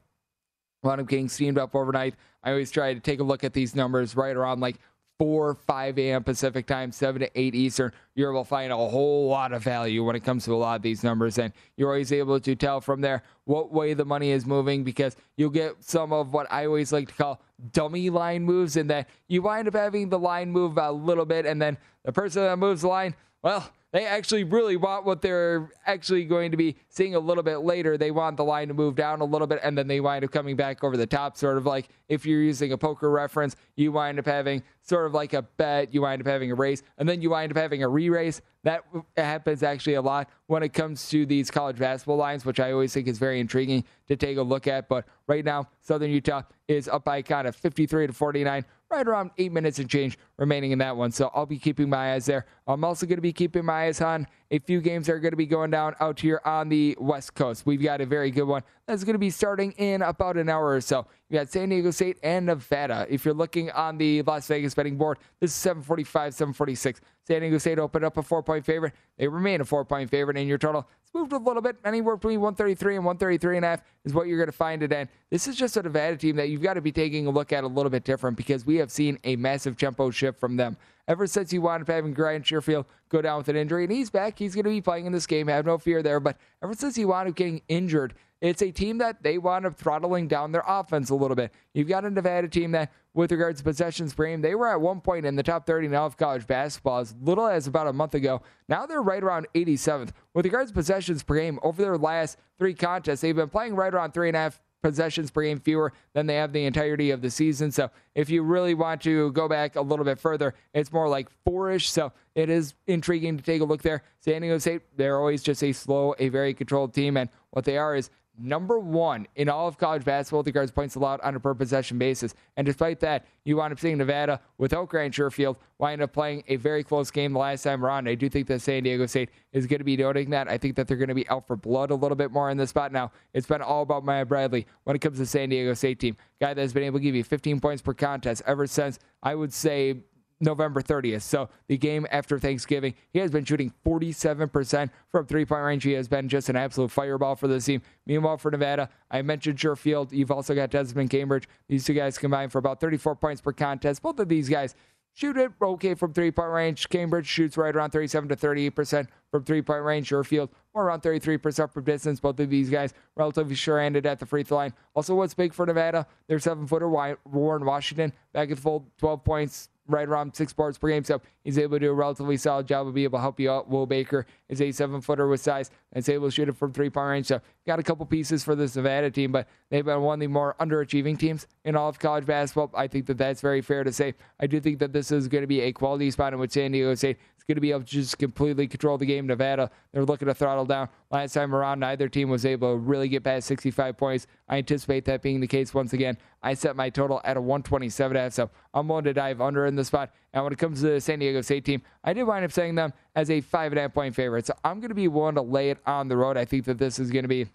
wound 0.84 1.02
up 1.02 1.08
getting 1.08 1.30
steamed 1.30 1.58
up 1.58 1.74
overnight. 1.74 2.13
I 2.44 2.52
always 2.52 2.70
try 2.70 2.94
to 2.94 3.00
take 3.00 3.20
a 3.20 3.24
look 3.24 3.44
at 3.44 3.54
these 3.54 3.74
numbers 3.74 4.15
right 4.15 4.36
around 4.36 4.60
like 4.60 4.76
4, 5.17 5.56
5 5.56 5.99
a.m. 5.99 6.23
Pacific 6.23 6.67
time, 6.67 6.91
7 6.91 7.21
to 7.21 7.39
8 7.39 7.56
Eastern, 7.56 7.91
you're 8.15 8.32
able 8.32 8.43
to 8.43 8.49
find 8.49 8.71
a 8.71 8.75
whole 8.75 9.30
lot 9.30 9.54
of 9.54 9.63
value 9.63 10.04
when 10.04 10.15
it 10.15 10.23
comes 10.23 10.45
to 10.45 10.54
a 10.54 10.56
lot 10.56 10.75
of 10.75 10.82
these 10.82 11.04
numbers. 11.04 11.38
And 11.38 11.54
you're 11.78 11.89
always 11.89 12.12
able 12.12 12.39
to 12.39 12.56
tell 12.56 12.82
from 12.82 13.01
there 13.01 13.23
what 13.45 13.71
way 13.71 13.93
the 13.93 14.06
money 14.06 14.32
is 14.32 14.45
moving 14.45 14.84
because 14.84 15.15
you'll 15.38 15.49
get 15.49 15.75
some 15.84 16.12
of 16.12 16.34
what 16.34 16.51
I 16.51 16.65
always 16.65 16.91
like 16.91 17.08
to 17.10 17.13
call 17.13 17.41
dummy 17.71 18.10
line 18.10 18.43
moves, 18.43 18.75
and 18.75 18.89
that 18.89 19.08
you 19.28 19.41
wind 19.41 19.67
up 19.67 19.75
having 19.75 20.10
the 20.10 20.19
line 20.19 20.51
move 20.51 20.78
a 20.78 20.91
little 20.91 21.25
bit, 21.25 21.45
and 21.45 21.62
then 21.62 21.78
the 22.06 22.13
person 22.13 22.44
that 22.44 22.58
moves 22.58 22.82
the 22.82 22.88
line, 22.88 23.15
well, 23.41 23.70
they 23.91 24.06
actually 24.06 24.44
really 24.44 24.76
want 24.76 25.06
what 25.06 25.22
they're 25.22 25.70
actually 25.86 26.26
going 26.26 26.52
to 26.52 26.58
be 26.58 26.76
seeing 26.89 27.15
a 27.15 27.20
little 27.20 27.44
bit 27.44 27.60
later. 27.60 27.98
They 27.98 28.12
want 28.12 28.36
the 28.36 28.44
line 28.44 28.68
to 28.68 28.74
move 28.74 28.96
down 28.96 29.22
a 29.22 29.24
little 29.24 29.48
bit, 29.48 29.60
and 29.63 29.78
then 29.78 29.88
they 29.88 30.02
wind 30.02 30.26
up 30.26 30.32
coming 30.32 30.58
back 30.58 30.84
over 30.84 30.98
the 30.98 31.08
top, 31.08 31.38
sort 31.38 31.58
of 31.58 31.65
like 31.65 31.88
if 32.10 32.26
you're 32.26 32.41
using 32.41 32.74
a 32.74 32.78
poker 32.78 33.10
reference, 33.10 33.56
you 33.78 33.94
wind 33.94 34.20
up 34.20 34.26
having 34.26 34.63
sort 34.82 35.06
of 35.06 35.13
like 35.13 35.34
a 35.34 35.44
bet, 35.44 35.94
you 35.94 36.02
wind 36.02 36.22
up 36.22 36.28
having 36.28 36.52
a 36.52 36.56
race, 36.56 36.84
and 36.98 37.08
then 37.08 37.22
you 37.22 37.30
wind 37.30 37.52
up 37.54 37.58
having 37.58 37.84
a 37.84 37.88
re 37.88 38.10
race. 38.10 38.41
That 38.63 38.84
happens 39.15 39.63
actually 39.63 39.94
a 39.94 40.02
lot 40.02 40.30
when 40.48 40.62
it 40.62 40.74
comes 40.74 41.08
to 41.10 41.26
these 41.26 41.50
college 41.50 41.78
basketball 41.78 42.18
lines, 42.18 42.46
which 42.46 42.60
I 42.60 42.74
always 42.74 42.94
think 42.94 43.08
is 43.08 43.18
very 43.18 43.39
intriguing 43.39 43.86
to 44.08 44.18
take 44.18 44.38
a 44.38 44.41
look 44.41 44.68
at. 44.68 44.89
But 44.89 45.06
right 45.28 45.46
now, 45.46 45.70
Southern 45.82 46.12
Utah 46.12 46.41
is 46.68 46.89
up 46.89 47.06
by 47.06 47.22
kind 47.22 47.48
of 47.48 47.56
53 47.56 48.08
to 48.08 48.13
49 48.13 48.65
right 48.89 49.08
around 49.08 49.32
eight 49.38 49.52
minutes 49.52 49.80
and 49.80 49.89
change 49.89 50.17
remaining 50.38 50.71
in 50.71 50.80
that 50.80 50.95
one. 50.95 51.12
So 51.12 51.32
I'll 51.34 51.45
be 51.45 51.58
keeping 51.58 51.89
my 51.89 52.13
eyes 52.13 52.26
there. 52.26 52.45
I'm 52.67 52.84
also 52.84 53.06
going 53.06 53.17
to 53.17 53.21
be 53.21 53.34
keeping 53.34 53.65
my 53.65 53.86
eyes 53.86 54.02
on 54.02 54.28
a 54.52 54.60
few 54.60 54.82
games 54.82 55.08
that 55.08 55.13
are 55.13 55.19
going 55.19 55.32
to 55.32 55.38
be 55.38 55.45
going 55.45 55.71
down 55.71 55.95
out 56.00 56.19
here 56.19 56.41
on 56.45 56.69
the 56.69 56.95
West 57.00 57.34
Coast. 57.34 57.65
We've 57.65 57.82
got 57.82 58.02
a 58.02 58.06
very 58.06 58.32
good 58.32 58.43
one 58.43 58.63
that's 58.88 59.04
going 59.04 59.13
to 59.13 59.19
be 59.19 59.30
starting 59.30 59.71
in 59.74 60.02
about 60.02 60.38
an 60.38 60.50
hour 60.50 60.69
or 60.69 60.82
so. 60.82 61.08
You 61.30 61.39
got 61.39 61.50
San 61.50 61.69
Diego 61.69 61.91
State 61.91 62.17
and 62.21 62.45
Nevada. 62.45 63.08
If 63.10 63.26
you're 63.26 63.34
looking 63.34 63.71
on 63.71 63.98
the 63.98 64.21
Las 64.21 64.48
Vegas 64.48 64.76
betting 64.76 64.98
board, 64.98 65.17
this 65.39 65.52
is 65.52 65.56
745, 65.56 66.34
746. 66.34 67.02
San 67.28 67.41
Diego 67.41 67.58
State 67.58 67.80
opened 67.80 68.06
up 68.06 68.17
a 68.17 68.24
four 68.24 68.43
point 68.43 68.63
favorite. 68.63 68.93
They 69.17 69.28
remain 69.28 69.62
a 69.62 69.65
four 69.65 69.84
point 69.86 70.10
favorite 70.10 70.38
in 70.38 70.48
your 70.48 70.60
total. 70.60 70.88
Moved 71.15 71.32
a 71.32 71.38
little 71.38 71.62
bit. 71.62 71.78
Anywhere 71.86 72.17
between 72.17 72.41
133 72.41 72.97
and 72.97 73.06
133 73.06 73.56
and 73.56 73.65
a 73.65 73.69
half 73.69 73.82
is 74.04 74.13
what 74.13 74.28
you're 74.28 74.38
going 74.38 74.47
to 74.47 74.51
find 74.51 74.84
it 74.84 74.91
in. 74.91 75.08
This 75.30 75.47
is 75.47 75.56
just 75.56 75.78
a 75.78 75.82
Nevada 75.82 76.17
team 76.17 76.36
that 76.36 76.49
you've 76.49 76.62
got 76.62 76.73
to 76.73 76.82
be 76.82 76.91
taking 76.91 77.25
a 77.25 77.30
look 77.30 77.54
at 77.54 77.63
a 77.63 77.67
little 77.67 77.89
bit 77.89 78.04
different 78.04 78.36
because 78.36 78.65
we 78.65 78.75
have 78.75 78.91
seen 78.91 79.17
a 79.23 79.38
massive 79.38 79.78
tempo 79.78 80.12
shift 80.12 80.41
from 80.41 80.58
them 80.58 80.75
ever 81.08 81.25
since 81.25 81.51
he 81.51 81.58
wound 81.58 81.82
up 81.82 81.88
having 81.88 82.13
Grant 82.13 82.43
Sherfield 82.43 82.84
go 83.08 83.21
down 83.21 83.38
with 83.38 83.47
an 83.47 83.56
injury. 83.56 83.86
And 83.86 83.93
he's 83.93 84.10
back. 84.10 84.38
He's 84.38 84.56
going 84.56 84.65
to 84.65 84.69
be 84.69 84.82
playing 84.82 85.06
in 85.06 85.13
this 85.13 85.25
game. 85.25 85.47
Have 85.47 85.65
no 85.65 85.78
fear 85.78 86.04
there. 86.04 86.19
But 86.19 86.36
ever 86.62 86.73
since 86.73 86.97
he 86.97 87.06
wound 87.06 87.30
up 87.30 87.36
getting 87.36 87.62
injured, 87.69 88.13
it's 88.45 88.62
a 88.62 88.71
team 88.71 88.97
that 88.99 89.23
they 89.23 89.38
wound 89.38 89.65
up 89.65 89.77
throttling 89.77 90.27
down 90.27 90.51
their 90.51 90.63
offense 90.67 91.10
a 91.10 91.15
little 91.15 91.36
bit. 91.36 91.51
You've 91.73 91.88
got 91.88 92.05
a 92.05 92.10
Nevada 92.10 92.47
team 92.47 92.71
that, 92.71 92.91
with 93.13 93.31
regards 93.31 93.60
to 93.60 93.63
possessions 93.63 94.13
per 94.13 94.25
game, 94.25 94.41
they 94.41 94.55
were 94.55 94.67
at 94.67 94.81
one 94.81 95.01
point 95.01 95.25
in 95.25 95.36
the 95.36 95.43
top 95.43 95.65
30 95.65 95.88
now 95.88 96.05
of 96.05 96.17
college 96.17 96.45
basketball 96.45 96.99
as 96.99 97.15
little 97.21 97.47
as 97.47 97.67
about 97.67 97.88
a 97.88 97.93
month 97.93 98.13
ago. 98.13 98.41
Now 98.67 98.86
they're 98.86 99.01
right 99.01 99.23
around 99.23 99.47
87th. 99.55 100.10
With 100.34 100.45
regards 100.45 100.71
to 100.71 100.75
possessions 100.75 101.23
per 101.23 101.36
game, 101.36 101.60
over 101.63 101.81
their 101.81 101.97
last 101.97 102.38
three 102.60 102.73
contests, 102.73 103.21
they've 103.21 103.36
been 103.36 103.49
playing 103.49 103.75
right 103.75 103.93
around 103.93 104.13
three 104.13 104.27
and 104.27 104.36
a 104.36 104.39
half 104.39 104.62
possessions 104.86 105.31
per 105.31 105.41
game 105.41 105.60
fewer 105.60 105.91
than 106.13 106.27
they 106.27 106.36
have 106.36 106.53
the 106.53 106.63
entirety 106.63 107.10
of 107.10 107.19
the 107.19 107.31
season. 107.31 107.71
So 107.71 107.89
if 108.13 108.29
you 108.29 108.43
really 108.43 108.75
want 108.75 109.01
to 109.01 109.31
go 109.31 109.47
back 109.47 109.75
a 109.77 109.81
little 109.81 110.05
bit 110.05 110.19
further, 110.19 110.53
it's 110.75 110.93
more 110.93 111.10
like 111.10 111.27
four-ish. 111.43 111.89
So 111.89 112.12
it 112.36 112.51
is 112.51 112.75
intriguing 112.86 113.36
to 113.38 113.43
take 113.43 113.62
a 113.62 113.65
look 113.65 113.81
there. 113.81 114.03
San 114.19 114.41
Diego 114.41 114.60
State, 114.60 114.84
they're 114.95 115.17
always 115.17 115.41
just 115.41 115.63
a 115.63 115.71
slow, 115.71 116.13
a 116.19 116.29
very 116.29 116.53
controlled 116.53 116.93
team, 116.93 117.17
and 117.17 117.31
what 117.49 117.65
they 117.65 117.77
are 117.77 117.95
is 117.95 118.12
number 118.38 118.80
one 118.80 119.28
in 119.36 119.50
all 119.50 119.67
of 119.67 119.78
college 119.78 120.04
basketball 120.04 120.39
with 120.39 120.48
regards 120.48 120.71
points 120.71 120.95
allowed 120.95 121.21
on 121.21 121.36
a 121.36 121.39
per 121.39 121.54
possession 121.54 121.98
basis. 121.98 122.34
And 122.58 122.65
despite 122.65 123.00
that, 123.02 123.26
you 123.43 123.58
wind 123.58 123.71
up 123.71 123.80
seeing 123.80 123.98
Nevada 123.98 124.41
without 124.58 124.89
Grant 124.89 125.13
Sherfield 125.13 125.58
wind 125.78 126.02
up 126.02 126.13
playing 126.13 126.43
a 126.48 126.56
very 126.56 126.84
close 126.84 127.12
game 127.12 127.34
the 127.34 127.39
last 127.39 127.63
time 127.63 127.86
around. 127.86 128.08
I 128.08 128.15
do 128.15 128.30
think 128.30 128.48
that 128.48 128.62
San 128.62 128.84
Diego 128.84 129.06
State 129.06 129.30
is 129.52 129.67
going 129.67 129.80
to 129.80 129.86
be 129.86 129.98
noting 129.98 130.30
that. 130.32 130.50
I 130.50 130.58
think 130.58 130.76
that 130.76 130.88
they're 130.88 130.98
going 130.98 131.10
to 131.10 131.15
be 131.15 131.28
out 131.30 131.48
for 131.48 131.56
blood 131.56 131.91
a 131.91 131.95
little 131.95 132.15
bit 132.15 132.32
more 132.32 132.50
in 132.50 132.58
this 132.58 132.69
spot 132.69 132.91
now. 132.91 133.12
It's 133.34 133.48
been 133.48 133.62
all 133.62 133.82
about 133.82 134.06
Matt 134.06 134.28
Bradley 134.28 134.67
when 134.84 134.95
it 134.95 135.00
comes 135.00 135.17
to 135.19 135.26
San 135.26 135.50
Diego 135.50 135.74
State 135.74 136.00
team. 136.00 136.17
Guy 136.39 136.54
that 136.54 136.62
has 136.62 136.74
been 136.74 136.84
able 136.84 137.00
to 137.00 137.04
give 137.04 137.15
you 137.15 137.24
15 137.24 137.60
points 137.60 137.82
per 137.82 137.93
contest 137.93 138.41
ever 138.45 138.67
since, 138.67 139.00
I 139.24 139.36
would 139.36 139.54
say, 139.54 139.98
November 140.45 140.81
30th. 140.81 141.23
So 141.23 141.49
the 141.67 141.77
game 141.77 142.05
after 142.12 142.39
Thanksgiving, 142.39 142.95
he 143.12 143.19
has 143.19 143.31
been 143.31 143.43
shooting 143.43 143.73
47% 143.86 144.89
from 145.12 145.25
three 145.25 145.45
point 145.45 145.63
range. 145.63 145.84
He 145.84 145.93
has 145.93 146.08
been 146.08 146.29
just 146.29 146.49
an 146.49 146.55
absolute 146.55 146.91
fireball 146.91 147.36
for 147.36 147.47
the 147.47 147.60
team. 147.60 147.81
Meanwhile, 148.05 148.38
for 148.38 148.51
Nevada, 148.51 148.89
I 149.12 149.21
mentioned 149.21 149.58
Sherfield. 149.58 150.12
You've 150.12 150.31
also 150.31 150.55
got 150.55 150.69
Desmond 150.69 151.10
Cambridge. 151.10 151.47
These 151.67 151.86
two 151.86 151.93
guys 151.93 152.17
combined 152.17 152.51
for 152.51 152.60
about 152.60 152.79
34 152.79 153.15
points 153.15 153.41
per 153.41 153.51
contest. 153.51 154.01
Both 154.01 154.19
of 154.19 154.29
these 154.29 154.47
guys 154.47 154.75
shoot 155.15 155.38
it 155.38 155.51
okay 155.62 155.95
from 155.95 156.13
three 156.13 156.31
point 156.31 156.51
range. 156.51 156.88
Cambridge 156.89 157.27
shoots 157.27 157.58
right 157.58 157.75
around 157.75 157.89
37 157.91 158.29
to 158.29 158.36
38% 158.36 159.08
from 159.31 159.43
three 159.43 159.62
point 159.62 159.84
range. 159.84 160.10
Sherfield 160.10 160.49
more 160.75 160.86
around 160.86 161.01
33% 161.01 161.71
from 161.71 161.84
distance. 161.84 162.19
Both 162.19 162.39
of 162.39 162.49
these 162.49 162.69
guys 162.69 162.93
relatively 163.15 163.55
sure 163.55 163.79
handed 163.79 164.05
at 164.05 164.19
the 164.19 164.25
free 164.25 164.43
throw 164.43 164.58
line. 164.58 164.73
Also, 164.93 165.15
what's 165.15 165.34
big 165.34 165.53
for 165.53 165.65
Nevada? 165.65 166.05
Their 166.27 166.39
seven 166.39 166.67
footer 166.67 166.89
Warren 166.89 167.65
Washington 167.65 168.13
back 168.34 168.51
at 168.51 168.60
full 168.60 168.86
12 168.99 169.23
points 169.23 169.69
right 169.88 170.08
around 170.08 170.36
six 170.36 170.54
boards 170.54 170.78
per 170.78 170.89
game. 170.89 171.04
So 171.04 171.21
he's 171.43 171.58
able 171.58 171.76
to 171.78 171.80
do 171.86 171.91
a 171.91 171.93
relatively 171.93 172.38
solid 172.38 172.67
job 172.67 172.88
of 172.88 172.93
being 172.93 173.06
able 173.06 173.19
to 173.19 173.21
help 173.21 173.39
you 173.39 173.52
out. 173.52 173.69
Will 173.69 173.86
Baker 173.86 174.26
is 174.50 174.62
a 174.62 174.71
seven 174.71 175.02
footer 175.02 175.28
with 175.28 175.41
size 175.41 175.69
and 175.91 176.02
is 176.02 176.10
able 176.10 176.28
to 176.28 176.32
shoot 176.32 176.50
it 176.50 176.58
from 176.58 176.74
three 176.74 176.89
point 176.89 177.08
range. 177.08 177.26
So 177.28 177.41
got 177.65 177.80
a 177.80 177.84
couple 177.84 178.06
pieces 178.06 178.43
for 178.43 178.56
this 178.56 178.76
Nevada 178.76 179.12
team, 179.12 179.32
but 179.32 179.48
they've 179.69 179.86
been 179.86 180.02
one 180.02 180.15
of 180.15 180.19
the 180.21 180.28
more 180.28 180.56
underachieving 180.60 181.17
teams 181.17 181.48
in 181.63 181.76
all 181.76 181.89
of 181.89 182.00
college 182.00 182.26
basketball. 182.26 182.71
I 182.76 182.88
think 182.88 183.06
that 183.08 183.17
that's 183.17 183.41
very 183.41 183.62
fair 183.62 183.84
to 183.84 183.91
say. 183.91 184.15
I 184.39 184.48
do 184.48 184.60
think 184.60 184.80
that 184.80 184.93
this 184.93 185.12
is 185.12 185.28
going 185.28 185.43
to 185.43 185.48
be 185.48 185.62
a 185.62 185.71
quality 185.71 186.10
spot 186.12 186.34
in 186.34 186.39
which 186.39 186.52
San 186.52 186.71
Diego 186.71 186.93
State 186.95 187.17
is 187.38 187.43
going 187.43 187.56
to 187.56 187.62
be 187.62 187.71
able 187.71 187.82
to 187.82 187.86
just 187.86 188.17
completely 188.17 188.67
control 188.67 188.98
the 188.98 189.06
game. 189.06 189.28
Nevada, 189.28 189.69
they're 189.91 190.06
looking 190.06 190.28
to 190.28 190.34
throttle 190.34 190.65
down. 190.65 190.89
Last 191.12 191.34
time 191.34 191.54
around, 191.54 191.80
neither 191.80 192.10
team 192.10 192.30
was 192.30 192.45
able 192.45 192.74
to 192.74 192.78
really 192.78 193.08
get 193.08 193.24
past 193.24 193.48
65 193.48 193.98
points. 193.98 194.28
I 194.48 194.58
anticipate 194.58 195.06
that 195.06 195.21
being 195.21 195.39
the 195.39 195.48
case 195.48 195.74
once 195.74 195.93
again. 195.93 196.17
I 196.41 196.54
set 196.54 196.76
my 196.76 196.89
total 196.89 197.21
at 197.24 197.38
a 197.38 197.41
127 197.41 198.17
half, 198.17 198.34
so 198.34 198.50
I'm 198.74 198.88
willing 198.88 199.06
to 199.06 199.13
dive 199.13 199.41
under 199.41 199.65
in 199.65 199.74
the 199.75 199.85
spot. 199.85 200.11
And 200.33 200.43
when 200.43 200.53
it 200.53 200.59
comes 200.59 200.81
to 200.81 200.89
the 200.89 201.01
San 201.01 201.19
Diego 201.19 201.41
State 201.41 201.65
team, 201.65 201.81
I 202.03 202.13
did 202.13 202.23
wind 202.23 202.45
up 202.45 202.51
saying 202.51 202.75
them 202.75 202.93
as 203.15 203.29
a 203.29 203.41
five 203.41 203.71
and 203.71 203.79
a 203.79 203.83
half 203.83 203.93
point 203.93 204.15
favorite. 204.15 204.45
So 204.45 204.53
I'm 204.63 204.79
going 204.79 204.89
to 204.89 204.95
be 204.95 205.07
willing 205.07 205.35
to 205.35 205.41
lay 205.41 205.69
it 205.69 205.80
on 205.86 206.07
the 206.07 206.17
road. 206.17 206.38
I 206.38 206.45
think 206.45 206.65
that 206.65 206.78
this 206.78 206.99
is 206.99 207.11
going 207.11 207.23
to 207.23 207.30
be 207.30 207.47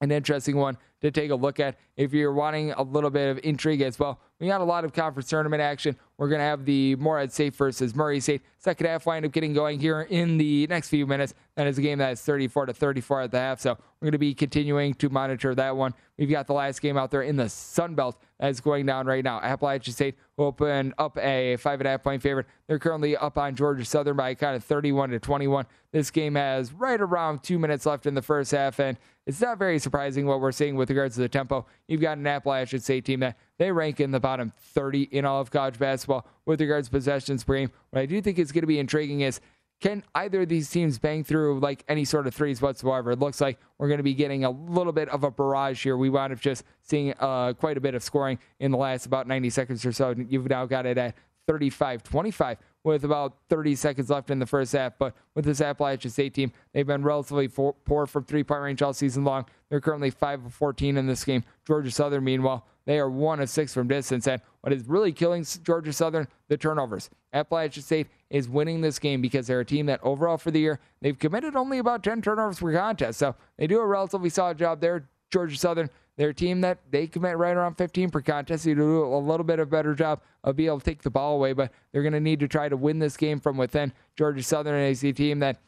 an 0.00 0.10
interesting 0.10 0.56
one 0.56 0.76
to 1.06 1.20
take 1.20 1.30
a 1.30 1.34
look 1.34 1.60
at 1.60 1.76
if 1.96 2.12
you're 2.12 2.32
wanting 2.32 2.72
a 2.72 2.82
little 2.82 3.10
bit 3.10 3.28
of 3.28 3.40
intrigue 3.42 3.80
as 3.80 3.98
well. 3.98 4.20
We 4.38 4.46
got 4.46 4.60
a 4.60 4.64
lot 4.64 4.84
of 4.84 4.92
conference 4.92 5.28
tournament 5.28 5.62
action. 5.62 5.96
We're 6.18 6.28
going 6.28 6.40
to 6.40 6.44
have 6.44 6.64
the 6.64 6.94
Morehead 6.96 7.32
State 7.32 7.54
versus 7.54 7.94
Murray 7.94 8.20
State. 8.20 8.42
Second 8.58 8.86
half 8.86 9.06
wind 9.06 9.24
up 9.24 9.32
getting 9.32 9.54
going 9.54 9.80
here 9.80 10.02
in 10.02 10.36
the 10.36 10.66
next 10.66 10.88
few 10.88 11.06
minutes. 11.06 11.32
That 11.54 11.66
is 11.66 11.78
a 11.78 11.82
game 11.82 11.98
that 11.98 12.12
is 12.12 12.20
34 12.20 12.66
to 12.66 12.74
34 12.74 13.22
at 13.22 13.30
the 13.30 13.38
half. 13.38 13.60
So 13.60 13.70
we're 13.70 14.06
going 14.06 14.12
to 14.12 14.18
be 14.18 14.34
continuing 14.34 14.92
to 14.94 15.08
monitor 15.08 15.54
that 15.54 15.74
one. 15.74 15.94
We've 16.18 16.30
got 16.30 16.46
the 16.46 16.52
last 16.52 16.82
game 16.82 16.98
out 16.98 17.10
there 17.10 17.22
in 17.22 17.36
the 17.36 17.48
Sun 17.48 17.94
Belt 17.94 18.20
that's 18.38 18.60
going 18.60 18.84
down 18.84 19.06
right 19.06 19.24
now. 19.24 19.40
Appalachian 19.40 19.94
State 19.94 20.16
will 20.36 20.46
open 20.46 20.92
up 20.98 21.16
a 21.18 21.56
five 21.56 21.80
and 21.80 21.86
a 21.86 21.90
half 21.92 22.02
point 22.02 22.20
favorite. 22.20 22.46
They're 22.66 22.78
currently 22.78 23.16
up 23.16 23.38
on 23.38 23.54
Georgia 23.54 23.84
Southern 23.84 24.16
by 24.16 24.34
kind 24.34 24.54
of 24.54 24.64
31 24.64 25.10
to 25.10 25.18
21. 25.18 25.66
This 25.92 26.10
game 26.10 26.34
has 26.34 26.72
right 26.72 27.00
around 27.00 27.42
two 27.42 27.58
minutes 27.58 27.86
left 27.86 28.04
in 28.04 28.14
the 28.14 28.22
first 28.22 28.50
half, 28.50 28.78
and 28.78 28.98
it's 29.26 29.40
not 29.40 29.58
very 29.58 29.78
surprising 29.78 30.26
what 30.26 30.40
we're 30.40 30.52
seeing 30.52 30.76
with 30.76 30.88
regards 30.88 31.16
to 31.16 31.20
the 31.20 31.28
tempo. 31.28 31.66
You've 31.88 32.00
got 32.00 32.16
an 32.16 32.26
Appalachian 32.26 32.80
State 32.80 33.04
team 33.04 33.20
that 33.20 33.36
they 33.58 33.72
rank 33.72 34.00
in 34.00 34.12
the 34.12 34.20
bottom 34.20 34.52
30 34.58 35.02
in 35.02 35.24
all 35.24 35.40
of 35.40 35.50
college 35.50 35.78
basketball 35.78 36.26
with 36.44 36.60
regards 36.60 36.86
to 36.88 36.92
possessions 36.92 37.42
per 37.42 37.56
game. 37.56 37.70
What 37.90 38.00
I 38.00 38.06
do 38.06 38.20
think 38.22 38.38
is 38.38 38.52
going 38.52 38.62
to 38.62 38.68
be 38.68 38.78
intriguing 38.78 39.22
is 39.22 39.40
can 39.80 40.04
either 40.14 40.42
of 40.42 40.48
these 40.48 40.70
teams 40.70 40.98
bang 40.98 41.22
through 41.22 41.58
like 41.58 41.84
any 41.88 42.04
sort 42.04 42.26
of 42.26 42.34
threes 42.34 42.62
whatsoever? 42.62 43.10
It 43.10 43.18
looks 43.18 43.40
like 43.40 43.58
we're 43.78 43.88
going 43.88 43.98
to 43.98 44.04
be 44.04 44.14
getting 44.14 44.44
a 44.44 44.50
little 44.50 44.92
bit 44.92 45.08
of 45.08 45.24
a 45.24 45.30
barrage 45.30 45.82
here. 45.82 45.96
We 45.96 46.08
wound 46.08 46.32
up 46.32 46.40
just 46.40 46.64
seeing 46.82 47.12
uh, 47.18 47.52
quite 47.52 47.76
a 47.76 47.80
bit 47.80 47.94
of 47.94 48.02
scoring 48.02 48.38
in 48.60 48.70
the 48.70 48.78
last 48.78 49.06
about 49.06 49.26
90 49.26 49.50
seconds 49.50 49.84
or 49.84 49.92
so. 49.92 50.14
You've 50.28 50.48
now 50.48 50.66
got 50.66 50.86
it 50.86 50.96
at 50.96 51.14
35 51.46 52.02
25 52.02 52.58
with 52.86 53.04
about 53.04 53.36
30 53.50 53.74
seconds 53.74 54.10
left 54.10 54.30
in 54.30 54.38
the 54.38 54.46
first 54.46 54.72
half. 54.72 54.92
But 54.96 55.14
with 55.34 55.44
this 55.44 55.60
Appalachian 55.60 56.10
State 56.10 56.34
team, 56.34 56.52
they've 56.72 56.86
been 56.86 57.02
relatively 57.02 57.48
poor 57.48 58.06
from 58.06 58.24
three 58.24 58.44
point 58.44 58.62
range 58.62 58.80
all 58.80 58.92
season 58.92 59.24
long. 59.24 59.44
They're 59.68 59.80
currently 59.80 60.10
5 60.10 60.46
of 60.46 60.54
14 60.54 60.96
in 60.96 61.06
this 61.08 61.24
game. 61.24 61.42
Georgia 61.66 61.90
Southern, 61.90 62.22
meanwhile, 62.22 62.64
they 62.84 63.00
are 63.00 63.10
1 63.10 63.40
of 63.40 63.50
6 63.50 63.74
from 63.74 63.88
distance. 63.88 64.28
And 64.28 64.40
what 64.60 64.72
is 64.72 64.86
really 64.86 65.10
killing 65.12 65.44
Georgia 65.64 65.92
Southern? 65.92 66.28
The 66.46 66.56
turnovers. 66.56 67.10
Appalachian 67.32 67.82
State 67.82 68.06
is 68.30 68.48
winning 68.48 68.80
this 68.80 69.00
game 69.00 69.20
because 69.20 69.48
they're 69.48 69.60
a 69.60 69.64
team 69.64 69.86
that 69.86 69.98
overall 70.04 70.38
for 70.38 70.52
the 70.52 70.60
year, 70.60 70.78
they've 71.02 71.18
committed 71.18 71.56
only 71.56 71.78
about 71.78 72.04
10 72.04 72.22
turnovers 72.22 72.60
per 72.60 72.72
contest. 72.72 73.18
So 73.18 73.34
they 73.58 73.66
do 73.66 73.80
a 73.80 73.86
relatively 73.86 74.30
solid 74.30 74.58
job 74.58 74.80
there. 74.80 75.08
Georgia 75.32 75.56
Southern, 75.56 75.90
they're 76.16 76.30
a 76.30 76.34
team 76.34 76.62
that 76.62 76.78
they 76.90 77.06
commit 77.06 77.36
right 77.36 77.54
around 77.54 77.76
15 77.76 78.10
per 78.10 78.22
contest. 78.22 78.64
They 78.64 78.74
do 78.74 79.04
a 79.04 79.18
little 79.18 79.44
bit 79.44 79.58
of 79.58 79.68
a 79.68 79.70
better 79.70 79.94
job 79.94 80.22
of 80.42 80.56
being 80.56 80.68
able 80.68 80.80
to 80.80 80.84
take 80.84 81.02
the 81.02 81.10
ball 81.10 81.34
away, 81.34 81.52
but 81.52 81.72
they're 81.92 82.02
going 82.02 82.14
to 82.14 82.20
need 82.20 82.40
to 82.40 82.48
try 82.48 82.68
to 82.68 82.76
win 82.76 82.98
this 82.98 83.16
game 83.16 83.40
from 83.40 83.56
within. 83.56 83.92
Georgia 84.16 84.42
Southern 84.42 84.80
is 84.80 85.04
a 85.04 85.12
team 85.12 85.40
that 85.40 85.58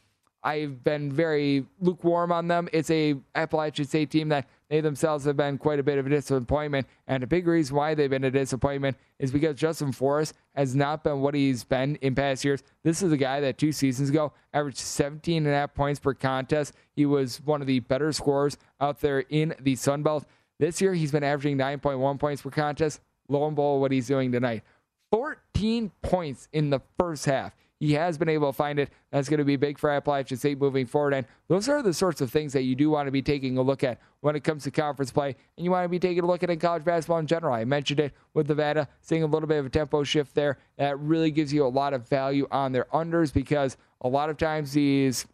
I've 0.43 0.85
been 0.85 1.13
very 1.13 1.67
lukewarm 1.81 2.31
on 2.31 2.49
them. 2.49 2.69
It's 2.73 2.91
a 2.91 3.17
Appalachian 3.35 3.87
State 3.87 4.11
team 4.11 4.29
that 4.29 4.49
they 4.69 4.81
themselves 4.81 5.25
have 5.25 5.37
been 5.37 5.59
quite 5.59 5.79
a 5.79 5.83
bit 5.83 5.99
of 5.99 6.07
a 6.07 6.11
disappointment. 6.11 6.87
And 7.07 7.23
a 7.23 7.27
big 7.27 7.47
reason 7.47 7.75
why 7.75 7.95
they've 7.95 8.09
been 8.09 8.25
a 8.25 8.31
disappointment 8.31 8.97
is 9.19 9.33
because 9.33 9.57
Justin 9.57 9.93
Forrest 9.93 10.35
has 10.55 10.75
not 10.75 11.03
been 11.03 11.21
what 11.21 11.35
he's 11.35 11.65
been 11.65 11.97
in 11.97 12.15
past 12.15 12.45
years. 12.45 12.63
This 12.83 13.03
is 13.03 13.11
a 13.11 13.17
guy 13.17 13.41
that 13.41 13.59
two 13.59 13.73
seasons 13.73 14.11
ago 14.11 14.33
averaged 14.53 14.79
17 14.79 15.45
and 15.45 15.55
a 15.55 15.59
half 15.59 15.75
points 15.75 15.99
per 15.99 16.15
contest. 16.15 16.75
He 16.95 17.07
was 17.07 17.41
one 17.45 17.61
of 17.61 17.67
the 17.67 17.81
better 17.81 18.13
scorers 18.13 18.59
out 18.81 19.01
there 19.01 19.21
in 19.21 19.55
the 19.61 19.75
Sun 19.75 20.03
Belt. 20.03 20.25
This 20.59 20.81
year, 20.81 20.95
he's 20.95 21.13
been 21.13 21.25
averaging 21.25 21.57
9.1 21.57 22.19
points 22.19 22.43
per 22.43 22.51
contest. 22.51 23.01
Lo 23.29 23.47
and 23.47 23.55
behold, 23.55 23.81
what 23.81 23.93
he's 23.93 24.07
doing 24.07 24.33
tonight 24.33 24.63
14 25.11 25.91
points 26.03 26.49
in 26.53 26.71
the 26.71 26.81
first 26.99 27.27
half. 27.27 27.55
He 27.81 27.93
has 27.93 28.19
been 28.19 28.29
able 28.29 28.49
to 28.49 28.57
find 28.57 28.81
it. 28.81 28.91
That's 29.13 29.29
going 29.29 29.39
to 29.39 29.45
be 29.45 29.55
big 29.55 29.79
for 29.79 29.89
Appalachian 29.91 30.37
State 30.37 30.59
moving 30.59 30.85
forward. 30.85 31.15
And 31.15 31.27
those 31.47 31.69
are 31.69 31.81
the 31.81 31.95
sorts 31.95 32.21
of 32.21 32.31
things 32.31 32.53
that 32.53 32.63
you 32.63 32.75
do 32.75 32.91
want 32.91 33.07
to 33.07 33.13
be 33.13 33.23
taking 33.23 33.57
a 33.57 33.63
look 33.63 33.85
at 33.85 34.01
when 34.21 34.35
it 34.35 34.43
comes 34.43 34.65
to 34.65 34.73
conference 34.73 35.13
play. 35.13 35.37
And 35.57 35.65
you 35.65 35.71
want 35.71 35.85
to 35.85 35.89
be 35.89 36.01
taking 36.01 36.25
a 36.25 36.27
look 36.27 36.43
at 36.43 36.51
in 36.51 36.59
college 36.59 36.85
basketball 36.85 37.19
in 37.19 37.29
general. 37.29 37.55
I 37.55 37.65
mentioned 37.65 38.01
it 38.01 38.13
with 38.35 38.49
Nevada, 38.49 38.89
seeing 39.01 39.23
a 39.23 39.27
little 39.27 39.47
bit 39.47 39.59
of 39.59 39.67
a 39.67 39.71
tempo 39.71 40.03
shift 40.03 40.35
there. 40.35 40.59
That 40.77 40.99
really 40.99 41.31
gives 41.31 41.53
you 41.53 41.65
a 41.65 41.69
lot 41.69 41.95
of 41.95 42.09
value 42.09 42.49
on 42.51 42.73
their 42.73 42.87
unders 42.87 43.33
because 43.33 43.77
a 44.01 44.09
lot 44.09 44.29
of 44.29 44.37
times 44.37 44.73
these 44.73 45.27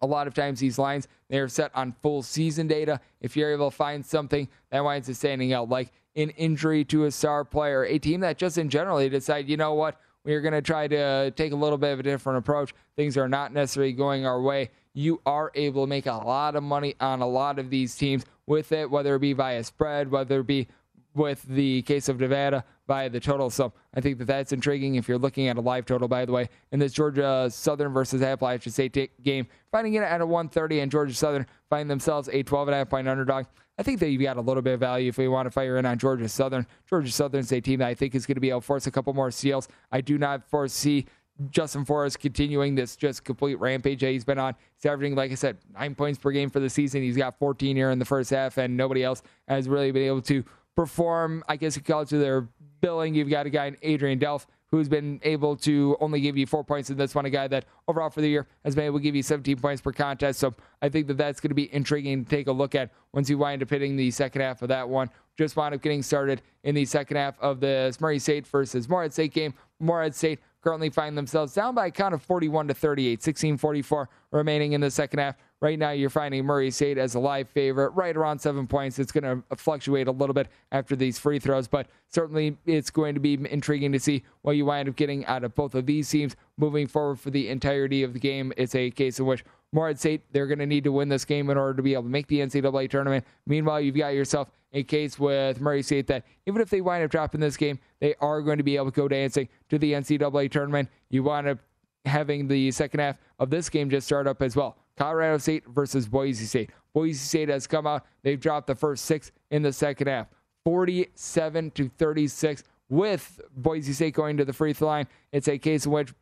a 0.00 0.06
lot 0.06 0.26
of 0.26 0.34
times 0.34 0.60
these 0.60 0.78
lines 0.78 1.08
they 1.28 1.38
are 1.38 1.48
set 1.48 1.70
on 1.74 1.92
full 2.02 2.22
season 2.22 2.66
data. 2.66 3.00
If 3.20 3.36
you're 3.36 3.52
able 3.52 3.70
to 3.70 3.76
find 3.76 4.04
something 4.04 4.48
that 4.70 4.84
winds 4.84 5.08
up 5.08 5.16
standing 5.16 5.52
out, 5.52 5.68
like 5.68 5.92
an 6.16 6.30
injury 6.30 6.84
to 6.86 7.04
a 7.04 7.10
star 7.10 7.44
player, 7.44 7.84
a 7.84 7.98
team 7.98 8.20
that 8.20 8.38
just 8.38 8.58
in 8.58 8.68
general 8.68 8.98
they 8.98 9.08
decide, 9.08 9.48
you 9.48 9.56
know 9.56 9.74
what, 9.74 10.00
we're 10.24 10.40
going 10.40 10.54
to 10.54 10.62
try 10.62 10.88
to 10.88 11.30
take 11.32 11.52
a 11.52 11.56
little 11.56 11.78
bit 11.78 11.92
of 11.92 12.00
a 12.00 12.02
different 12.02 12.38
approach. 12.38 12.74
Things 12.96 13.16
are 13.16 13.28
not 13.28 13.52
necessarily 13.52 13.92
going 13.92 14.26
our 14.26 14.40
way. 14.40 14.70
You 14.94 15.20
are 15.24 15.52
able 15.54 15.84
to 15.84 15.86
make 15.88 16.06
a 16.06 16.12
lot 16.12 16.56
of 16.56 16.62
money 16.62 16.94
on 17.00 17.20
a 17.20 17.28
lot 17.28 17.58
of 17.58 17.70
these 17.70 17.94
teams 17.94 18.24
with 18.46 18.72
it, 18.72 18.90
whether 18.90 19.14
it 19.14 19.20
be 19.20 19.32
via 19.32 19.62
spread, 19.62 20.10
whether 20.10 20.40
it 20.40 20.46
be 20.46 20.68
with 21.14 21.42
the 21.42 21.82
case 21.82 22.08
of 22.08 22.20
Nevada 22.20 22.64
by 22.86 23.08
the 23.08 23.20
total. 23.20 23.50
So 23.50 23.72
I 23.94 24.00
think 24.00 24.18
that 24.18 24.26
that's 24.26 24.52
intriguing 24.52 24.96
if 24.96 25.08
you're 25.08 25.18
looking 25.18 25.48
at 25.48 25.56
a 25.56 25.60
live 25.60 25.86
total, 25.86 26.08
by 26.08 26.24
the 26.24 26.32
way. 26.32 26.48
In 26.72 26.78
this 26.78 26.92
Georgia 26.92 27.26
uh, 27.26 27.48
Southern 27.48 27.92
versus 27.92 28.22
Appalachian 28.22 28.72
State 28.72 29.22
game, 29.22 29.46
finding 29.70 29.94
it 29.94 30.02
at 30.02 30.20
a 30.20 30.26
130 30.26 30.80
and 30.80 30.90
Georgia 30.90 31.14
Southern 31.14 31.46
find 31.68 31.90
themselves 31.90 32.28
a 32.28 32.42
12.5 32.42 32.88
point 32.88 33.08
underdog. 33.08 33.46
I 33.78 33.84
think 33.84 34.00
that 34.00 34.08
you've 34.08 34.22
got 34.22 34.36
a 34.36 34.40
little 34.40 34.62
bit 34.62 34.74
of 34.74 34.80
value 34.80 35.08
if 35.08 35.18
we 35.18 35.28
want 35.28 35.46
to 35.46 35.50
fire 35.50 35.76
in 35.76 35.86
on 35.86 35.98
Georgia 35.98 36.28
Southern. 36.28 36.66
Georgia 36.88 37.12
Southern's 37.12 37.52
a 37.52 37.60
team 37.60 37.78
that 37.78 37.86
I 37.86 37.94
think 37.94 38.14
is 38.14 38.26
going 38.26 38.34
to 38.34 38.40
be 38.40 38.50
able 38.50 38.60
to 38.60 38.66
force 38.66 38.88
a 38.88 38.90
couple 38.90 39.12
more 39.12 39.30
steals. 39.30 39.68
I 39.92 40.00
do 40.00 40.18
not 40.18 40.48
foresee 40.50 41.06
Justin 41.50 41.84
Forrest 41.84 42.18
continuing 42.18 42.74
this 42.74 42.96
just 42.96 43.24
complete 43.24 43.60
rampage 43.60 44.00
that 44.00 44.10
he's 44.10 44.24
been 44.24 44.38
on. 44.38 44.54
He's 44.74 44.86
averaging, 44.86 45.14
like 45.14 45.30
I 45.30 45.36
said, 45.36 45.58
nine 45.72 45.94
points 45.94 46.18
per 46.18 46.32
game 46.32 46.50
for 46.50 46.58
the 46.58 46.68
season. 46.68 47.02
He's 47.02 47.16
got 47.16 47.38
14 47.38 47.76
here 47.76 47.90
in 47.90 47.98
the 47.98 48.04
first 48.04 48.30
half, 48.30 48.58
and 48.58 48.76
nobody 48.76 49.04
else 49.04 49.22
has 49.46 49.68
really 49.68 49.92
been 49.92 50.02
able 50.02 50.22
to 50.22 50.44
perform, 50.78 51.42
I 51.48 51.56
guess 51.56 51.74
you 51.74 51.82
call 51.82 52.02
it 52.02 52.08
to 52.10 52.18
their 52.18 52.46
billing. 52.80 53.12
You've 53.12 53.28
got 53.28 53.46
a 53.46 53.50
guy 53.50 53.66
in 53.66 53.76
Adrian 53.82 54.20
Delph 54.20 54.46
who's 54.70 54.88
been 54.88 55.18
able 55.24 55.56
to 55.56 55.96
only 55.98 56.20
give 56.20 56.36
you 56.36 56.46
four 56.46 56.62
points 56.62 56.88
in 56.88 56.96
this 56.96 57.16
one, 57.16 57.24
a 57.24 57.30
guy 57.30 57.48
that 57.48 57.64
overall 57.88 58.10
for 58.10 58.20
the 58.20 58.28
year 58.28 58.46
has 58.64 58.76
been 58.76 58.84
able 58.84 58.98
to 58.98 59.02
give 59.02 59.16
you 59.16 59.22
17 59.24 59.58
points 59.58 59.82
per 59.82 59.90
contest. 59.90 60.38
So 60.38 60.54
I 60.80 60.88
think 60.88 61.08
that 61.08 61.16
that's 61.16 61.40
going 61.40 61.48
to 61.48 61.54
be 61.56 61.74
intriguing 61.74 62.24
to 62.24 62.30
take 62.30 62.46
a 62.46 62.52
look 62.52 62.76
at 62.76 62.92
once 63.12 63.28
you 63.28 63.38
wind 63.38 63.60
up 63.60 63.70
hitting 63.70 63.96
the 63.96 64.12
second 64.12 64.40
half 64.40 64.62
of 64.62 64.68
that 64.68 64.88
one. 64.88 65.10
Just 65.36 65.56
wound 65.56 65.74
up 65.74 65.82
getting 65.82 66.00
started 66.00 66.42
in 66.62 66.76
the 66.76 66.84
second 66.84 67.16
half 67.16 67.36
of 67.40 67.58
the 67.58 67.96
Murray 67.98 68.20
State 68.20 68.46
versus 68.46 68.88
Morehead 68.88 69.12
State 69.12 69.32
game. 69.32 69.54
Morehead 69.80 70.14
State 70.14 70.38
currently 70.62 70.90
find 70.90 71.18
themselves 71.18 71.54
down 71.54 71.74
by 71.74 71.86
a 71.86 71.90
count 71.90 72.14
of 72.14 72.22
41 72.22 72.68
to 72.68 72.74
38, 72.74 73.20
16:44 73.20 74.06
remaining 74.30 74.74
in 74.74 74.80
the 74.80 74.92
second 74.92 75.18
half. 75.18 75.34
Right 75.60 75.78
now, 75.78 75.90
you're 75.90 76.08
finding 76.08 76.44
Murray 76.44 76.70
State 76.70 76.98
as 76.98 77.16
a 77.16 77.18
live 77.18 77.48
favorite, 77.48 77.90
right 77.90 78.16
around 78.16 78.38
seven 78.38 78.68
points. 78.68 79.00
It's 79.00 79.10
going 79.10 79.24
to 79.24 79.56
fluctuate 79.56 80.06
a 80.06 80.12
little 80.12 80.34
bit 80.34 80.46
after 80.70 80.94
these 80.94 81.18
free 81.18 81.40
throws, 81.40 81.66
but 81.66 81.88
certainly 82.08 82.56
it's 82.64 82.90
going 82.90 83.14
to 83.14 83.20
be 83.20 83.34
intriguing 83.50 83.90
to 83.90 83.98
see 83.98 84.22
what 84.42 84.56
you 84.56 84.64
wind 84.66 84.88
up 84.88 84.94
getting 84.94 85.26
out 85.26 85.42
of 85.42 85.56
both 85.56 85.74
of 85.74 85.84
these 85.84 86.08
teams 86.08 86.36
moving 86.58 86.86
forward 86.86 87.18
for 87.18 87.30
the 87.30 87.48
entirety 87.48 88.04
of 88.04 88.12
the 88.12 88.20
game. 88.20 88.52
It's 88.56 88.76
a 88.76 88.90
case 88.92 89.18
in 89.18 89.26
which 89.26 89.44
Morehead 89.72 89.98
State, 89.98 90.22
they're 90.32 90.46
going 90.46 90.60
to 90.60 90.66
need 90.66 90.84
to 90.84 90.92
win 90.92 91.08
this 91.08 91.24
game 91.24 91.50
in 91.50 91.58
order 91.58 91.74
to 91.74 91.82
be 91.82 91.92
able 91.92 92.04
to 92.04 92.08
make 92.08 92.28
the 92.28 92.38
NCAA 92.38 92.88
tournament. 92.88 93.24
Meanwhile, 93.46 93.80
you've 93.80 93.96
got 93.96 94.14
yourself 94.14 94.50
a 94.72 94.84
case 94.84 95.18
with 95.18 95.60
Murray 95.60 95.82
State 95.82 96.06
that 96.06 96.24
even 96.46 96.62
if 96.62 96.70
they 96.70 96.80
wind 96.80 97.02
up 97.02 97.10
dropping 97.10 97.40
this 97.40 97.56
game, 97.56 97.80
they 98.00 98.14
are 98.20 98.42
going 98.42 98.58
to 98.58 98.62
be 98.64 98.76
able 98.76 98.92
to 98.92 98.96
go 98.96 99.08
dancing 99.08 99.48
to 99.70 99.78
the 99.78 99.92
NCAA 99.92 100.50
tournament. 100.50 100.88
You 101.10 101.24
wind 101.24 101.48
up 101.48 101.58
having 102.04 102.46
the 102.46 102.70
second 102.70 103.00
half 103.00 103.16
of 103.38 103.50
this 103.50 103.68
game 103.68 103.90
just 103.90 104.06
start 104.06 104.26
up 104.26 104.40
as 104.40 104.54
well. 104.54 104.76
Colorado 104.98 105.38
State 105.38 105.64
versus 105.68 106.08
Boise 106.08 106.44
State. 106.44 106.70
Boise 106.92 107.18
State 107.18 107.48
has 107.48 107.66
come 107.66 107.86
out. 107.86 108.04
They've 108.22 108.40
dropped 108.40 108.66
the 108.66 108.74
first 108.74 109.04
six 109.04 109.30
in 109.50 109.62
the 109.62 109.72
second 109.72 110.08
half, 110.08 110.26
47 110.64 111.70
to 111.72 111.88
36. 111.88 112.64
With 112.90 113.40
Boise 113.54 113.92
State 113.92 114.14
going 114.14 114.38
to 114.38 114.44
the 114.44 114.52
free 114.52 114.72
throw 114.72 114.88
line, 114.88 115.06
it's 115.30 115.46
a 115.46 115.58
case 115.58 115.86
in 115.86 115.92
which 115.92 116.12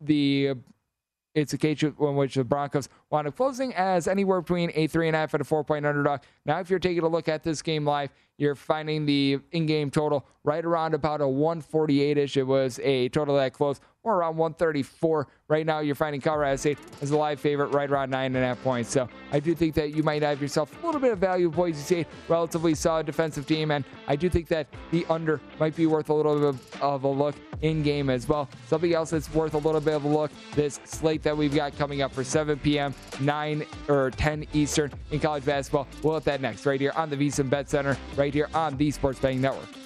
the 0.00 0.54
it's 1.36 1.52
a 1.52 1.58
case 1.58 1.82
in 1.82 1.92
which 1.92 2.34
the 2.34 2.44
Broncos 2.44 2.88
wound 3.10 3.28
up 3.28 3.36
closing 3.36 3.74
as 3.74 4.08
anywhere 4.08 4.40
between 4.40 4.72
a 4.74 4.86
three 4.86 5.06
and 5.06 5.14
a 5.14 5.18
half 5.18 5.34
and 5.34 5.42
a 5.42 5.44
four 5.44 5.62
point 5.62 5.86
underdog. 5.86 6.20
Now, 6.46 6.58
if 6.60 6.70
you're 6.70 6.78
taking 6.78 7.04
a 7.04 7.08
look 7.08 7.28
at 7.28 7.42
this 7.42 7.62
game 7.62 7.84
live, 7.84 8.10
you're 8.38 8.54
finding 8.54 9.06
the 9.06 9.38
in 9.52 9.66
game 9.66 9.90
total 9.90 10.26
right 10.44 10.64
around 10.64 10.94
about 10.94 11.20
a 11.20 11.28
148 11.28 12.18
ish. 12.18 12.36
It 12.36 12.42
was 12.42 12.80
a 12.82 13.10
total 13.10 13.36
that 13.36 13.52
closed 13.52 13.82
around 14.14 14.36
134. 14.36 15.26
Right 15.48 15.64
now, 15.64 15.80
you're 15.80 15.94
finding 15.94 16.20
Colorado 16.20 16.56
State 16.56 16.78
as 17.00 17.10
a 17.10 17.16
live 17.16 17.40
favorite, 17.40 17.68
right 17.68 17.90
around 17.90 18.10
nine 18.10 18.34
and 18.34 18.44
a 18.44 18.48
half 18.48 18.62
points. 18.62 18.90
So 18.90 19.08
I 19.32 19.40
do 19.40 19.54
think 19.54 19.74
that 19.74 19.94
you 19.94 20.02
might 20.02 20.22
have 20.22 20.42
yourself 20.42 20.72
a 20.82 20.86
little 20.86 21.00
bit 21.00 21.12
of 21.12 21.18
value. 21.18 21.50
Boise 21.50 21.80
State, 21.80 22.06
relatively 22.28 22.74
solid 22.74 23.06
defensive 23.06 23.46
team, 23.46 23.70
and 23.70 23.84
I 24.08 24.16
do 24.16 24.28
think 24.28 24.48
that 24.48 24.66
the 24.90 25.06
under 25.08 25.40
might 25.60 25.76
be 25.76 25.86
worth 25.86 26.08
a 26.08 26.14
little 26.14 26.34
bit 26.34 26.48
of, 26.48 26.82
of 26.82 27.04
a 27.04 27.08
look 27.08 27.34
in 27.62 27.82
game 27.82 28.10
as 28.10 28.28
well. 28.28 28.48
Something 28.66 28.94
else 28.94 29.10
that's 29.10 29.32
worth 29.32 29.54
a 29.54 29.58
little 29.58 29.80
bit 29.80 29.94
of 29.94 30.04
a 30.04 30.08
look. 30.08 30.30
This 30.54 30.80
slate 30.84 31.22
that 31.22 31.36
we've 31.36 31.54
got 31.54 31.76
coming 31.78 32.02
up 32.02 32.12
for 32.12 32.24
7 32.24 32.58
p.m., 32.58 32.94
9 33.20 33.66
or 33.88 34.10
10 34.10 34.46
Eastern 34.52 34.92
in 35.10 35.20
college 35.20 35.44
basketball. 35.44 35.86
We'll 36.02 36.14
hit 36.14 36.24
that 36.24 36.40
next 36.40 36.66
right 36.66 36.80
here 36.80 36.92
on 36.96 37.10
the 37.10 37.16
VSiN 37.16 37.48
Bet 37.48 37.70
Center, 37.70 37.96
right 38.16 38.32
here 38.32 38.48
on 38.54 38.76
the 38.76 38.90
Sports 38.90 39.18
Betting 39.20 39.40
Network. 39.40 39.85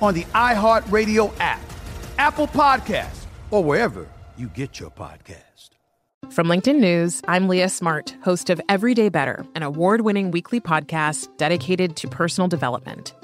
on 0.00 0.14
the 0.14 0.24
iHeartRadio 0.34 1.32
app, 1.40 1.60
Apple 2.18 2.46
Podcasts, 2.46 3.26
or 3.50 3.62
wherever 3.64 4.06
you 4.36 4.48
get 4.48 4.80
your 4.80 4.90
podcast. 4.90 5.70
From 6.30 6.46
LinkedIn 6.46 6.78
News, 6.78 7.22
I'm 7.26 7.48
Leah 7.48 7.68
Smart, 7.68 8.14
host 8.22 8.50
of 8.50 8.60
Everyday 8.68 9.08
Better, 9.08 9.44
an 9.54 9.62
award 9.62 10.02
winning 10.02 10.30
weekly 10.30 10.60
podcast 10.60 11.28
dedicated 11.38 11.96
to 11.96 12.08
personal 12.08 12.46
development. 12.46 13.14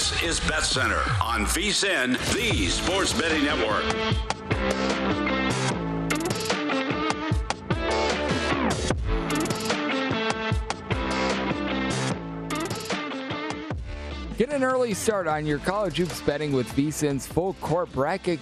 This 0.00 0.22
is 0.22 0.40
Bet 0.48 0.64
Center 0.64 1.02
on 1.20 1.44
VSIN, 1.44 2.16
the 2.32 2.68
Sports 2.68 3.12
Betting 3.12 3.44
Network. 3.44 3.84
Get 14.38 14.50
an 14.50 14.64
early 14.64 14.94
start 14.94 15.26
on 15.26 15.44
your 15.44 15.58
college 15.58 15.98
hoops 15.98 16.22
betting 16.22 16.52
with 16.52 16.66
VSIN's 16.74 17.26
full 17.26 17.52
court 17.60 17.92
bracket 17.92 18.40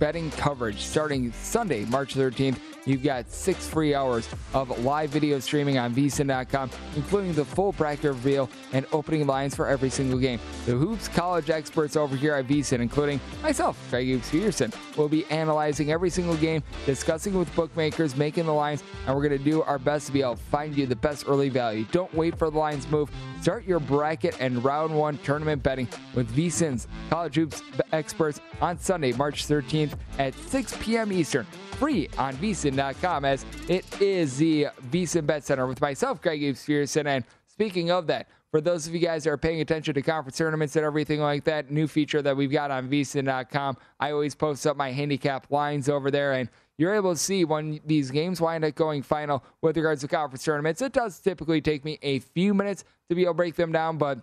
betting 0.00 0.32
coverage 0.32 0.80
starting 0.80 1.30
Sunday, 1.30 1.84
March 1.84 2.16
13th. 2.16 2.75
You've 2.86 3.02
got 3.02 3.28
six 3.28 3.66
free 3.66 3.94
hours 3.94 4.28
of 4.54 4.84
live 4.84 5.10
video 5.10 5.40
streaming 5.40 5.76
on 5.76 5.94
vsin.com, 5.94 6.70
including 6.94 7.34
the 7.34 7.44
full 7.44 7.72
bracket 7.72 8.04
reveal 8.04 8.48
and 8.72 8.86
opening 8.92 9.26
lines 9.26 9.54
for 9.54 9.66
every 9.66 9.90
single 9.90 10.18
game. 10.18 10.40
The 10.64 10.72
Hoops 10.72 11.08
college 11.08 11.50
experts 11.50 11.96
over 11.96 12.16
here 12.16 12.34
at 12.34 12.46
vsin, 12.46 12.80
including 12.80 13.20
myself, 13.42 13.76
Greg 13.90 14.06
Hoops 14.06 14.30
Peterson, 14.30 14.72
will 14.96 15.08
be 15.08 15.26
analyzing 15.26 15.90
every 15.90 16.10
single 16.10 16.36
game, 16.36 16.62
discussing 16.86 17.36
with 17.36 17.54
bookmakers, 17.56 18.16
making 18.16 18.46
the 18.46 18.54
lines, 18.54 18.84
and 19.06 19.14
we're 19.14 19.28
going 19.28 19.36
to 19.36 19.44
do 19.44 19.62
our 19.62 19.78
best 19.78 20.06
to 20.06 20.12
be 20.12 20.22
able 20.22 20.36
to 20.36 20.42
find 20.44 20.76
you 20.76 20.86
the 20.86 20.96
best 20.96 21.24
early 21.26 21.48
value. 21.48 21.84
Don't 21.90 22.12
wait 22.14 22.38
for 22.38 22.50
the 22.50 22.58
lines 22.58 22.88
move. 22.88 23.10
Start 23.46 23.64
your 23.64 23.78
bracket 23.78 24.36
and 24.40 24.64
round 24.64 24.92
one 24.92 25.18
tournament 25.18 25.62
betting 25.62 25.86
with 26.16 26.28
vsin's 26.34 26.88
college 27.08 27.36
hoops 27.36 27.62
experts 27.92 28.40
on 28.60 28.76
Sunday, 28.76 29.12
March 29.12 29.46
13th 29.46 29.92
at 30.18 30.34
6 30.34 30.76
p.m. 30.80 31.12
Eastern 31.12 31.46
free 31.70 32.08
on 32.18 32.34
vsin.com 32.38 33.24
as 33.24 33.46
it 33.68 33.84
is 34.02 34.38
the 34.38 34.66
vsin 34.90 35.24
bet 35.24 35.44
center 35.44 35.68
with 35.68 35.80
myself, 35.80 36.20
Greg 36.20 36.40
Peterson. 36.40 37.06
And 37.06 37.24
speaking 37.46 37.92
of 37.92 38.08
that, 38.08 38.28
for 38.50 38.60
those 38.60 38.88
of 38.88 38.94
you 38.94 38.98
guys 38.98 39.22
that 39.22 39.30
are 39.30 39.38
paying 39.38 39.60
attention 39.60 39.94
to 39.94 40.02
conference 40.02 40.38
tournaments 40.38 40.74
and 40.74 40.84
everything 40.84 41.20
like 41.20 41.44
that, 41.44 41.70
new 41.70 41.86
feature 41.86 42.22
that 42.22 42.36
we've 42.36 42.50
got 42.50 42.72
on 42.72 42.88
vsin.com, 42.88 43.76
I 44.00 44.10
always 44.10 44.34
post 44.34 44.66
up 44.66 44.76
my 44.76 44.90
handicap 44.90 45.52
lines 45.52 45.88
over 45.88 46.10
there 46.10 46.32
and 46.32 46.48
you're 46.78 46.94
able 46.94 47.12
to 47.12 47.18
see 47.18 47.44
when 47.44 47.78
these 47.86 48.10
games 48.10 48.40
wind 48.40 48.64
up 48.64 48.74
going 48.74 49.02
final 49.02 49.44
with 49.62 49.76
regards 49.76 50.00
to 50.00 50.08
conference 50.08 50.44
tournaments. 50.44 50.82
It 50.82 50.92
does 50.92 51.20
typically 51.20 51.60
take 51.60 51.84
me 51.84 52.00
a 52.02 52.18
few 52.18 52.52
minutes 52.52 52.84
to 53.08 53.14
be 53.14 53.22
able 53.22 53.32
to 53.32 53.36
break 53.36 53.54
them 53.54 53.72
down, 53.72 53.98
but 53.98 54.20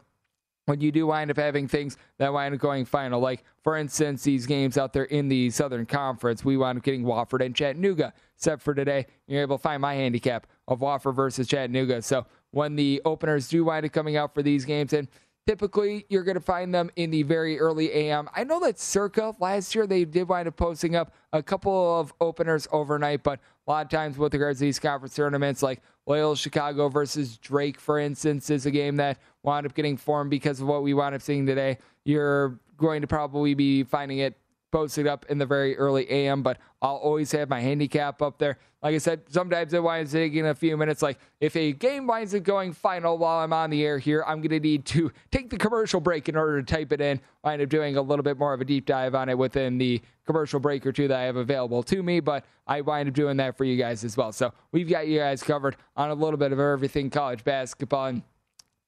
when 0.66 0.80
you 0.80 0.92
do 0.92 1.08
wind 1.08 1.30
up 1.30 1.38
having 1.38 1.68
things 1.68 1.98
that 2.20 2.32
wind 2.32 2.54
up 2.56 2.62
going 2.62 2.86
final, 2.86 3.20
like 3.20 3.44
for 3.64 3.78
instance, 3.78 4.24
these 4.24 4.46
games 4.46 4.78
out 4.78 4.94
there 4.94 5.06
in 5.06 5.28
the 5.28 5.50
Southern 5.50 5.86
Conference, 5.86 6.46
we 6.46 6.58
wound 6.58 6.78
up 6.78 6.84
getting 6.84 7.04
Wofford 7.04 7.46
and 7.46 7.56
Chattanooga 7.56 8.14
set 8.36 8.62
for 8.62 8.74
today. 8.74 9.06
You're 9.28 9.42
able 9.42 9.58
to 9.58 9.62
find 9.62 9.82
my 9.82 9.96
handicap 9.96 10.48
of 10.68 10.80
Wofford 10.80 11.16
versus 11.16 11.48
Chattanooga. 11.48 12.02
So 12.02 12.26
when 12.52 12.76
the 12.76 13.02
openers 13.04 13.48
do 13.50 13.66
wind 13.66 13.86
up 13.86 13.92
coming 13.92 14.16
out 14.16 14.34
for 14.34 14.42
these 14.42 14.64
games, 14.64 14.94
and 14.94 15.08
typically 15.46 16.06
you're 16.10 16.24
going 16.24 16.36
to 16.36 16.42
find 16.42 16.74
them 16.74 16.90
in 16.96 17.12
the 17.12 17.24
very 17.24 17.60
early 17.60 17.92
AM. 17.92 18.30
I 18.34 18.44
know 18.44 18.60
that 18.62 18.80
circa 18.80 19.34
last 19.40 19.76
year 19.76 19.86
they 19.86 20.06
did 20.06 20.30
wind 20.30 20.48
up 20.48 20.56
posting 20.56 20.96
up 20.96 21.14
a 21.34 21.44
couple 21.44 22.00
of 22.00 22.14
openers 22.22 22.68
overnight, 22.72 23.24
but 23.24 23.40
a 23.68 23.72
lot 23.72 23.86
of 23.86 23.92
times 23.92 24.18
with 24.18 24.34
regards 24.34 24.60
to 24.60 24.66
these 24.66 24.80
conference 24.80 25.16
tournaments, 25.16 25.62
like 25.62 25.82
Loyola 26.06 26.36
Chicago 26.36 26.90
versus 26.90 27.38
Drake, 27.38 27.80
for 27.80 28.00
instance, 28.00 28.50
is 28.50 28.66
a 28.66 28.72
game 28.72 28.98
that 28.98 29.18
wound 29.44 29.66
up 29.66 29.74
getting 29.74 29.98
formed 29.98 30.30
because 30.30 30.60
of 30.60 30.68
what 30.68 30.84
we 30.84 30.94
wound 30.94 31.16
up 31.16 31.22
seeing 31.22 31.46
today. 31.46 31.78
You're 32.04 32.60
going 32.78 33.02
to 33.02 33.08
probably 33.08 33.54
be 33.54 33.84
finding 33.84 34.18
it 34.18 34.38
posted 34.74 35.06
up 35.06 35.24
in 35.30 35.38
the 35.38 35.46
very 35.46 35.78
early 35.78 36.10
AM, 36.10 36.42
but 36.42 36.58
I'll 36.82 36.96
always 36.96 37.32
have 37.34 37.48
my 37.48 37.62
handicap 37.62 38.24
up 38.24 38.40
there. 38.40 38.58
Like 38.82 38.96
I 38.96 38.98
said, 38.98 39.22
sometimes 39.30 39.72
it 39.72 39.84
winds 39.84 40.16
up 40.16 40.20
taking 40.20 40.48
a 40.48 40.56
few 40.56 40.76
minutes. 40.76 41.04
Like 41.04 41.20
if 41.40 41.56
a 41.56 41.74
game 41.74 42.08
winds 42.08 42.34
up 42.34 42.42
going 42.42 42.74
final 42.74 43.20
while 43.20 43.38
I'm 43.44 43.54
on 43.54 43.70
the 43.70 43.86
air 43.86 44.00
here, 44.00 44.24
I'm 44.26 44.38
going 44.42 44.50
to 44.50 44.60
need 44.60 44.86
to 44.88 45.12
take 45.30 45.52
the 45.52 45.58
commercial 45.58 46.02
break 46.02 46.28
in 46.28 46.36
order 46.36 46.60
to 46.60 46.76
type 46.76 46.92
it 46.92 47.02
in. 47.02 47.22
I 47.44 47.54
end 47.54 47.62
up 47.62 47.70
doing 47.70 47.98
a 47.98 48.02
little 48.02 48.24
bit 48.24 48.40
more 48.40 48.52
of 48.52 48.62
a 48.62 48.66
deep 48.66 48.88
dive 48.88 49.14
on 49.14 49.30
it 49.30 49.38
within 49.38 49.78
the 49.78 50.02
commercial 50.26 50.60
break 50.60 50.88
or 50.88 50.92
two 50.92 51.08
that 51.08 51.20
I 51.20 51.24
have 51.26 51.36
available 51.36 51.84
to 51.84 52.02
me, 52.02 52.20
but 52.20 52.44
I 52.66 52.82
wind 52.82 53.08
up 53.08 53.14
doing 53.14 53.38
that 53.38 53.56
for 53.56 53.66
you 53.66 53.78
guys 53.78 54.04
as 54.04 54.18
well. 54.18 54.32
So 54.32 54.52
we've 54.72 54.90
got 54.90 55.08
you 55.08 55.20
guys 55.20 55.44
covered 55.44 55.78
on 55.96 56.10
a 56.10 56.16
little 56.16 56.38
bit 56.38 56.52
of 56.52 56.60
everything 56.60 57.12
college 57.12 57.44
basketball. 57.44 58.08
And 58.08 58.24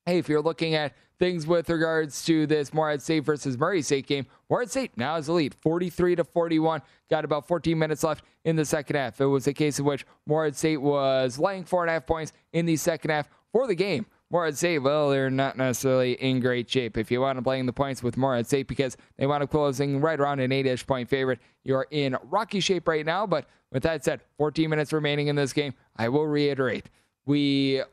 hey, 0.08 0.18
if 0.18 0.28
you're 0.30 0.42
looking 0.42 0.74
at 0.74 0.94
things 1.20 1.48
with 1.48 1.70
regards 1.70 2.24
to 2.26 2.46
this 2.48 2.74
Morehead 2.74 3.02
State 3.02 3.22
versus 3.22 3.58
Murray 3.58 3.82
State 3.82 4.08
game, 4.08 4.26
Morehead 4.50 4.72
State 4.72 4.98
now 4.98 5.16
is 5.16 5.28
the 5.28 5.34
lead, 5.34 5.56
43 5.56 6.18
to 6.18 6.24
41. 6.24 6.82
Got 7.10 7.26
about 7.26 7.48
14 7.48 7.78
minutes 7.78 8.04
left 8.04 8.24
in 8.44 8.56
the 8.56 8.66
second 8.66 8.96
half. 8.96 9.22
It 9.22 9.26
was 9.26 9.48
a 9.48 9.54
case 9.54 9.80
in 9.80 9.86
which 9.86 10.06
Morehead 10.26 10.56
State 10.56 10.78
was 10.78 11.40
laying 11.40 11.64
four 11.64 11.84
and 11.84 11.90
a 11.90 11.94
half 11.94 12.06
points 12.06 12.34
in 12.54 12.66
the 12.66 12.76
second 12.76 13.12
half 13.12 13.30
for 13.52 13.68
the 13.68 13.76
game. 13.76 14.06
Morehead 14.32 14.58
State, 14.58 14.80
well, 14.80 15.10
they're 15.10 15.30
not 15.30 15.56
necessarily 15.56 16.14
in 16.14 16.40
great 16.40 16.70
shape. 16.70 16.98
If 16.98 17.12
you 17.12 17.22
want 17.22 17.38
to 17.38 17.44
play 17.44 17.62
the 17.62 17.72
points 17.72 18.02
with 18.02 18.18
Morehead 18.18 18.48
State 18.48 18.68
because 18.68 18.98
they 19.18 19.28
want 19.28 19.42
to 19.42 19.48
closing 19.48 20.02
right 20.02 20.20
around 20.20 20.40
an 20.40 20.52
eight-ish 20.52 20.86
point 20.88 21.10
favorite, 21.10 21.40
you're 21.64 21.88
in 21.92 22.18
rocky 22.24 22.60
shape 22.60 22.88
right 22.88 23.06
now. 23.06 23.28
But 23.28 23.48
with 23.72 23.84
that 23.84 24.04
said, 24.04 24.22
14 24.38 24.70
minutes 24.70 24.92
remaining 24.92 25.28
in 25.28 25.36
this 25.36 25.54
game. 25.54 25.74
I 25.96 26.10
will 26.10 26.26
reiterate, 26.26 26.90
we 27.26 27.84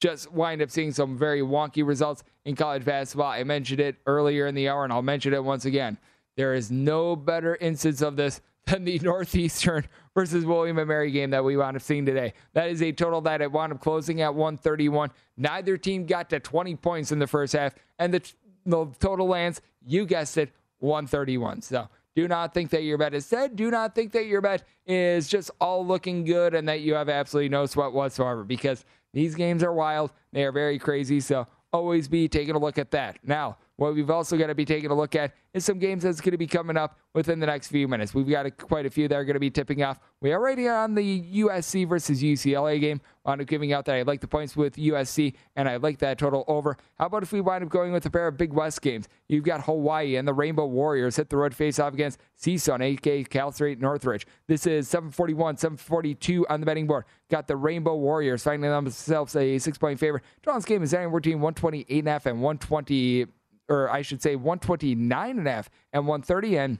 just 0.00 0.32
wind 0.32 0.62
up 0.62 0.70
seeing 0.70 0.92
some 0.92 1.16
very 1.16 1.40
wonky 1.40 1.86
results 1.86 2.24
in 2.44 2.56
college 2.56 2.84
basketball. 2.84 3.30
I 3.30 3.42
mentioned 3.44 3.80
it 3.80 3.96
earlier 4.06 4.46
in 4.46 4.54
the 4.54 4.68
hour, 4.68 4.84
and 4.84 4.92
I'll 4.92 5.02
mention 5.02 5.32
it 5.32 5.42
once 5.42 5.64
again. 5.64 5.98
There 6.36 6.54
is 6.54 6.70
no 6.70 7.16
better 7.16 7.56
instance 7.56 8.02
of 8.02 8.16
this 8.16 8.40
than 8.66 8.84
the 8.84 8.98
Northeastern 9.00 9.86
versus 10.14 10.44
William 10.44 10.78
and 10.78 10.88
Mary 10.88 11.10
game 11.10 11.30
that 11.30 11.44
we 11.44 11.56
wound 11.56 11.76
up 11.76 11.82
seeing 11.82 12.06
today. 12.06 12.32
That 12.54 12.70
is 12.70 12.82
a 12.82 12.92
total 12.92 13.20
that 13.22 13.42
it 13.42 13.52
wound 13.52 13.72
up 13.72 13.80
closing 13.80 14.22
at 14.22 14.34
131. 14.34 15.10
Neither 15.36 15.76
team 15.76 16.06
got 16.06 16.30
to 16.30 16.40
20 16.40 16.76
points 16.76 17.12
in 17.12 17.18
the 17.18 17.26
first 17.26 17.52
half, 17.52 17.74
and 17.98 18.14
the, 18.14 18.32
the 18.64 18.86
total 19.00 19.26
lands, 19.26 19.60
you 19.84 20.06
guessed 20.06 20.38
it, 20.38 20.50
131. 20.78 21.62
So 21.62 21.88
do 22.14 22.28
not 22.28 22.54
think 22.54 22.70
that 22.70 22.84
your 22.84 22.96
bet 22.96 23.12
is 23.12 23.28
dead. 23.28 23.56
Do 23.56 23.70
not 23.70 23.94
think 23.94 24.12
that 24.12 24.26
your 24.26 24.40
bet 24.40 24.62
is 24.86 25.28
just 25.28 25.50
all 25.60 25.84
looking 25.84 26.24
good 26.24 26.54
and 26.54 26.68
that 26.68 26.80
you 26.80 26.94
have 26.94 27.08
absolutely 27.08 27.48
no 27.48 27.66
sweat 27.66 27.92
whatsoever 27.92 28.44
because 28.44 28.84
these 29.12 29.34
games 29.34 29.62
are 29.62 29.72
wild. 29.72 30.12
They 30.32 30.44
are 30.44 30.52
very 30.52 30.78
crazy. 30.78 31.20
So 31.20 31.46
always 31.74 32.08
be 32.08 32.28
taking 32.28 32.54
a 32.54 32.58
look 32.58 32.78
at 32.78 32.90
that. 32.92 33.18
Now, 33.24 33.56
what 33.76 33.94
we've 33.94 34.10
also 34.10 34.36
got 34.36 34.46
to 34.46 34.54
be 34.54 34.64
taking 34.64 34.90
a 34.90 34.94
look 34.94 35.16
at 35.16 35.32
is 35.52 35.64
some 35.64 35.78
games 35.78 36.04
that's 36.04 36.20
going 36.20 36.32
to 36.32 36.38
be 36.38 36.46
coming 36.46 36.76
up 36.76 36.98
within 37.12 37.40
the 37.40 37.46
next 37.46 37.68
few 37.68 37.88
minutes. 37.88 38.14
We've 38.14 38.28
got 38.28 38.46
a, 38.46 38.50
quite 38.50 38.86
a 38.86 38.90
few 38.90 39.08
that 39.08 39.14
are 39.14 39.24
going 39.24 39.34
to 39.34 39.40
be 39.40 39.50
tipping 39.50 39.82
off. 39.82 39.98
We 40.20 40.32
are 40.32 40.38
already 40.38 40.68
on 40.68 40.94
the 40.94 41.22
USC 41.22 41.88
versus 41.88 42.22
UCLA 42.22 42.80
game. 42.80 43.00
Wound 43.24 43.40
up 43.40 43.46
giving 43.46 43.72
out 43.72 43.84
that 43.86 43.96
I 43.96 44.02
like 44.02 44.20
the 44.20 44.28
points 44.28 44.56
with 44.56 44.76
USC 44.76 45.34
and 45.56 45.68
I 45.68 45.76
like 45.76 45.98
that 45.98 46.18
total 46.18 46.44
over. 46.46 46.76
How 46.98 47.06
about 47.06 47.22
if 47.22 47.32
we 47.32 47.40
wind 47.40 47.64
up 47.64 47.70
going 47.70 47.92
with 47.92 48.06
a 48.06 48.10
pair 48.10 48.28
of 48.28 48.36
Big 48.36 48.52
West 48.52 48.80
games? 48.82 49.08
You've 49.28 49.44
got 49.44 49.64
Hawaii 49.64 50.16
and 50.16 50.28
the 50.28 50.34
Rainbow 50.34 50.66
Warriors 50.66 51.16
hit 51.16 51.30
the 51.30 51.36
road 51.36 51.54
face 51.54 51.78
off 51.78 51.94
against 51.94 52.20
CSUN, 52.40 52.82
aka 52.82 53.24
Cal 53.24 53.50
State 53.50 53.80
Northridge. 53.80 54.26
This 54.46 54.66
is 54.66 54.88
741, 54.88 55.56
742 55.56 56.46
on 56.48 56.60
the 56.60 56.66
betting 56.66 56.86
board. 56.86 57.04
Got 57.30 57.48
the 57.48 57.56
Rainbow 57.56 57.96
Warriors 57.96 58.44
finding 58.44 58.70
themselves 58.70 59.34
a 59.34 59.58
six 59.58 59.78
point 59.78 59.98
favorite. 59.98 60.22
Draw's 60.42 60.64
game 60.64 60.82
is 60.82 60.92
anywhere 60.94 61.20
between 61.20 61.40
128 61.40 61.98
and 61.98 62.08
a 62.08 62.10
half 62.10 62.26
and 62.26 62.42
120 62.42 63.26
or 63.68 63.90
I 63.90 64.02
should 64.02 64.22
say 64.22 64.36
129 64.36 65.38
and 65.38 65.48
a 65.48 65.50
half 65.50 65.70
and 65.92 66.06
130. 66.06 66.58
And 66.58 66.78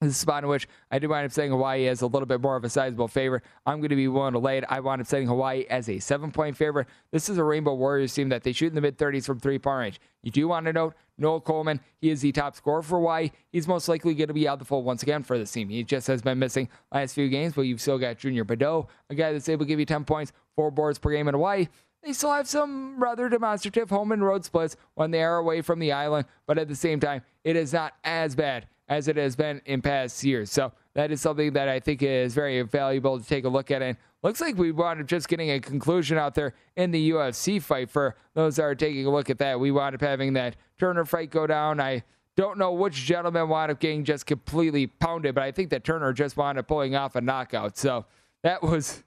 this 0.00 0.12
is 0.12 0.16
a 0.16 0.20
spot 0.20 0.44
in 0.44 0.48
which 0.48 0.66
I 0.90 0.98
do 0.98 1.10
wind 1.10 1.26
up 1.26 1.32
saying 1.32 1.50
Hawaii 1.50 1.86
as 1.86 2.00
a 2.00 2.06
little 2.06 2.24
bit 2.24 2.40
more 2.40 2.56
of 2.56 2.64
a 2.64 2.70
sizable 2.70 3.06
favorite. 3.06 3.42
I'm 3.66 3.80
going 3.80 3.90
to 3.90 3.96
be 3.96 4.08
willing 4.08 4.32
to 4.32 4.38
lay 4.38 4.56
it. 4.56 4.64
I 4.66 4.80
wind 4.80 5.02
up 5.02 5.06
setting 5.06 5.28
Hawaii 5.28 5.66
as 5.68 5.90
a 5.90 5.98
seven 5.98 6.30
point 6.30 6.56
favorite. 6.56 6.88
This 7.12 7.28
is 7.28 7.36
a 7.36 7.44
Rainbow 7.44 7.74
Warriors 7.74 8.14
team 8.14 8.30
that 8.30 8.42
they 8.42 8.52
shoot 8.52 8.68
in 8.68 8.74
the 8.74 8.80
mid 8.80 8.96
30s 8.96 9.26
from 9.26 9.40
three 9.40 9.58
point 9.58 9.78
range. 9.78 10.00
You 10.22 10.30
do 10.30 10.48
want 10.48 10.64
to 10.66 10.72
note 10.72 10.94
Noel 11.18 11.42
Coleman. 11.42 11.80
He 12.00 12.08
is 12.08 12.22
the 12.22 12.32
top 12.32 12.56
scorer 12.56 12.80
for 12.82 12.98
Hawaii. 12.98 13.30
He's 13.52 13.68
most 13.68 13.88
likely 13.88 14.14
going 14.14 14.28
to 14.28 14.34
be 14.34 14.48
out 14.48 14.58
the 14.58 14.64
fold 14.64 14.86
once 14.86 15.02
again 15.02 15.22
for 15.22 15.36
this 15.36 15.52
team. 15.52 15.68
He 15.68 15.84
just 15.84 16.06
has 16.06 16.22
been 16.22 16.38
missing 16.38 16.70
last 16.90 17.14
few 17.14 17.28
games, 17.28 17.52
but 17.52 17.62
you've 17.62 17.82
still 17.82 17.98
got 17.98 18.16
Junior 18.16 18.46
Madut, 18.46 18.86
a 19.10 19.14
guy 19.14 19.32
that's 19.32 19.50
able 19.50 19.66
to 19.66 19.68
give 19.68 19.78
you 19.78 19.86
10 19.86 20.04
points, 20.06 20.32
four 20.56 20.70
boards 20.70 20.98
per 20.98 21.10
game 21.10 21.28
in 21.28 21.34
Hawaii. 21.34 21.68
They 22.02 22.12
still 22.14 22.32
have 22.32 22.48
some 22.48 23.02
rather 23.02 23.28
demonstrative 23.28 23.90
home 23.90 24.12
and 24.12 24.24
road 24.24 24.44
splits 24.44 24.76
when 24.94 25.10
they 25.10 25.22
are 25.22 25.36
away 25.36 25.60
from 25.60 25.78
the 25.78 25.92
island, 25.92 26.26
but 26.46 26.58
at 26.58 26.68
the 26.68 26.74
same 26.74 26.98
time, 26.98 27.22
it 27.44 27.56
is 27.56 27.72
not 27.72 27.94
as 28.04 28.34
bad 28.34 28.66
as 28.88 29.06
it 29.06 29.16
has 29.16 29.36
been 29.36 29.60
in 29.66 29.82
past 29.82 30.24
years. 30.24 30.50
So 30.50 30.72
that 30.94 31.10
is 31.12 31.20
something 31.20 31.52
that 31.52 31.68
I 31.68 31.78
think 31.78 32.02
is 32.02 32.34
very 32.34 32.60
valuable 32.62 33.20
to 33.20 33.26
take 33.26 33.44
a 33.44 33.48
look 33.48 33.70
at. 33.70 33.82
And 33.82 33.96
looks 34.22 34.40
like 34.40 34.56
we 34.56 34.72
wound 34.72 35.00
up 35.00 35.06
just 35.06 35.28
getting 35.28 35.50
a 35.50 35.60
conclusion 35.60 36.18
out 36.18 36.34
there 36.34 36.54
in 36.76 36.90
the 36.90 37.10
UFC 37.10 37.62
fight 37.62 37.90
for 37.90 38.16
those 38.34 38.56
that 38.56 38.62
are 38.62 38.74
taking 38.74 39.06
a 39.06 39.10
look 39.10 39.30
at 39.30 39.38
that. 39.38 39.60
We 39.60 39.70
wound 39.70 39.94
up 39.94 40.00
having 40.00 40.32
that 40.34 40.56
Turner 40.78 41.04
fight 41.04 41.30
go 41.30 41.46
down. 41.46 41.80
I 41.80 42.02
don't 42.36 42.58
know 42.58 42.72
which 42.72 42.94
gentleman 42.94 43.48
wound 43.48 43.70
up 43.70 43.78
getting 43.78 44.04
just 44.04 44.26
completely 44.26 44.86
pounded, 44.86 45.34
but 45.34 45.44
I 45.44 45.52
think 45.52 45.70
that 45.70 45.84
Turner 45.84 46.12
just 46.12 46.36
wound 46.36 46.58
up 46.58 46.66
pulling 46.66 46.96
off 46.96 47.14
a 47.14 47.20
knockout. 47.20 47.76
So 47.76 48.06
that 48.42 48.62
was 48.62 49.04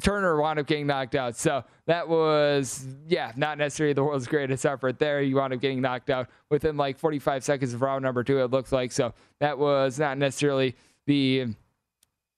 Turner 0.00 0.40
wound 0.40 0.58
up 0.58 0.66
getting 0.66 0.86
knocked 0.86 1.14
out. 1.14 1.36
So 1.36 1.64
that 1.86 2.08
was, 2.08 2.86
yeah, 3.08 3.32
not 3.36 3.58
necessarily 3.58 3.92
the 3.92 4.04
world's 4.04 4.26
greatest 4.26 4.64
effort 4.64 4.98
there. 4.98 5.20
You 5.20 5.36
wound 5.36 5.52
up 5.52 5.60
getting 5.60 5.80
knocked 5.80 6.10
out 6.10 6.28
within 6.48 6.76
like 6.76 6.98
45 6.98 7.42
seconds 7.44 7.74
of 7.74 7.82
round 7.82 8.02
number 8.02 8.22
two, 8.22 8.40
it 8.40 8.50
looks 8.50 8.72
like. 8.72 8.92
So 8.92 9.12
that 9.40 9.58
was 9.58 9.98
not 9.98 10.16
necessarily 10.16 10.76
the 11.06 11.54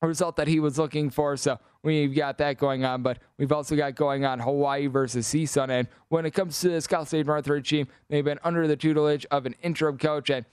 result 0.01 0.37
that 0.37 0.49
he 0.49 0.61
was 0.61 0.79
looking 0.79 1.11
for. 1.11 1.37
So 1.37 1.59
we've 1.83 2.15
got 2.15 2.39
that 2.39 2.59
going 2.59 2.85
on, 2.85 3.03
but 3.03 3.19
we've 3.39 3.53
also 3.53 3.77
got 3.77 3.95
going 3.95 4.25
on 4.25 4.41
Hawaii 4.41 4.87
versus 4.87 5.27
CSUN. 5.29 5.71
And 5.71 5.89
when 6.09 6.27
it 6.27 6.33
comes 6.33 6.59
to 6.61 6.71
the 6.71 6.81
Cal 6.89 7.05
State 7.05 7.27
Northridge 7.27 7.69
team, 7.69 7.87
they've 8.09 8.25
been 8.25 8.41
under 8.43 8.67
the 8.67 8.77
tutelage 8.77 9.27
of 9.31 9.47
an 9.47 9.55
interim 9.63 9.99
coach 9.99 10.31
and 10.31 10.47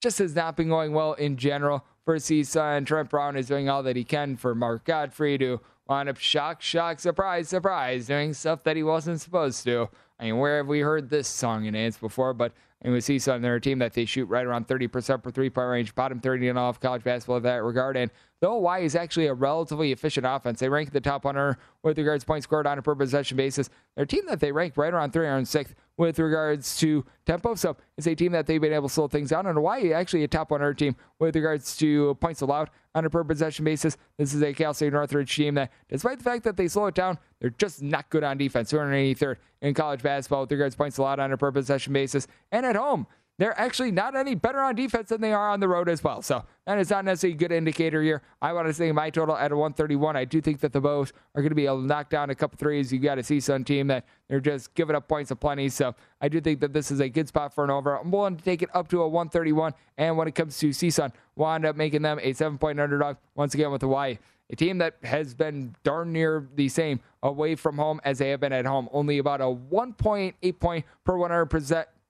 just 0.00 0.18
has 0.18 0.34
not 0.34 0.56
been 0.56 0.68
going 0.68 0.92
well 0.92 1.14
in 1.14 1.36
general 1.36 1.84
for 2.04 2.16
CSUN. 2.16 2.86
Trent 2.86 3.10
Brown 3.10 3.36
is 3.36 3.48
doing 3.48 3.68
all 3.68 3.82
that 3.82 3.96
he 3.96 4.04
can 4.04 4.36
for 4.36 4.54
Mark 4.54 4.84
Gottfried 4.84 5.40
to 5.40 5.60
wound 5.86 6.08
up 6.08 6.18
shock, 6.18 6.62
shock, 6.62 7.00
surprise, 7.00 7.48
surprise, 7.48 8.06
doing 8.06 8.32
stuff 8.32 8.62
that 8.64 8.76
he 8.76 8.82
wasn't 8.82 9.20
supposed 9.20 9.64
to. 9.64 9.88
I 10.18 10.24
mean, 10.24 10.38
where 10.38 10.58
have 10.58 10.66
we 10.66 10.80
heard 10.80 11.10
this 11.10 11.28
song 11.28 11.66
and 11.66 11.74
dance 11.74 11.98
before? 11.98 12.32
But 12.34 12.52
and 12.84 12.92
we 12.92 13.00
see 13.00 13.18
some 13.18 13.40
they're 13.40 13.56
a 13.56 13.60
team 13.60 13.78
that 13.78 13.94
they 13.94 14.04
shoot 14.04 14.26
right 14.26 14.44
around 14.44 14.68
30% 14.68 15.22
per 15.22 15.30
three 15.30 15.48
point 15.48 15.68
range, 15.68 15.94
bottom 15.94 16.20
30 16.20 16.48
in 16.48 16.58
all 16.58 16.72
college 16.74 17.02
basketball 17.02 17.38
in 17.38 17.42
that 17.44 17.62
regard. 17.62 17.96
And 17.96 18.10
though 18.40 18.52
Hawaii 18.52 18.84
is 18.84 18.94
actually 18.94 19.26
a 19.26 19.34
relatively 19.34 19.90
efficient 19.90 20.26
offense, 20.26 20.60
they 20.60 20.68
rank 20.68 20.92
the 20.92 21.00
top 21.00 21.24
100 21.24 21.56
with 21.82 21.96
regards 21.96 22.24
to 22.24 22.26
points 22.26 22.44
scored 22.44 22.66
on 22.66 22.78
a 22.78 22.82
per 22.82 22.94
possession 22.94 23.38
basis. 23.38 23.70
They're 23.96 24.04
a 24.04 24.06
team 24.06 24.26
that 24.26 24.38
they 24.38 24.52
rank 24.52 24.76
right 24.76 24.92
around 24.92 25.14
306th 25.14 25.72
with 25.96 26.18
regards 26.18 26.76
to 26.78 27.06
tempo. 27.24 27.54
So 27.54 27.74
it's 27.96 28.06
a 28.06 28.14
team 28.14 28.32
that 28.32 28.46
they've 28.46 28.60
been 28.60 28.74
able 28.74 28.88
to 28.88 28.94
slow 28.94 29.08
things 29.08 29.30
down. 29.30 29.46
And 29.46 29.54
Hawaii 29.54 29.94
actually 29.94 30.24
a 30.24 30.28
top 30.28 30.50
100 30.50 30.76
team 30.76 30.94
with 31.18 31.34
regards 31.34 31.76
to 31.78 32.14
points 32.16 32.42
allowed 32.42 32.68
on 32.94 33.04
a 33.04 33.10
per 33.10 33.24
possession 33.24 33.64
basis. 33.64 33.96
This 34.18 34.34
is 34.34 34.42
a 34.42 34.52
Cal 34.52 34.74
State 34.74 34.92
Northridge 34.92 35.34
team 35.34 35.54
that, 35.54 35.70
despite 35.88 36.18
the 36.18 36.24
fact 36.24 36.44
that 36.44 36.56
they 36.56 36.68
slow 36.68 36.86
it 36.86 36.94
down, 36.94 37.18
they're 37.40 37.50
just 37.50 37.82
not 37.82 38.08
good 38.10 38.24
on 38.24 38.38
defense. 38.38 38.72
283rd 38.72 39.36
in 39.62 39.74
college 39.74 40.02
basketball 40.02 40.42
with 40.42 40.52
regards 40.52 40.74
to 40.74 40.78
points 40.78 40.98
allowed 40.98 41.20
on 41.20 41.32
a 41.32 41.36
per 41.36 41.50
possession 41.50 41.92
basis. 41.92 42.26
And 42.52 42.64
at 42.64 42.76
home, 42.76 43.06
they're 43.38 43.58
actually 43.58 43.90
not 43.90 44.14
any 44.14 44.34
better 44.34 44.60
on 44.60 44.76
defense 44.76 45.08
than 45.08 45.20
they 45.20 45.32
are 45.32 45.50
on 45.50 45.58
the 45.60 45.66
road 45.66 45.88
as 45.88 46.04
well. 46.04 46.22
So 46.22 46.44
that 46.66 46.78
is 46.78 46.90
not 46.90 47.04
necessarily 47.04 47.34
a 47.34 47.38
good 47.38 47.52
indicator 47.52 48.00
here. 48.02 48.22
I 48.40 48.52
want 48.52 48.68
to 48.68 48.72
say 48.72 48.92
my 48.92 49.10
total 49.10 49.36
at 49.36 49.50
a 49.50 49.56
131. 49.56 50.16
I 50.16 50.24
do 50.24 50.40
think 50.40 50.60
that 50.60 50.72
the 50.72 50.80
Bows 50.80 51.12
are 51.34 51.42
going 51.42 51.50
to 51.50 51.56
be 51.56 51.66
able 51.66 51.80
to 51.80 51.86
knock 51.86 52.10
down 52.10 52.30
a 52.30 52.34
couple 52.34 52.56
threes. 52.58 52.92
You 52.92 53.00
got 53.00 53.18
a 53.18 53.22
CSUN 53.22 53.66
team 53.66 53.88
that 53.88 54.06
they're 54.28 54.40
just 54.40 54.74
giving 54.74 54.94
up 54.94 55.08
points 55.08 55.30
of 55.32 55.40
plenty. 55.40 55.68
So 55.68 55.94
I 56.20 56.28
do 56.28 56.40
think 56.40 56.60
that 56.60 56.72
this 56.72 56.90
is 56.90 57.00
a 57.00 57.08
good 57.08 57.26
spot 57.26 57.52
for 57.52 57.64
an 57.64 57.70
over. 57.70 57.98
I'm 57.98 58.10
willing 58.10 58.36
to 58.36 58.44
take 58.44 58.62
it 58.62 58.70
up 58.72 58.88
to 58.88 59.02
a 59.02 59.08
131. 59.08 59.74
And 59.98 60.16
when 60.16 60.28
it 60.28 60.34
comes 60.34 60.56
to 60.58 60.70
CSUN, 60.70 61.12
wind 61.34 61.66
up 61.66 61.74
making 61.74 62.02
them 62.02 62.20
a 62.22 62.32
seven 62.32 62.58
point 62.58 62.78
underdog 62.78 63.16
once 63.34 63.54
again 63.54 63.72
with 63.72 63.82
Hawaii. 63.82 64.18
A 64.50 64.56
team 64.56 64.78
that 64.78 64.96
has 65.02 65.34
been 65.34 65.74
darn 65.84 66.12
near 66.12 66.46
the 66.54 66.68
same 66.68 67.00
away 67.22 67.54
from 67.54 67.78
home 67.78 68.00
as 68.04 68.18
they 68.18 68.28
have 68.28 68.40
been 68.40 68.52
at 68.52 68.66
home. 68.66 68.88
Only 68.92 69.18
about 69.18 69.40
a 69.40 69.44
1.8 69.44 70.60
point 70.60 70.84
per 71.04 71.16
100 71.16 71.46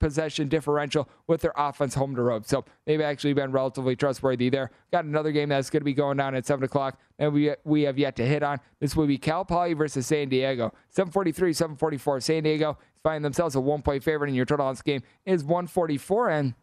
possession 0.04 0.48
differential 0.48 1.08
with 1.26 1.40
their 1.40 1.54
offense 1.56 1.94
home 1.94 2.14
to 2.14 2.20
road. 2.20 2.46
So 2.46 2.62
they've 2.84 3.00
actually 3.00 3.32
been 3.32 3.50
relatively 3.50 3.96
trustworthy 3.96 4.50
there. 4.50 4.70
Got 4.92 5.06
another 5.06 5.32
game 5.32 5.48
that's 5.48 5.70
going 5.70 5.80
to 5.80 5.84
be 5.84 5.94
going 5.94 6.18
down 6.18 6.34
at 6.34 6.44
7 6.44 6.62
o'clock 6.62 6.98
and 7.18 7.32
we, 7.32 7.54
we 7.64 7.82
have 7.82 7.96
yet 7.98 8.14
to 8.16 8.26
hit 8.26 8.42
on. 8.42 8.60
This 8.80 8.94
will 8.94 9.06
be 9.06 9.16
Cal 9.16 9.46
Poly 9.46 9.72
versus 9.72 10.06
San 10.06 10.28
Diego. 10.28 10.74
743, 10.90 11.54
744. 11.54 12.20
San 12.20 12.42
Diego 12.42 12.72
is 12.72 13.00
finding 13.02 13.22
themselves 13.22 13.54
a 13.54 13.60
one 13.60 13.80
point 13.80 14.04
favorite, 14.04 14.28
and 14.28 14.36
your 14.36 14.44
total 14.44 14.66
on 14.66 14.74
this 14.74 14.82
game 14.82 15.02
is 15.24 15.42
144. 15.42 16.28
And 16.28 16.54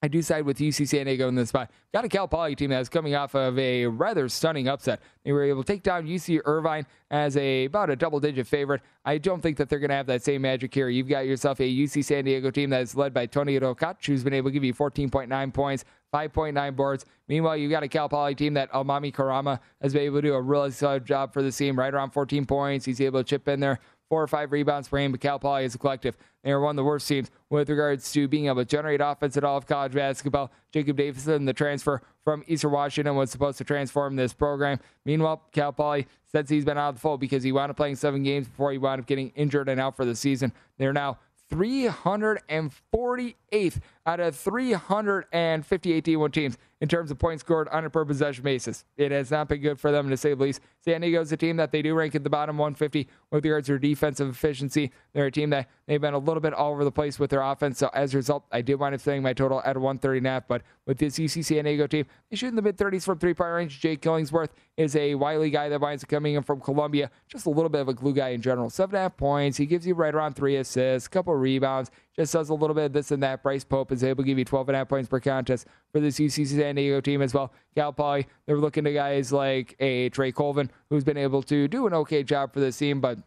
I 0.00 0.06
do 0.06 0.22
side 0.22 0.44
with 0.44 0.58
UC 0.58 0.86
San 0.86 1.06
Diego 1.06 1.26
in 1.26 1.34
this 1.34 1.48
spot. 1.48 1.72
Got 1.92 2.04
a 2.04 2.08
Cal 2.08 2.28
Poly 2.28 2.54
team 2.54 2.70
that's 2.70 2.88
coming 2.88 3.16
off 3.16 3.34
of 3.34 3.58
a 3.58 3.86
rather 3.86 4.28
stunning 4.28 4.68
upset. 4.68 5.00
They 5.24 5.32
were 5.32 5.42
able 5.42 5.64
to 5.64 5.72
take 5.72 5.82
down 5.82 6.06
UC 6.06 6.40
Irvine 6.44 6.86
as 7.10 7.36
a 7.36 7.64
about 7.64 7.90
a 7.90 7.96
double-digit 7.96 8.46
favorite. 8.46 8.80
I 9.04 9.18
don't 9.18 9.40
think 9.40 9.56
that 9.56 9.68
they're 9.68 9.80
going 9.80 9.90
to 9.90 9.96
have 9.96 10.06
that 10.06 10.22
same 10.22 10.42
magic 10.42 10.72
here. 10.72 10.88
You've 10.88 11.08
got 11.08 11.26
yourself 11.26 11.58
a 11.58 11.64
UC 11.64 12.04
San 12.04 12.24
Diego 12.26 12.52
team 12.52 12.70
that 12.70 12.82
is 12.82 12.94
led 12.94 13.12
by 13.12 13.26
Toni 13.26 13.58
Rocak, 13.58 14.04
who's 14.06 14.22
been 14.22 14.34
able 14.34 14.50
to 14.50 14.54
give 14.54 14.62
you 14.62 14.72
14.9 14.72 15.52
points, 15.52 15.84
5.9 16.14 16.76
boards. 16.76 17.04
Meanwhile, 17.26 17.56
you've 17.56 17.72
got 17.72 17.82
a 17.82 17.88
Cal 17.88 18.08
Poly 18.08 18.36
team 18.36 18.54
that 18.54 18.70
Alimamy 18.70 19.12
Koroma 19.12 19.58
has 19.82 19.92
been 19.92 20.02
able 20.02 20.18
to 20.18 20.28
do 20.28 20.34
a 20.34 20.40
really 20.40 20.70
solid 20.70 21.04
job 21.06 21.32
for 21.32 21.42
the 21.42 21.50
team, 21.50 21.76
right 21.76 21.92
around 21.92 22.12
14 22.12 22.46
points. 22.46 22.86
He's 22.86 23.00
able 23.00 23.18
to 23.18 23.24
chip 23.24 23.48
in 23.48 23.58
there 23.58 23.80
four 24.08 24.22
or 24.22 24.26
five 24.26 24.52
rebounds 24.52 24.88
per 24.88 24.98
game, 24.98 25.12
but 25.12 25.20
Cal 25.20 25.38
Poly 25.38 25.64
as 25.64 25.74
a 25.74 25.78
collective, 25.78 26.16
they 26.42 26.50
are 26.50 26.60
one 26.60 26.70
of 26.70 26.76
the 26.76 26.84
worst 26.84 27.06
teams 27.06 27.30
with 27.50 27.68
regards 27.68 28.10
to 28.12 28.28
being 28.28 28.46
able 28.46 28.62
to 28.62 28.64
generate 28.64 29.00
offense 29.00 29.36
at 29.36 29.44
all 29.44 29.56
of 29.56 29.66
college 29.66 29.92
basketball. 29.92 30.50
Jacob 30.72 30.96
Davison, 30.96 31.44
the 31.44 31.52
transfer 31.52 32.02
from 32.24 32.42
Eastern 32.46 32.70
Washington, 32.70 33.16
was 33.16 33.30
supposed 33.30 33.58
to 33.58 33.64
transform 33.64 34.16
this 34.16 34.32
program. 34.32 34.78
Meanwhile, 35.04 35.42
Cal 35.52 35.72
Poly, 35.72 36.06
says 36.30 36.48
he's 36.48 36.64
been 36.64 36.78
out 36.78 36.90
of 36.90 36.94
the 36.96 37.00
fold 37.00 37.20
because 37.20 37.42
he 37.42 37.52
wound 37.52 37.70
up 37.70 37.76
playing 37.76 37.96
seven 37.96 38.22
games 38.22 38.48
before 38.48 38.72
he 38.72 38.78
wound 38.78 39.00
up 39.00 39.06
getting 39.06 39.30
injured 39.30 39.68
and 39.68 39.80
out 39.80 39.96
for 39.96 40.04
the 40.04 40.14
season, 40.14 40.52
they're 40.76 40.92
now 40.92 41.18
348th 41.50 43.80
out 44.08 44.20
of 44.20 44.34
358 44.34 46.02
D1 46.02 46.32
teams 46.32 46.56
in 46.80 46.88
terms 46.88 47.10
of 47.10 47.18
points 47.18 47.42
scored 47.42 47.68
on 47.68 47.84
a 47.84 47.90
per 47.90 48.06
possession 48.06 48.42
basis. 48.42 48.86
It 48.96 49.12
has 49.12 49.30
not 49.30 49.48
been 49.48 49.60
good 49.60 49.78
for 49.78 49.92
them, 49.92 50.08
to 50.08 50.16
say 50.16 50.32
the 50.32 50.42
least. 50.42 50.62
San 50.82 51.02
Diego 51.02 51.20
is 51.20 51.30
a 51.30 51.36
team 51.36 51.58
that 51.58 51.72
they 51.72 51.82
do 51.82 51.94
rank 51.94 52.14
at 52.14 52.24
the 52.24 52.30
bottom 52.30 52.56
150 52.56 53.06
with 53.30 53.44
regards 53.44 53.66
to 53.66 53.72
their 53.72 53.78
defensive 53.78 54.30
efficiency. 54.30 54.92
They're 55.12 55.26
a 55.26 55.30
team 55.30 55.50
that 55.50 55.68
they've 55.86 56.00
been 56.00 56.14
a 56.14 56.18
little 56.18 56.40
bit 56.40 56.54
all 56.54 56.72
over 56.72 56.84
the 56.84 56.90
place 56.92 57.18
with 57.18 57.28
their 57.28 57.42
offense. 57.42 57.78
So 57.78 57.90
as 57.92 58.14
a 58.14 58.16
result, 58.16 58.46
I 58.50 58.62
did 58.62 58.76
wind 58.76 58.94
up 58.94 59.02
saying 59.02 59.22
my 59.22 59.34
total 59.34 59.60
at 59.62 59.76
a 59.76 59.80
130 59.80 60.18
and 60.18 60.26
a 60.26 60.30
half. 60.30 60.48
But 60.48 60.62
with 60.86 60.96
this 60.96 61.18
UC 61.18 61.44
San 61.44 61.64
Diego 61.64 61.86
team, 61.86 62.06
they 62.30 62.36
shoot 62.36 62.48
in 62.48 62.56
the 62.56 62.62
mid 62.62 62.78
30s 62.78 63.04
from 63.04 63.18
three 63.18 63.34
point 63.34 63.52
range. 63.52 63.78
Jake 63.78 64.00
Killingsworth 64.00 64.50
is 64.78 64.96
a 64.96 65.16
wily 65.16 65.50
guy 65.50 65.68
that 65.68 65.82
winds 65.82 66.02
up 66.02 66.08
coming 66.08 66.34
in 66.34 66.42
from 66.42 66.62
Columbia. 66.62 67.10
Just 67.28 67.44
a 67.44 67.50
little 67.50 67.68
bit 67.68 67.82
of 67.82 67.88
a 67.88 67.94
glue 67.94 68.14
guy 68.14 68.30
in 68.30 68.40
general. 68.40 68.70
Seven 68.70 68.94
and 68.94 69.00
a 69.00 69.02
half 69.02 69.18
points. 69.18 69.58
He 69.58 69.66
gives 69.66 69.86
you 69.86 69.94
right 69.94 70.14
around 70.14 70.34
three 70.34 70.56
assists, 70.56 71.08
a 71.08 71.10
couple 71.10 71.34
rebounds 71.34 71.90
just 72.18 72.32
does 72.32 72.48
a 72.48 72.54
little 72.54 72.74
bit 72.74 72.86
of 72.86 72.92
this 72.92 73.12
and 73.12 73.22
that. 73.22 73.44
Bryce 73.44 73.62
Pope 73.62 73.92
is 73.92 74.02
able 74.02 74.24
to 74.24 74.26
give 74.26 74.38
you 74.38 74.44
12 74.44 74.68
and 74.68 74.76
a 74.76 74.78
half 74.80 74.88
points 74.88 75.08
per 75.08 75.20
contest 75.20 75.66
for 75.92 76.00
this 76.00 76.18
UC 76.18 76.48
San 76.48 76.74
Diego 76.74 77.00
team 77.00 77.22
as 77.22 77.32
well. 77.32 77.52
Cal 77.76 77.92
Poly, 77.92 78.26
they're 78.44 78.58
looking 78.58 78.82
to 78.84 78.92
guys 78.92 79.32
like 79.32 79.76
a 79.78 80.08
Trey 80.08 80.32
Colvin, 80.32 80.68
who's 80.90 81.04
been 81.04 81.16
able 81.16 81.44
to 81.44 81.68
do 81.68 81.86
an 81.86 81.94
okay 81.94 82.24
job 82.24 82.52
for 82.52 82.58
this 82.58 82.76
team, 82.76 83.00
but 83.00 83.18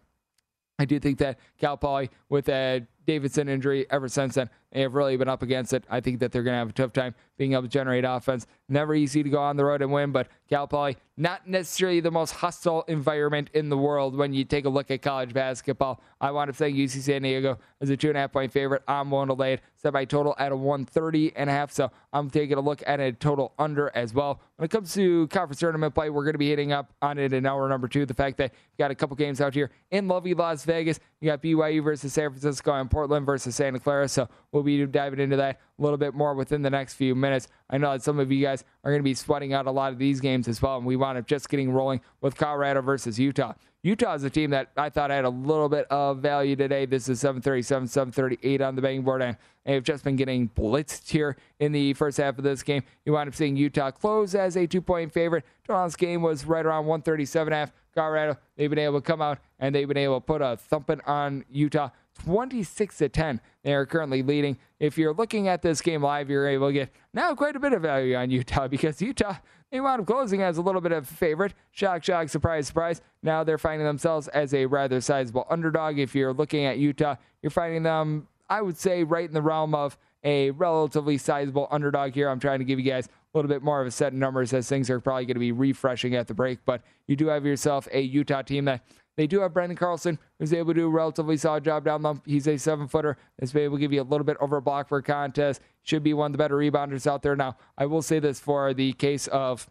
I 0.77 0.83
do 0.83 0.99
think 0.99 1.19
that 1.19 1.39
Cal 1.57 1.77
Poly, 1.77 2.09
with 2.27 2.49
a 2.49 2.85
Davison 3.05 3.47
injury 3.47 3.85
ever 3.89 4.09
since 4.09 4.35
then, 4.35 4.49
they 4.71 4.81
have 4.81 4.93
really 4.93 5.17
been 5.17 5.27
up 5.27 5.41
against 5.41 5.73
it. 5.73 5.83
I 5.89 5.99
think 5.99 6.19
that 6.19 6.31
they're 6.31 6.43
going 6.43 6.53
to 6.53 6.59
have 6.59 6.69
a 6.69 6.73
tough 6.73 6.93
time 6.93 7.13
being 7.37 7.53
able 7.53 7.63
to 7.63 7.67
generate 7.67 8.05
offense. 8.05 8.47
Never 8.69 8.95
easy 8.95 9.23
to 9.23 9.29
go 9.29 9.41
on 9.41 9.57
the 9.57 9.65
road 9.65 9.81
and 9.81 9.91
win, 9.91 10.11
but 10.11 10.27
Cal 10.49 10.67
Poly, 10.67 10.97
not 11.17 11.47
necessarily 11.47 11.99
the 11.99 12.11
most 12.11 12.31
hostile 12.31 12.83
environment 12.87 13.49
in 13.53 13.69
the 13.69 13.77
world 13.77 14.15
when 14.15 14.33
you 14.33 14.45
take 14.45 14.65
a 14.65 14.69
look 14.69 14.89
at 14.91 15.01
college 15.01 15.33
basketball. 15.33 16.01
I 16.19 16.31
wound 16.31 16.49
up 16.49 16.55
saying 16.55 16.75
UC 16.75 17.01
San 17.01 17.23
Diego 17.23 17.57
as 17.81 17.89
a 17.89 17.97
two 17.97 18.09
and 18.09 18.17
a 18.17 18.21
half 18.21 18.31
point 18.31 18.51
favorite. 18.51 18.83
I'm 18.87 19.11
willing 19.11 19.27
to 19.27 19.33
lay 19.33 19.53
it. 19.53 19.61
Set 19.75 19.93
my 19.93 20.05
total 20.05 20.35
at 20.37 20.51
a 20.51 20.55
130 20.55 21.35
and 21.35 21.49
a 21.49 21.53
half, 21.53 21.71
so 21.71 21.91
I'm 22.13 22.29
taking 22.29 22.57
a 22.57 22.61
look 22.61 22.83
at 22.85 22.99
a 22.99 23.11
total 23.11 23.53
under 23.57 23.91
as 23.95 24.13
well. 24.13 24.39
When 24.57 24.65
it 24.65 24.69
comes 24.69 24.93
to 24.93 25.27
conference 25.27 25.59
tournament 25.59 25.95
play, 25.95 26.09
we're 26.09 26.23
going 26.23 26.33
to 26.33 26.39
be 26.39 26.49
hitting 26.49 26.71
up 26.71 26.93
on 27.01 27.17
it 27.17 27.33
in 27.33 27.45
hour 27.45 27.67
number 27.67 27.87
two. 27.87 28.05
The 28.05 28.13
fact 28.13 28.37
that 28.37 28.53
you 28.53 28.83
got 28.83 28.91
a 28.91 28.95
couple 28.95 29.15
games 29.15 29.41
out 29.41 29.53
here 29.53 29.71
in 29.89 30.07
lovely 30.07 30.33
Las 30.33 30.63
Vegas. 30.63 30.99
You 31.19 31.31
got 31.31 31.41
BYU 31.41 31.83
versus 31.83 32.13
San 32.13 32.29
Francisco 32.29 32.73
and 32.73 32.89
Portland 32.89 33.25
versus 33.25 33.55
Santa 33.55 33.79
Clara, 33.79 34.07
so 34.07 34.29
we'll 34.51 34.60
be 34.63 34.85
diving 34.85 35.19
into 35.19 35.35
that 35.37 35.59
a 35.77 35.81
little 35.81 35.97
bit 35.97 36.13
more 36.13 36.33
within 36.33 36.61
the 36.61 36.69
next 36.69 36.95
few 36.95 37.15
minutes. 37.15 37.47
I 37.69 37.77
know 37.77 37.91
that 37.91 38.03
some 38.03 38.19
of 38.19 38.31
you 38.31 38.41
guys 38.41 38.63
are 38.83 38.91
going 38.91 38.99
to 38.99 39.03
be 39.03 39.13
sweating 39.13 39.53
out 39.53 39.67
a 39.67 39.71
lot 39.71 39.91
of 39.91 39.99
these 39.99 40.19
games 40.19 40.47
as 40.47 40.61
well, 40.61 40.77
and 40.77 40.85
we 40.85 40.95
wound 40.95 41.17
up 41.17 41.27
just 41.27 41.49
getting 41.49 41.71
rolling 41.71 42.01
with 42.21 42.35
Colorado 42.35 42.81
versus 42.81 43.19
Utah. 43.19 43.53
Utah 43.83 44.13
is 44.13 44.23
a 44.23 44.29
team 44.29 44.51
that 44.51 44.69
I 44.77 44.89
thought 44.89 45.09
had 45.09 45.25
a 45.25 45.29
little 45.29 45.67
bit 45.67 45.87
of 45.89 46.19
value 46.19 46.55
today. 46.55 46.85
This 46.85 47.09
is 47.09 47.19
737, 47.19 47.87
738 47.87 48.61
on 48.61 48.75
the 48.75 48.81
betting 48.81 49.01
board, 49.01 49.23
and 49.23 49.35
they've 49.65 49.83
just 49.83 50.03
been 50.03 50.15
getting 50.15 50.49
blitzed 50.49 51.09
here 51.09 51.35
in 51.59 51.71
the 51.71 51.93
first 51.95 52.17
half 52.17 52.37
of 52.37 52.43
this 52.43 52.61
game. 52.61 52.83
You 53.05 53.13
wind 53.13 53.27
up 53.27 53.33
seeing 53.33 53.57
Utah 53.57 53.89
close 53.89 54.35
as 54.35 54.55
a 54.55 54.67
two 54.67 54.81
point 54.81 55.11
favorite. 55.11 55.45
Toronto's 55.65 55.95
game 55.95 56.21
was 56.21 56.45
right 56.45 56.63
around 56.63 56.85
137 56.85 57.53
half. 57.53 57.71
Colorado, 57.95 58.37
they've 58.55 58.69
been 58.69 58.79
able 58.79 59.01
to 59.01 59.05
come 59.05 59.21
out 59.21 59.39
and 59.59 59.73
they've 59.73 59.87
been 59.87 59.97
able 59.97 60.21
to 60.21 60.25
put 60.25 60.41
a 60.41 60.57
thumping 60.57 61.01
on 61.05 61.43
Utah 61.51 61.89
26 62.19 62.97
to 62.97 63.09
10. 63.09 63.41
They 63.63 63.73
are 63.73 63.85
currently 63.85 64.23
leading. 64.23 64.57
If 64.79 64.97
you're 64.97 65.13
looking 65.13 65.47
at 65.47 65.61
this 65.61 65.81
game 65.81 66.03
live, 66.03 66.29
you're 66.29 66.47
able 66.47 66.67
to 66.67 66.73
get 66.73 66.89
now 67.13 67.33
quite 67.35 67.55
a 67.55 67.59
bit 67.59 67.73
of 67.73 67.81
value 67.81 68.15
on 68.15 68.29
Utah 68.29 68.67
because 68.69 69.01
Utah, 69.01 69.35
they 69.71 69.79
wound 69.79 70.01
up 70.01 70.07
closing 70.07 70.41
as 70.41 70.57
a 70.57 70.61
little 70.61 70.81
bit 70.81 70.91
of 70.91 71.03
a 71.03 71.13
favorite. 71.13 71.53
Shock, 71.71 72.03
shock, 72.03 72.29
surprise, 72.29 72.67
surprise. 72.67 73.01
Now 73.23 73.43
they're 73.43 73.57
finding 73.57 73.85
themselves 73.85 74.27
as 74.29 74.53
a 74.53 74.65
rather 74.65 75.01
sizable 75.01 75.45
underdog. 75.49 75.99
If 75.99 76.15
you're 76.15 76.33
looking 76.33 76.65
at 76.65 76.77
Utah, 76.77 77.15
you're 77.41 77.49
finding 77.49 77.83
them, 77.83 78.27
I 78.49 78.61
would 78.61 78.77
say, 78.77 79.03
right 79.03 79.27
in 79.27 79.33
the 79.33 79.41
realm 79.41 79.73
of 79.73 79.97
a 80.23 80.51
relatively 80.51 81.17
sizable 81.17 81.67
underdog 81.71 82.13
here. 82.13 82.29
I'm 82.29 82.39
trying 82.39 82.59
to 82.59 82.65
give 82.65 82.79
you 82.79 82.89
guys 82.89 83.07
a 83.07 83.37
little 83.37 83.49
bit 83.49 83.63
more 83.63 83.81
of 83.81 83.87
a 83.87 83.91
set 83.91 84.13
of 84.13 84.19
numbers 84.19 84.53
as 84.53 84.67
things 84.67 84.89
are 84.89 84.99
probably 84.99 85.25
going 85.25 85.35
to 85.35 85.39
be 85.39 85.51
refreshing 85.51 86.15
at 86.15 86.27
the 86.27 86.33
break, 86.33 86.59
but 86.65 86.81
you 87.07 87.15
do 87.15 87.27
have 87.27 87.45
yourself 87.45 87.87
a 87.91 88.01
Utah 88.01 88.41
team 88.41 88.65
that 88.65 88.83
they 89.21 89.27
do 89.27 89.41
have 89.41 89.53
Branden 89.53 89.77
Carlson, 89.77 90.17
who's 90.39 90.51
able 90.51 90.73
to 90.73 90.79
do 90.79 90.87
a 90.87 90.89
relatively 90.89 91.37
solid 91.37 91.63
job 91.63 91.85
down 91.85 92.01
low. 92.01 92.19
He's 92.25 92.47
a 92.47 92.57
seven 92.57 92.87
footer. 92.87 93.17
Able 93.39 93.77
to 93.77 93.79
give 93.79 93.93
you 93.93 94.01
a 94.01 94.03
little 94.03 94.25
bit 94.25 94.35
over 94.41 94.57
a 94.57 94.63
block 94.63 94.89
for 94.89 94.97
a 94.97 95.03
contest. 95.03 95.61
Should 95.83 96.01
be 96.01 96.15
one 96.15 96.29
of 96.29 96.31
the 96.31 96.39
better 96.39 96.57
rebounders 96.57 97.05
out 97.05 97.21
there. 97.21 97.35
Now, 97.35 97.55
I 97.77 97.85
will 97.85 98.01
say 98.01 98.17
this 98.17 98.39
for 98.39 98.73
the 98.73 98.93
case 98.93 99.27
of 99.27 99.69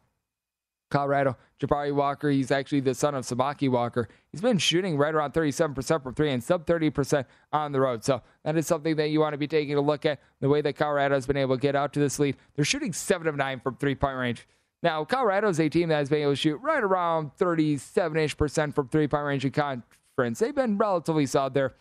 Colorado, 0.88 1.36
Jabari 1.60 1.92
Walker, 1.92 2.30
he's 2.30 2.52
actually 2.52 2.78
the 2.78 2.94
son 2.94 3.16
of 3.16 3.24
Samaki 3.24 3.68
Walker. 3.68 4.08
He's 4.30 4.40
been 4.40 4.58
shooting 4.58 4.96
right 4.96 5.12
around 5.12 5.32
37% 5.32 6.00
from 6.00 6.14
three 6.14 6.30
and 6.30 6.44
sub 6.44 6.64
30% 6.64 7.24
on 7.52 7.72
the 7.72 7.80
road. 7.80 8.04
So 8.04 8.22
that 8.44 8.56
is 8.56 8.68
something 8.68 8.94
that 8.94 9.10
you 9.10 9.18
want 9.18 9.32
to 9.32 9.38
be 9.38 9.48
taking 9.48 9.74
a 9.74 9.80
look 9.80 10.06
at. 10.06 10.20
The 10.38 10.48
way 10.48 10.60
that 10.60 10.76
Colorado 10.76 11.16
has 11.16 11.26
been 11.26 11.36
able 11.36 11.56
to 11.56 11.60
get 11.60 11.74
out 11.74 11.92
to 11.94 11.98
this 11.98 12.20
lead. 12.20 12.36
They're 12.54 12.64
shooting 12.64 12.92
seven 12.92 13.26
of 13.26 13.34
nine 13.34 13.58
from 13.58 13.74
three 13.78 13.96
point 13.96 14.16
range. 14.16 14.46
Now, 14.82 15.04
Colorado 15.04 15.48
is 15.48 15.60
a 15.60 15.68
team 15.68 15.90
that 15.90 15.96
has 15.96 16.08
been 16.08 16.22
able 16.22 16.32
to 16.32 16.36
shoot 16.36 16.56
right 16.56 16.82
around 16.82 17.34
37 17.34 18.18
ish 18.18 18.36
percent 18.36 18.74
from 18.74 18.88
three 18.88 19.06
point 19.06 19.24
range 19.24 19.44
in 19.44 19.52
conference. 19.52 20.38
They've 20.38 20.54
been 20.54 20.78
relatively 20.78 21.26
solid 21.26 21.54
there. 21.54 21.74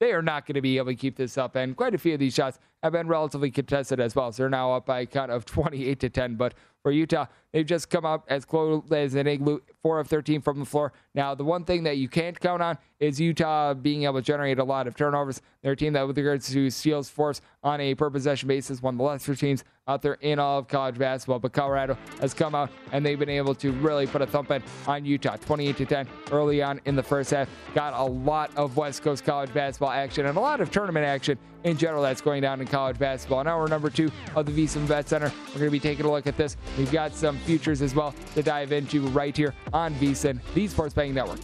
They 0.00 0.12
are 0.12 0.22
not 0.22 0.46
going 0.46 0.54
to 0.54 0.60
be 0.60 0.76
able 0.76 0.88
to 0.88 0.94
keep 0.94 1.16
this 1.16 1.38
up, 1.38 1.56
and 1.56 1.76
quite 1.76 1.94
a 1.94 1.98
few 1.98 2.14
of 2.14 2.20
these 2.20 2.34
shots 2.34 2.58
have 2.82 2.92
been 2.92 3.08
relatively 3.08 3.50
contested 3.50 3.98
as 4.00 4.14
well. 4.14 4.30
So 4.32 4.42
they're 4.42 4.50
now 4.50 4.74
up 4.74 4.86
by 4.86 5.00
a 5.00 5.06
count 5.06 5.30
of 5.30 5.44
28 5.46 6.00
to 6.00 6.10
10. 6.10 6.36
But 6.36 6.54
for 6.82 6.92
Utah, 6.92 7.26
they've 7.52 7.66
just 7.66 7.90
come 7.90 8.04
up 8.04 8.24
as 8.28 8.44
close 8.44 8.82
as 8.90 9.14
an 9.14 9.26
igloo, 9.26 9.60
4 9.82 10.00
of 10.00 10.08
13 10.08 10.40
from 10.40 10.58
the 10.58 10.66
floor. 10.66 10.92
Now, 11.14 11.34
the 11.34 11.44
one 11.44 11.64
thing 11.64 11.84
that 11.84 11.96
you 11.96 12.08
can't 12.08 12.38
count 12.38 12.62
on 12.62 12.78
is 12.98 13.20
Utah 13.20 13.74
being 13.74 14.04
able 14.04 14.14
to 14.14 14.22
generate 14.22 14.58
a 14.58 14.64
lot 14.64 14.86
of 14.86 14.96
turnovers. 14.96 15.42
They're 15.62 15.72
a 15.72 15.76
team 15.76 15.92
that, 15.92 16.06
with 16.06 16.16
regards 16.16 16.50
to 16.52 16.70
steals 16.70 17.08
force 17.08 17.40
on 17.62 17.80
a 17.80 17.94
per 17.94 18.10
possession 18.10 18.48
basis, 18.48 18.82
one 18.82 18.94
of 18.94 18.98
the 18.98 19.04
lesser 19.04 19.34
teams 19.34 19.64
out 19.88 20.02
there 20.02 20.14
in 20.14 20.38
all 20.38 20.58
of 20.58 20.68
college 20.68 20.98
basketball. 20.98 21.38
But 21.38 21.52
Colorado 21.52 21.96
has 22.20 22.34
come 22.34 22.54
out 22.54 22.70
and 22.92 23.04
they've 23.04 23.18
been 23.18 23.28
able 23.28 23.54
to 23.56 23.72
really 23.72 24.06
put 24.06 24.22
a 24.22 24.26
thump 24.26 24.50
in 24.50 24.62
on 24.86 25.04
Utah, 25.04 25.36
28 25.36 25.76
to 25.76 25.86
10 25.86 26.08
early 26.32 26.62
on 26.62 26.80
in 26.86 26.96
the 26.96 27.02
first 27.02 27.30
half. 27.30 27.48
Got 27.74 27.94
a 27.94 28.04
lot 28.04 28.50
of 28.56 28.76
West 28.76 29.02
Coast 29.02 29.24
college 29.24 29.52
basketball 29.52 29.90
action 29.90 30.26
and 30.26 30.36
a 30.36 30.40
lot 30.40 30.60
of 30.60 30.70
tournament 30.70 31.06
action 31.06 31.38
in 31.64 31.76
general 31.76 32.02
that's 32.02 32.20
going 32.20 32.42
down 32.42 32.60
in 32.60 32.66
college 32.66 32.98
basketball. 32.98 33.42
Now 33.44 33.58
we're 33.58 33.68
number 33.68 33.90
two 33.90 34.10
of 34.34 34.46
the 34.46 34.52
VSiN 34.52 34.88
Bet 34.88 35.08
Center. 35.08 35.32
We're 35.48 35.60
going 35.60 35.66
to 35.66 35.70
be 35.70 35.80
taking 35.80 36.06
a 36.06 36.10
look 36.10 36.26
at 36.26 36.36
this. 36.36 36.56
We've 36.78 36.92
got 36.92 37.14
some 37.14 37.35
futures 37.38 37.82
as 37.82 37.94
well 37.94 38.14
to 38.34 38.42
dive 38.42 38.72
into 38.72 39.06
right 39.08 39.36
here 39.36 39.54
on 39.72 39.94
VSiN, 39.94 40.40
the 40.54 40.66
Sports 40.68 40.94
Betting 40.94 41.14
Network. 41.14 41.40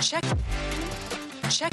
Check. 0.00 0.24
Check. 1.48 1.72